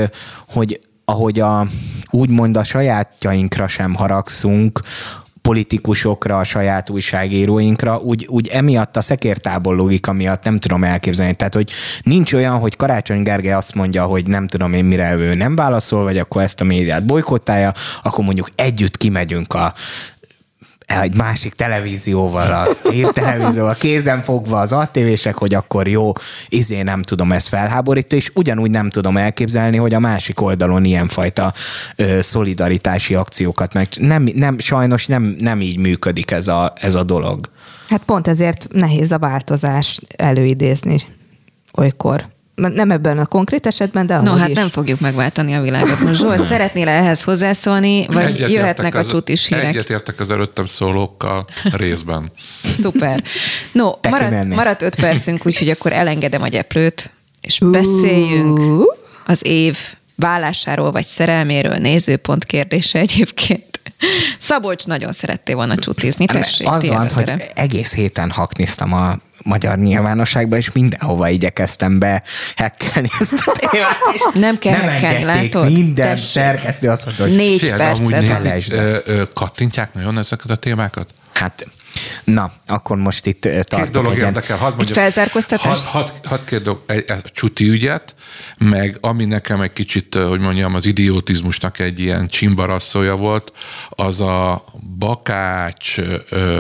hogy 0.49 0.81
ahogy 1.05 1.41
a, 1.41 1.67
úgymond 2.11 2.57
a 2.57 2.65
sajátjainkra 2.65 3.69
sem 3.69 3.95
haragszunk, 3.95 4.81
politikusokra, 5.43 6.39
a 6.39 6.45
saját 6.45 6.91
újságíróinkra, 6.91 7.99
úgy, 7.99 8.27
úgy 8.31 8.49
emiatt 8.49 8.97
a 8.97 9.01
szekértábor 9.01 9.77
logika 9.77 10.13
miatt 10.13 10.45
nem 10.45 10.59
tudom 10.59 10.85
elképzelni. 10.85 11.35
Tehát, 11.35 11.55
hogy 11.55 11.71
nincs 12.03 12.33
olyan, 12.33 12.59
hogy 12.59 12.77
Karácsony 12.77 13.23
Gergely 13.23 13.53
azt 13.53 13.75
mondja, 13.75 14.05
hogy 14.05 14.27
nem 14.27 14.47
tudom 14.47 14.73
én 14.73 14.85
mire 14.85 15.15
ő 15.15 15.35
nem 15.35 15.57
válaszol, 15.57 16.03
vagy 16.03 16.19
akkor 16.19 16.43
ezt 16.43 16.61
a 16.61 16.65
médiát 16.65 17.07
bolykottálja, 17.07 17.73
akkor 18.03 18.25
mondjuk 18.25 18.49
együtt 18.55 18.97
kimegyünk 18.97 19.55
a 19.55 19.75
egy 20.87 21.17
másik 21.17 21.55
televízióval, 21.55 22.53
a 22.53 22.89
hírtelevízióval 22.89 23.75
kézen 23.75 24.23
fogva 24.23 24.61
az 24.61 24.73
ATV-sek, 24.73 25.37
hogy 25.39 25.55
akkor 25.55 25.89
jó, 25.89 26.13
izé 26.49 26.83
nem 26.83 27.03
tudom, 27.03 27.33
ez 27.33 27.47
felháborító, 27.47 28.17
és 28.17 28.31
ugyanúgy 28.35 28.71
nem 28.71 28.91
tudom 28.91 29.17
elképzelni, 29.17 29.77
hogy 29.77 29.95
a 29.95 29.99
másik 29.99 30.41
oldalon 30.41 30.85
ilyenfajta 30.85 31.53
ö, 31.97 32.19
szolidaritási 32.21 33.15
akciókat 33.15 33.73
meg 33.73 33.89
nem, 33.99 34.29
nem, 34.35 34.59
sajnos 34.59 35.07
nem, 35.07 35.37
nem 35.39 35.61
így 35.61 35.79
működik 35.79 36.31
ez 36.31 36.49
a, 36.49 36.73
ez 36.77 36.95
a 36.95 37.03
dolog. 37.03 37.51
Hát 37.89 38.03
pont 38.03 38.29
ezért 38.29 38.67
nehéz 38.71 39.13
a 39.13 39.19
változást 39.19 40.03
előidézni 40.17 40.97
olykor 41.79 42.32
nem 42.55 42.91
ebben 42.91 43.19
a 43.19 43.27
konkrét 43.27 43.67
esetben, 43.67 44.07
de 44.07 44.21
No, 44.21 44.35
hát 44.35 44.49
is. 44.49 44.55
nem 44.55 44.69
fogjuk 44.69 45.01
megváltani 45.01 45.55
a 45.55 45.61
világot. 45.61 46.01
Most 46.01 46.21
Zsolt, 46.21 46.47
szeretnél 46.47 46.89
ehhez 46.89 47.23
hozzászólni, 47.23 48.07
vagy 48.07 48.25
egyet 48.25 48.51
jöhetnek 48.51 48.95
a 48.95 49.05
csutis 49.05 49.47
hírek? 49.47 49.65
Egyetértek 49.65 50.21
az 50.21 50.31
előttem 50.31 50.67
szólókkal 50.67 51.47
részben. 51.73 52.33
Szuper. 52.65 53.23
No, 53.73 53.91
marad, 54.11 54.47
maradt 54.47 54.83
öt 54.83 54.95
percünk, 54.95 55.47
úgyhogy 55.47 55.69
akkor 55.69 55.93
elengedem 55.93 56.43
a 56.43 56.49
gyeplőt, 56.49 57.11
és 57.41 57.59
beszéljünk 57.59 58.61
az 59.27 59.47
év 59.47 59.77
vállásáról 60.15 60.91
vagy 60.93 61.07
szerelméről 61.07 61.77
nézőpont 61.77 62.45
kérdése 62.45 62.99
egyébként. 62.99 63.81
Szabolcs 64.39 64.87
nagyon 64.87 65.13
szeretté 65.13 65.53
volna 65.53 65.77
csutizni, 65.77 66.27
tessék. 66.27 66.69
Az 66.71 66.87
van, 66.87 67.11
hogy 67.11 67.33
egész 67.55 67.95
héten 67.95 68.31
hakniztam 68.31 68.93
a 68.93 69.19
magyar 69.43 69.79
nyilvánosságban, 69.79 70.59
és 70.59 70.73
mindenhova 70.73 71.29
igyekeztem 71.29 71.99
be 71.99 72.23
hekkelni 72.57 73.09
ezt 73.21 73.47
a 73.47 73.53
témát. 73.53 73.99
Nem 74.35 74.59
kell 74.59 74.73
nem 74.73 74.89
hekkelni, 74.89 75.25
látod? 75.25 75.73
Minden 75.73 76.07
Tessék. 76.07 76.29
szerkesztő 76.29 76.89
azt 76.89 77.05
mondta, 77.05 77.23
hogy 77.23 77.35
négy 77.35 77.75
percet. 77.75 79.33
Kattintják 79.35 79.95
nagyon 79.95 80.19
ezeket 80.19 80.51
a 80.51 80.57
témákat? 80.57 81.15
Hát 81.33 81.67
Na, 82.25 82.53
akkor 82.67 82.97
most 82.97 83.27
itt 83.27 83.41
tartok 83.41 83.79
Két 83.79 83.91
dolog 83.91 84.13
egyen. 84.13 84.27
érdekel, 84.27 84.57
hadd 84.57 84.75
mondjak. 84.77 84.99
Felzárkóztatás? 84.99 85.85
Hadd 85.85 85.85
had, 85.85 86.13
had 86.25 86.45
kérdok 86.45 86.83
egy, 86.87 87.05
egy 87.07 87.33
csuti 87.33 87.69
ügyet, 87.69 88.15
meg 88.59 88.97
ami 89.01 89.25
nekem 89.25 89.61
egy 89.61 89.73
kicsit, 89.73 90.15
hogy 90.15 90.41
mondjam, 90.41 90.75
az 90.75 90.87
idiotizmusnak 90.87 91.79
egy 91.79 92.01
ilyen 92.01 92.27
csimbarasszója 92.29 93.17
volt, 93.17 93.53
az 93.91 94.21
a 94.21 94.65
bakács, 94.99 95.95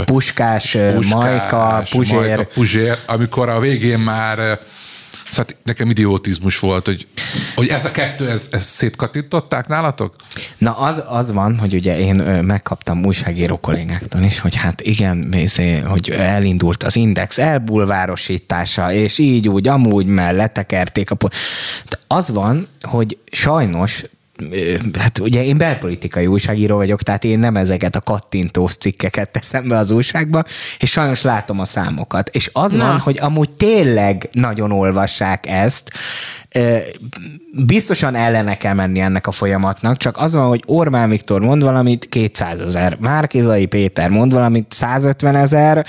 puskás, 0.05 0.71
puskás 0.71 1.07
majka, 1.15 1.83
puzsér. 1.91 2.19
Majka, 2.19 2.45
puzsér, 2.45 2.99
amikor 3.07 3.49
a 3.49 3.61
végén 3.61 3.99
már 3.99 4.61
Szóval 5.33 5.53
nekem 5.63 5.91
idiotizmus 5.91 6.59
volt, 6.59 6.87
hogy, 6.87 7.07
hogy 7.55 7.69
ez 7.69 7.85
a 7.85 7.91
kettő, 7.91 8.29
ez, 8.29 8.49
ez 8.51 8.65
szétkatították 8.65 9.67
nálatok? 9.67 10.15
Na 10.59 10.77
az, 10.77 11.03
az 11.07 11.33
van, 11.33 11.59
hogy 11.59 11.75
ugye 11.75 11.99
én 11.99 12.15
megkaptam 12.45 13.05
újságíró 13.05 13.61
kollégáktól 13.61 14.21
is, 14.21 14.39
hogy 14.39 14.55
hát 14.55 14.81
igen, 14.81 15.35
hogy 15.87 16.11
elindult 16.11 16.83
az 16.83 16.97
Index 16.97 17.39
elbulvárosítása, 17.39 18.93
és 18.93 19.19
így 19.19 19.49
úgy, 19.49 19.69
amúgy, 19.69 20.07
mert 20.07 20.37
letekerték 20.37 21.11
a... 21.11 21.17
De 21.89 21.99
az 22.07 22.29
van, 22.29 22.69
hogy 22.81 23.19
sajnos 23.31 24.05
hát 24.99 25.19
ugye 25.19 25.45
én 25.45 25.59
belpolitikai 25.59 26.27
újságíró 26.27 26.77
vagyok, 26.77 27.03
tehát 27.03 27.25
én 27.25 27.39
nem 27.39 27.57
ezeket 27.57 27.97
a 27.97 28.01
kattintós 28.01 28.77
cikkeket 28.77 29.31
teszem 29.31 29.69
be 29.69 29.77
az 29.77 29.91
újságba, 29.91 30.45
és 30.79 30.91
sajnos 30.91 31.23
látom 31.23 31.61
a 31.61 31.65
számokat. 31.65 32.29
És 32.29 32.51
az 32.53 32.73
Na. 32.73 32.87
van, 32.87 32.99
hogy 32.99 33.19
amúgy 33.21 33.51
tényleg 33.51 34.29
nagyon 34.33 34.73
olvassák 34.73 35.47
ezt, 35.47 35.91
biztosan 37.53 38.15
ellene 38.15 38.57
kell 38.57 38.75
menni 38.75 39.01
ennek 39.01 39.27
a 39.27 39.33
folyamatnak, 39.33 39.97
csak 39.97 40.17
az 40.17 40.35
van, 40.35 40.49
hogy 40.49 40.63
Orbán 40.67 41.09
Viktor 41.09 41.41
mond 41.41 41.63
valamit 41.63 42.09
200 42.09 42.61
ezer, 42.61 42.97
Márkizai 43.01 43.67
Péter 43.67 44.11
mond 44.11 44.33
valamit 44.33 44.73
150 44.73 45.37
ezer, 45.37 45.87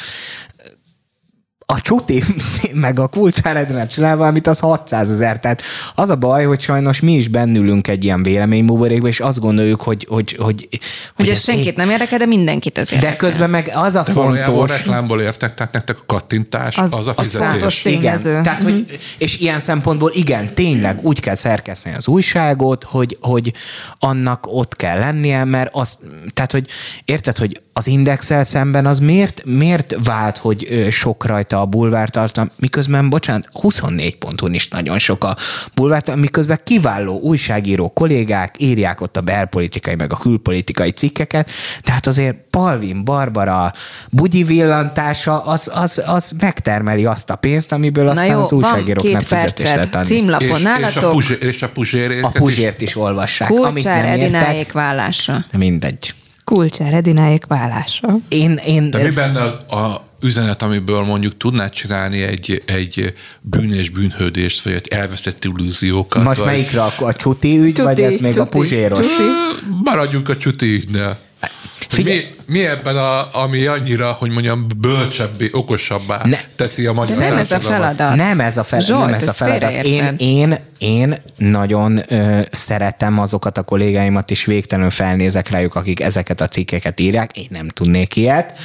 a 1.66 1.82
csuti 1.82 2.24
meg 2.74 3.00
a 3.00 3.08
kulcsáredre 3.08 3.88
csinál 3.88 4.18
valamit, 4.18 4.48
az 4.48 4.60
600 4.60 5.12
ezer. 5.12 5.40
Tehát 5.40 5.62
az 5.96 6.10
a 6.10 6.16
baj, 6.16 6.46
hogy 6.46 6.62
sajnos 6.62 7.00
mi 7.00 7.14
is 7.14 7.28
bennülünk 7.28 7.88
egy 7.88 8.04
ilyen 8.04 8.24
véleménybuborékba, 8.24 9.08
és 9.08 9.20
azt 9.20 9.40
gondoljuk, 9.40 9.82
hogy... 9.82 10.08
Hogy, 10.10 10.36
hogy, 10.40 10.68
hogy, 10.72 10.80
hogy 11.16 11.30
ez 11.30 11.44
senkit 11.44 11.72
é... 11.72 11.74
nem 11.76 11.90
érdekel, 11.90 12.18
de 12.18 12.26
mindenkit 12.26 12.78
az 12.78 12.92
érdekel. 12.92 13.12
De 13.12 13.18
közben 13.18 13.50
meg 13.50 13.72
az 13.76 13.96
a 13.96 14.04
de 14.04 14.12
fontos... 14.12 14.70
reklámból 14.70 15.22
értek, 15.22 15.54
tehát 15.54 15.74
nektek 15.74 15.98
a 16.00 16.04
kattintás, 16.06 16.78
az, 16.78 16.94
az 16.94 17.08
a 17.08 17.14
fizetés. 17.14 17.48
fontos 17.50 17.82
tényező. 17.82 18.30
Igen, 18.30 18.44
tehát, 18.44 18.64
hogy, 18.64 19.00
és 19.18 19.40
ilyen 19.40 19.60
szempontból 19.60 20.12
igen, 20.14 20.54
tényleg 20.54 21.00
úgy 21.02 21.20
kell 21.20 21.36
szerkeszteni 21.36 21.96
az 21.96 22.08
újságot, 22.08 22.84
hogy, 22.84 23.18
hogy 23.22 23.54
annak 24.00 24.46
ott 24.48 24.76
kell 24.76 25.00
lennie, 25.00 25.44
mert 25.44 25.70
azt, 25.74 26.00
tehát, 26.34 26.52
hogy 26.52 26.68
érted, 27.06 27.38
hogy 27.38 27.62
az 27.74 27.88
indexel 27.88 28.44
szemben 28.44 28.86
az 28.86 29.00
miért, 29.00 29.42
miért 29.46 29.96
vált, 30.04 30.38
hogy 30.38 30.88
sok 30.92 31.26
rajta 31.26 31.62
a 31.62 31.66
bulvártartalom, 31.66 32.52
miközben, 32.60 33.10
bocsánat, 33.10 33.50
24 33.52 34.16
ponton 34.16 34.54
is 34.54 34.68
nagyon 34.68 35.00
sok 35.00 35.24
a 35.24 35.38
bulvártartalom, 35.74 36.20
miközben 36.20 36.60
kiváló 36.64 37.20
újságíró 37.20 37.90
kollégák 37.90 38.56
írják 38.58 39.02
ott 39.02 39.18
a 39.18 39.22
belpolitikai 39.22 39.96
meg 39.96 40.14
a 40.14 40.18
külpolitikai 40.18 40.92
cikkeket, 40.92 41.52
de 41.84 41.92
hát 41.92 42.08
azért 42.08 42.36
Palvin, 42.50 43.04
Barbara, 43.04 43.74
bugyi 44.10 44.44
villantása, 44.44 45.42
az, 45.42 45.72
az, 45.74 46.04
az 46.06 46.34
megtermeli 46.40 47.06
azt 47.06 47.30
a 47.30 47.36
pénzt, 47.36 47.72
amiből 47.72 48.08
aztán 48.08 48.26
jó, 48.26 48.40
az 48.40 48.52
újságírók 48.52 49.12
nem 49.12 49.20
fizetés 49.20 49.66
lehet 49.66 49.96
adni. 49.96 50.16
Címlapon 50.16 50.48
és, 50.48 50.62
nálatok. 50.62 50.96
És 50.96 51.04
a, 51.04 51.10
puzsér, 51.10 51.44
és 51.44 51.62
a 51.62 51.70
puzsérét. 51.70 52.24
A 52.24 52.30
puzsért 52.30 52.82
is 52.82 52.96
olvassák. 52.96 53.48
Kulcsár 53.48 54.06
Edináék 54.06 54.72
vállása. 54.72 55.46
Mindegy. 55.52 56.14
Kulcsár 56.44 56.94
Edináék 56.94 57.46
vállása. 57.46 58.18
Én, 58.28 58.60
én... 58.66 58.90
De 58.90 59.04
mi 59.04 59.10
benne 59.10 59.42
a, 59.42 59.76
a 59.76 60.04
üzenet, 60.22 60.62
amiből 60.62 61.02
mondjuk 61.02 61.38
tudnád 61.38 61.72
csinálni 61.72 62.22
egy, 62.22 62.64
egy 62.66 63.14
bűnös 63.42 63.90
bűnhődést, 63.90 64.64
vagy 64.64 64.74
egy 64.74 64.88
elveszett 64.88 65.46
illúziókat. 65.46 66.24
Most 66.24 66.40
vagy... 66.40 66.48
melyikre 66.48 66.84
a, 66.84 66.94
a 66.98 67.14
csuti 67.14 67.60
ügy, 67.60 67.74
csuti, 67.74 67.82
vagy 67.82 68.02
ez 68.02 68.22
még 68.22 68.34
csuti, 68.34 68.40
a 68.40 68.46
puzséros? 68.46 69.00
Csuti. 69.00 69.24
Maradjunk 69.84 70.30
a 70.30 70.38
csuti 70.38 70.74
ügynél. 70.74 71.18
Mi, 71.98 72.20
mi 72.46 72.66
ebben, 72.66 72.98
a, 72.98 73.36
ami 73.42 73.66
annyira, 73.66 74.12
hogy 74.12 74.30
mondjam, 74.30 74.68
bölcsebbé, 74.78 75.50
okosabbá 75.52 76.22
Ne- 76.24 76.40
teszi 76.56 76.86
a 76.86 76.94
magyar 76.94 77.18
De 77.18 77.30
nem 77.30 77.38
ez 77.38 77.52
a 77.52 77.60
feladat. 77.60 78.16
Nem 78.16 78.40
ez 78.40 78.58
a, 78.58 78.64
fel, 78.64 78.80
Zsolt, 78.80 79.06
nem 79.06 79.14
ez 79.14 79.28
a 79.28 79.34
feladat. 79.34 79.72
Én, 79.72 80.16
én, 80.18 80.58
én 80.78 81.22
nagyon 81.38 82.04
ö, 82.08 82.42
szeretem 82.52 83.20
azokat 83.20 83.58
a 83.58 83.64
kollégáimat, 83.64 84.32
és 84.32 84.46
végtelenül 84.46 84.92
felnézek 84.92 85.50
rájuk, 85.50 85.76
akik 85.76 86.00
ezeket 86.00 86.42
a 86.42 86.48
cikkeket 86.48 87.00
írják. 87.00 87.38
Én 87.38 87.48
nem 87.50 87.68
tudnék 87.68 88.16
ilyet, 88.16 88.58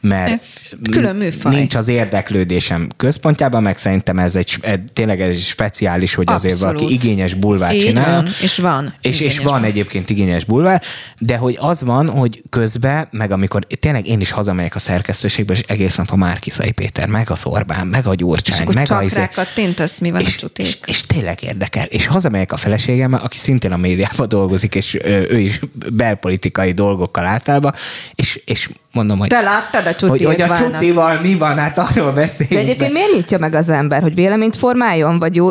mert 0.00 0.40
Ez 0.42 0.68
külön 0.90 1.16
műfaj. 1.16 1.54
nincs 1.54 1.74
az 1.74 1.88
érdeklődésem 1.88 2.88
központjában, 2.96 3.62
meg 3.62 3.78
szerintem 3.78 4.18
ez 4.18 4.36
egy, 4.36 4.58
tényleg 4.92 5.20
egy 5.20 5.40
speciális, 5.40 6.14
hogy 6.14 6.26
azért 6.30 6.54
Abszolút. 6.54 6.74
valaki 6.76 6.94
igényes 6.94 7.34
bulvár 7.34 7.74
Így 7.74 7.80
csinál. 7.84 8.14
van, 8.22 8.32
és 8.42 8.58
van 8.58 8.94
És, 9.00 9.20
és 9.20 9.38
van 9.38 9.64
egyébként 9.64 10.10
igényes 10.10 10.44
bulvár, 10.44 10.82
de 11.18 11.36
hogy 11.36 11.56
az 11.60 11.82
van, 11.82 12.08
hogy 12.10 12.42
közben, 12.50 13.08
meg 13.10 13.30
amikor 13.32 13.66
tényleg 13.80 14.06
én 14.06 14.20
is 14.20 14.30
hazamegyek 14.30 14.74
a 14.74 14.78
szerkesztőségbe, 14.78 15.52
és 15.54 15.60
egész 15.66 15.96
nap 15.96 16.10
a 16.10 16.16
Márkiszai 16.16 16.70
Péter, 16.70 17.08
meg 17.08 17.30
a 17.30 17.36
Szorbán, 17.36 17.86
meg 17.86 18.06
a 18.06 18.10
És 18.10 18.16
Gyurcsány, 18.16 18.66
meg 18.74 18.90
a 18.90 19.02
izé- 19.02 19.16
rákattintasz, 19.16 19.98
mi 19.98 20.10
van 20.10 20.20
a 20.20 20.22
és, 20.22 20.28
és, 20.28 20.36
csuték. 20.36 20.78
és 20.86 21.00
tényleg 21.02 21.42
érdekel. 21.42 21.84
És 21.84 22.06
hazamegyek 22.06 22.52
a 22.52 22.56
feleségemmel, 22.56 23.20
aki 23.20 23.38
szintén 23.38 23.72
a 23.72 23.76
médiában 23.76 24.28
dolgozik, 24.28 24.74
és 24.74 24.96
ő 25.04 25.38
is 25.38 25.60
belpolitikai 25.92 26.72
dolgokkal 26.72 27.26
általában, 27.26 27.74
és, 28.14 28.40
és 28.44 28.68
mondom, 28.98 29.18
hogy, 29.18 29.28
Te 29.28 29.40
láttad 29.40 29.86
a 29.86 30.06
hogy, 30.06 30.24
hogy 30.24 30.40
a 30.40 30.56
Csuti 30.56 30.70
csutival 30.70 31.20
mi 31.20 31.34
van, 31.34 31.58
hát 31.58 31.78
arról 31.78 32.12
De 32.12 32.20
beszéljünk. 32.20 32.60
egyébként 32.60 32.92
miért 32.92 33.12
nyitja 33.12 33.38
meg 33.38 33.54
az 33.54 33.68
ember, 33.68 34.02
hogy 34.02 34.14
véleményt 34.14 34.56
formáljon, 34.56 35.18
vagy 35.18 35.36
jó, 35.36 35.48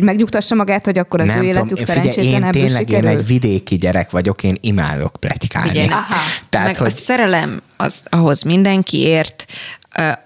megnyugtassa 0.00 0.54
magát, 0.54 0.84
hogy 0.84 0.98
akkor 0.98 1.20
az 1.20 1.36
ő 1.36 1.42
életük 1.42 1.78
figyelj, 1.78 1.98
szerencsétlen 1.98 2.34
én 2.34 2.42
ebből 2.42 2.50
tényleg 2.50 2.80
én 2.80 2.96
sikerül? 2.96 3.08
egy 3.08 3.26
vidéki 3.26 3.76
gyerek 3.76 4.10
vagyok, 4.10 4.42
én 4.42 4.56
imádok 4.60 5.16
pletikálni. 5.20 5.68
Figyelj, 5.68 5.88
Aha. 5.88 6.14
Tehát, 6.50 6.66
meg 6.66 6.76
hogy... 6.76 6.86
a 6.86 6.90
szerelem, 6.90 7.60
az, 7.76 7.98
ahhoz 8.10 8.42
mindenki 8.42 8.98
ért, 8.98 9.46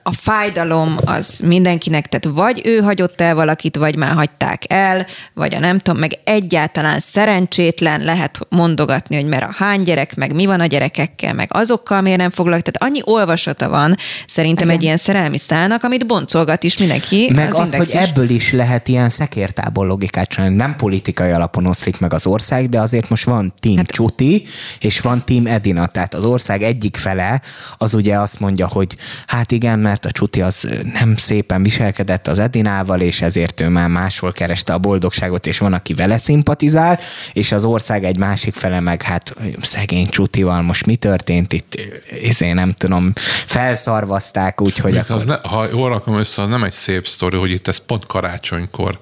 a 0.02 0.12
fájdalom 0.12 0.96
az 1.04 1.40
mindenkinek, 1.44 2.08
tehát 2.08 2.36
vagy 2.36 2.60
ő 2.64 2.78
hagyott 2.78 3.20
el 3.20 3.34
valakit, 3.34 3.76
vagy 3.76 3.96
már 3.96 4.12
hagyták 4.12 4.62
el, 4.68 5.06
vagy 5.34 5.54
a 5.54 5.58
nem 5.58 5.78
tudom, 5.78 6.00
meg 6.00 6.18
egyáltalán 6.24 6.98
szerencsétlen 6.98 8.00
lehet 8.00 8.38
mondogatni, 8.48 9.16
hogy 9.16 9.24
mert 9.24 9.42
a 9.42 9.54
hány 9.56 9.82
gyerek, 9.82 10.16
meg 10.16 10.34
mi 10.34 10.46
van 10.46 10.60
a 10.60 10.66
gyerekekkel, 10.66 11.32
meg 11.32 11.48
azokkal 11.52 12.00
miért 12.00 12.18
nem 12.18 12.30
foglalkozik. 12.30 12.74
Tehát 12.74 12.92
annyi 12.92 13.02
olvasata 13.04 13.68
van 13.68 13.96
szerintem 14.26 14.64
Igen. 14.64 14.76
egy 14.76 14.82
ilyen 14.82 14.96
szerelmi 14.96 15.38
szálnak, 15.38 15.82
amit 15.84 16.06
boncolgat 16.06 16.62
is 16.62 16.78
mindenki. 16.78 17.30
Meg 17.34 17.48
az, 17.48 17.58
az, 17.58 17.76
hogy 17.76 17.88
is. 17.88 17.94
ebből 17.94 18.28
is 18.28 18.52
lehet 18.52 18.88
ilyen 18.88 19.08
szekértából 19.08 19.86
logikát 19.86 20.28
csinálni. 20.28 20.56
Nem 20.56 20.76
politikai 20.76 21.30
alapon 21.30 21.66
oszlik 21.66 22.00
meg 22.00 22.12
az 22.12 22.26
ország, 22.26 22.68
de 22.68 22.80
azért 22.80 23.08
most 23.08 23.24
van 23.24 23.54
Team 23.60 23.76
hát, 23.76 23.90
Csuti, 23.90 24.42
és 24.78 25.00
van 25.00 25.24
Team 25.24 25.46
Edina. 25.46 25.86
Tehát 25.86 26.14
az 26.14 26.24
ország 26.24 26.62
egyik 26.62 26.96
fele 26.96 27.40
az 27.78 27.94
ugye 27.94 28.18
azt 28.18 28.40
mondja, 28.40 28.66
hogy 28.66 28.96
hát 29.26 29.52
igen, 29.62 29.78
mert 29.78 30.04
a 30.04 30.10
Csuti 30.10 30.42
az 30.42 30.68
nem 30.92 31.16
szépen 31.16 31.62
viselkedett 31.62 32.28
az 32.28 32.38
Edinával, 32.38 33.00
és 33.00 33.20
ezért 33.20 33.60
ő 33.60 33.68
már 33.68 33.88
máshol 33.88 34.32
kereste 34.32 34.72
a 34.72 34.78
boldogságot, 34.78 35.46
és 35.46 35.58
van, 35.58 35.72
aki 35.72 35.94
vele 35.94 36.18
szimpatizál, 36.18 36.98
és 37.32 37.52
az 37.52 37.64
ország 37.64 38.04
egy 38.04 38.16
másik 38.16 38.54
fele 38.54 38.80
meg 38.80 39.02
hát 39.02 39.34
szegény 39.60 40.08
Csutival 40.08 40.62
most 40.62 40.86
mi 40.86 40.96
történt 40.96 41.52
itt, 41.52 41.74
ezért 42.22 42.54
nem 42.54 42.72
tudom, 42.72 43.12
felszarvazták, 43.46 44.60
úgyhogy 44.60 44.92
Mondjuk 44.92 45.16
az 45.16 45.24
ne, 45.24 45.36
ha 45.48 45.66
jól 45.72 45.88
rakom 45.88 46.14
össze, 46.14 46.42
az 46.42 46.48
nem 46.48 46.64
egy 46.64 46.72
szép 46.72 47.06
sztori, 47.06 47.36
hogy 47.36 47.50
itt 47.50 47.68
ez 47.68 47.76
pont 47.76 48.06
karácsonykor 48.06 48.98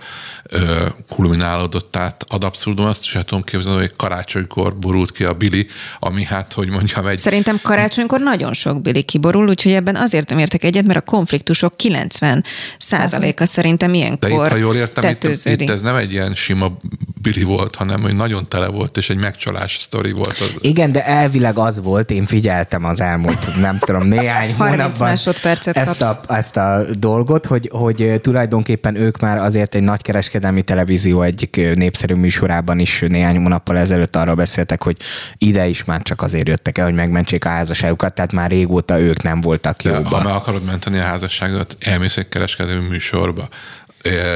ö, 0.50 0.86
kulminálódott, 1.08 1.90
tehát 1.90 2.24
ad 2.28 2.44
abszurdum, 2.44 2.86
azt 2.86 3.04
is 3.04 3.14
el 3.14 3.22
tudom 3.22 3.44
képzelni, 3.44 3.78
hogy 3.78 3.96
karácsonykor 3.96 4.76
borult 4.76 5.12
ki 5.12 5.24
a 5.24 5.32
Billy, 5.32 5.66
ami 5.98 6.24
hát, 6.24 6.52
hogy 6.52 6.68
mondjam, 6.68 7.06
egy... 7.06 7.18
Szerintem 7.18 7.61
karácsonykor 7.62 8.20
nagyon 8.20 8.52
sok 8.54 8.82
Billy 8.82 9.02
kiborul, 9.02 9.48
úgyhogy 9.48 9.72
ebben 9.72 9.96
azért 9.96 10.28
nem 10.28 10.38
értek 10.51 10.64
egyet, 10.64 10.86
mert 10.86 10.98
a 10.98 11.11
konfliktusok 11.11 11.76
90 11.76 12.44
százaléka 12.78 13.46
szerintem 13.46 13.90
De 13.90 13.96
ilyenkor 13.96 14.30
itt, 14.30 14.36
ha 14.36 14.57
jól 14.57 14.76
értem, 14.76 15.11
itt, 15.11 15.24
itt 15.44 15.70
ez 15.70 15.80
nem 15.80 15.96
egy 15.96 16.12
ilyen 16.12 16.34
sima 16.34 16.78
Billy 17.22 17.42
volt, 17.42 17.74
hanem 17.74 18.00
hogy 18.00 18.16
nagyon 18.16 18.48
tele 18.48 18.66
volt, 18.66 18.96
és 18.96 19.10
egy 19.10 19.16
megcsalás 19.16 19.78
sztori 19.80 20.12
volt. 20.12 20.38
Az, 20.38 20.54
Igen, 20.60 20.92
de 20.92 21.06
elvileg 21.06 21.58
az 21.58 21.80
volt, 21.80 22.10
én 22.10 22.26
figyeltem 22.26 22.84
az 22.84 23.00
elmúlt, 23.00 23.60
nem 23.60 23.78
tudom, 23.78 24.08
néhány 24.08 24.54
30 24.58 24.58
hónapban 24.58 25.08
másodpercet 25.08 25.76
ezt 25.76 26.02
a, 26.02 26.20
ezt 26.28 26.56
a 26.56 26.84
dolgot, 26.98 27.46
hogy, 27.46 27.68
hogy 27.72 28.20
tulajdonképpen 28.20 28.94
ők 28.96 29.18
már 29.18 29.38
azért 29.38 29.74
egy 29.74 29.82
nagy 29.82 30.02
kereskedelmi 30.02 30.62
televízió 30.62 31.22
egyik 31.22 31.74
népszerű 31.74 32.14
műsorában 32.14 32.78
is 32.78 33.04
néhány 33.08 33.36
hónappal 33.36 33.78
ezelőtt 33.78 34.16
arról 34.16 34.34
beszéltek, 34.34 34.82
hogy 34.82 34.96
ide 35.38 35.66
is 35.66 35.84
már 35.84 36.02
csak 36.02 36.22
azért 36.22 36.48
jöttek 36.48 36.78
el, 36.78 36.84
hogy 36.84 36.94
megmentsék 36.94 37.44
a 37.44 37.48
házasságukat, 37.48 38.14
tehát 38.14 38.32
már 38.32 38.50
régóta 38.50 38.98
ők 38.98 39.22
nem 39.22 39.40
voltak 39.40 39.82
de, 39.82 39.90
ha 39.90 39.96
jóban. 39.96 40.22
meg 40.22 40.34
akarod 40.34 40.64
menteni 40.64 40.98
a 40.98 41.02
házasságot, 41.02 41.76
elmész 41.80 42.16
egy 42.16 42.28
kereskedelmi 42.28 42.88
műsorba, 42.88 43.48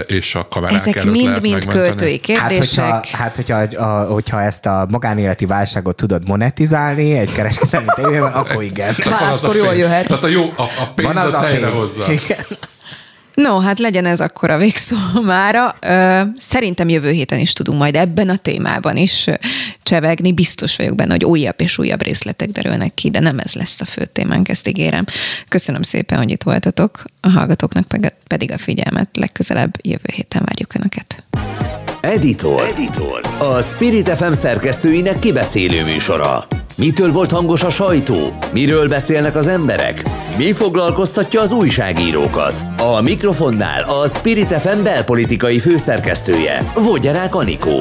és 0.07 0.35
a 0.35 0.49
kamerák 0.49 0.75
Ezek 0.77 0.97
előtt 0.97 1.15
lehet 1.17 1.27
mind-mind 1.27 1.55
megmenteni. 1.67 1.87
költői 1.89 2.21
Hát 2.35 2.49
kérdések. 2.49 2.85
hogyha, 2.85 3.17
hát, 3.17 3.37
hogyha, 3.37 3.57
a, 3.85 4.05
hogyha 4.13 4.43
ezt 4.43 4.67
a 4.67 4.87
magánéleti 4.91 5.47
válságot 5.47 5.97
tudod 5.97 6.29
monetizálni 6.29 7.19
egy 7.19 7.33
kereskedelmi 7.33 7.87
tévében, 7.95 8.33
akkor 8.33 8.63
igen. 8.63 8.95
Tehát 8.95 9.05
van 9.05 9.13
az 9.15 9.21
a 9.21 9.25
Máskor 9.47 9.57
jól 9.57 9.75
jöhet. 9.75 10.07
Tehát 10.07 10.25
a 10.25 10.29
jó, 10.29 10.53
a, 10.57 10.63
a 10.63 10.93
pénz 10.95 11.09
Van 11.13 11.17
az, 11.17 11.27
az 11.27 11.35
a 11.35 11.41
helyre 11.43 11.67
pénz. 11.67 11.79
hozza. 11.79 12.13
Igen. 12.13 12.39
No, 13.35 13.59
hát 13.59 13.79
legyen 13.79 14.07
ez 14.07 14.21
akkor 14.21 14.51
a 14.51 14.57
végszó 14.57 14.97
mára. 15.23 15.77
Szerintem 16.39 16.89
jövő 16.89 17.11
héten 17.11 17.39
is 17.39 17.53
tudunk 17.53 17.79
majd 17.79 17.97
ebben 17.97 18.29
a 18.29 18.37
témában 18.37 18.97
is 18.97 19.27
csevegni. 19.83 20.33
Biztos 20.33 20.77
vagyok 20.77 20.95
benne, 20.95 21.13
hogy 21.13 21.25
újabb 21.25 21.61
és 21.61 21.79
újabb 21.79 22.03
részletek 22.03 22.51
derülnek 22.51 22.95
ki, 22.95 23.11
de 23.11 23.21
nem 23.21 23.39
ez 23.39 23.53
lesz 23.55 23.81
a 23.81 23.85
fő 23.85 24.05
témánk, 24.05 24.49
ezt 24.49 24.69
ígérem. 24.69 25.05
Köszönöm 25.49 25.83
szépen, 25.83 26.19
hogy 26.19 26.31
itt 26.31 26.43
voltatok, 26.43 27.05
a 27.21 27.29
hallgatóknak 27.29 27.87
pedig 28.27 28.53
a 28.53 28.59
figyelmet. 28.59 29.09
Legközelebb 29.13 29.75
jövő 29.83 30.11
héten 30.15 30.43
várjuk 30.45 30.75
Önöket. 30.75 31.25
Editor. 32.05 32.63
Editor. 32.69 33.21
A 33.39 33.61
Spirit 33.61 34.09
FM 34.09 34.33
szerkesztőinek 34.33 35.19
kibeszélő 35.19 35.85
műsora. 35.85 36.47
Mitől 36.77 37.13
volt 37.13 37.31
hangos 37.31 37.63
a 37.63 37.71
sajtó? 37.71 38.37
Miről 38.53 38.89
beszélnek 38.89 39.37
az 39.37 39.47
emberek? 39.47 40.03
Mi 40.37 40.53
foglalkoztatja 40.53 41.41
az 41.41 41.53
újságírókat? 41.53 42.65
A 42.79 43.01
mikrofonnál 43.01 43.83
a 43.83 44.07
Spirit 44.07 44.53
FM 44.53 44.83
belpolitikai 44.83 45.59
főszerkesztője, 45.59 46.73
Vogyarák 46.75 47.35
Anikó. 47.35 47.81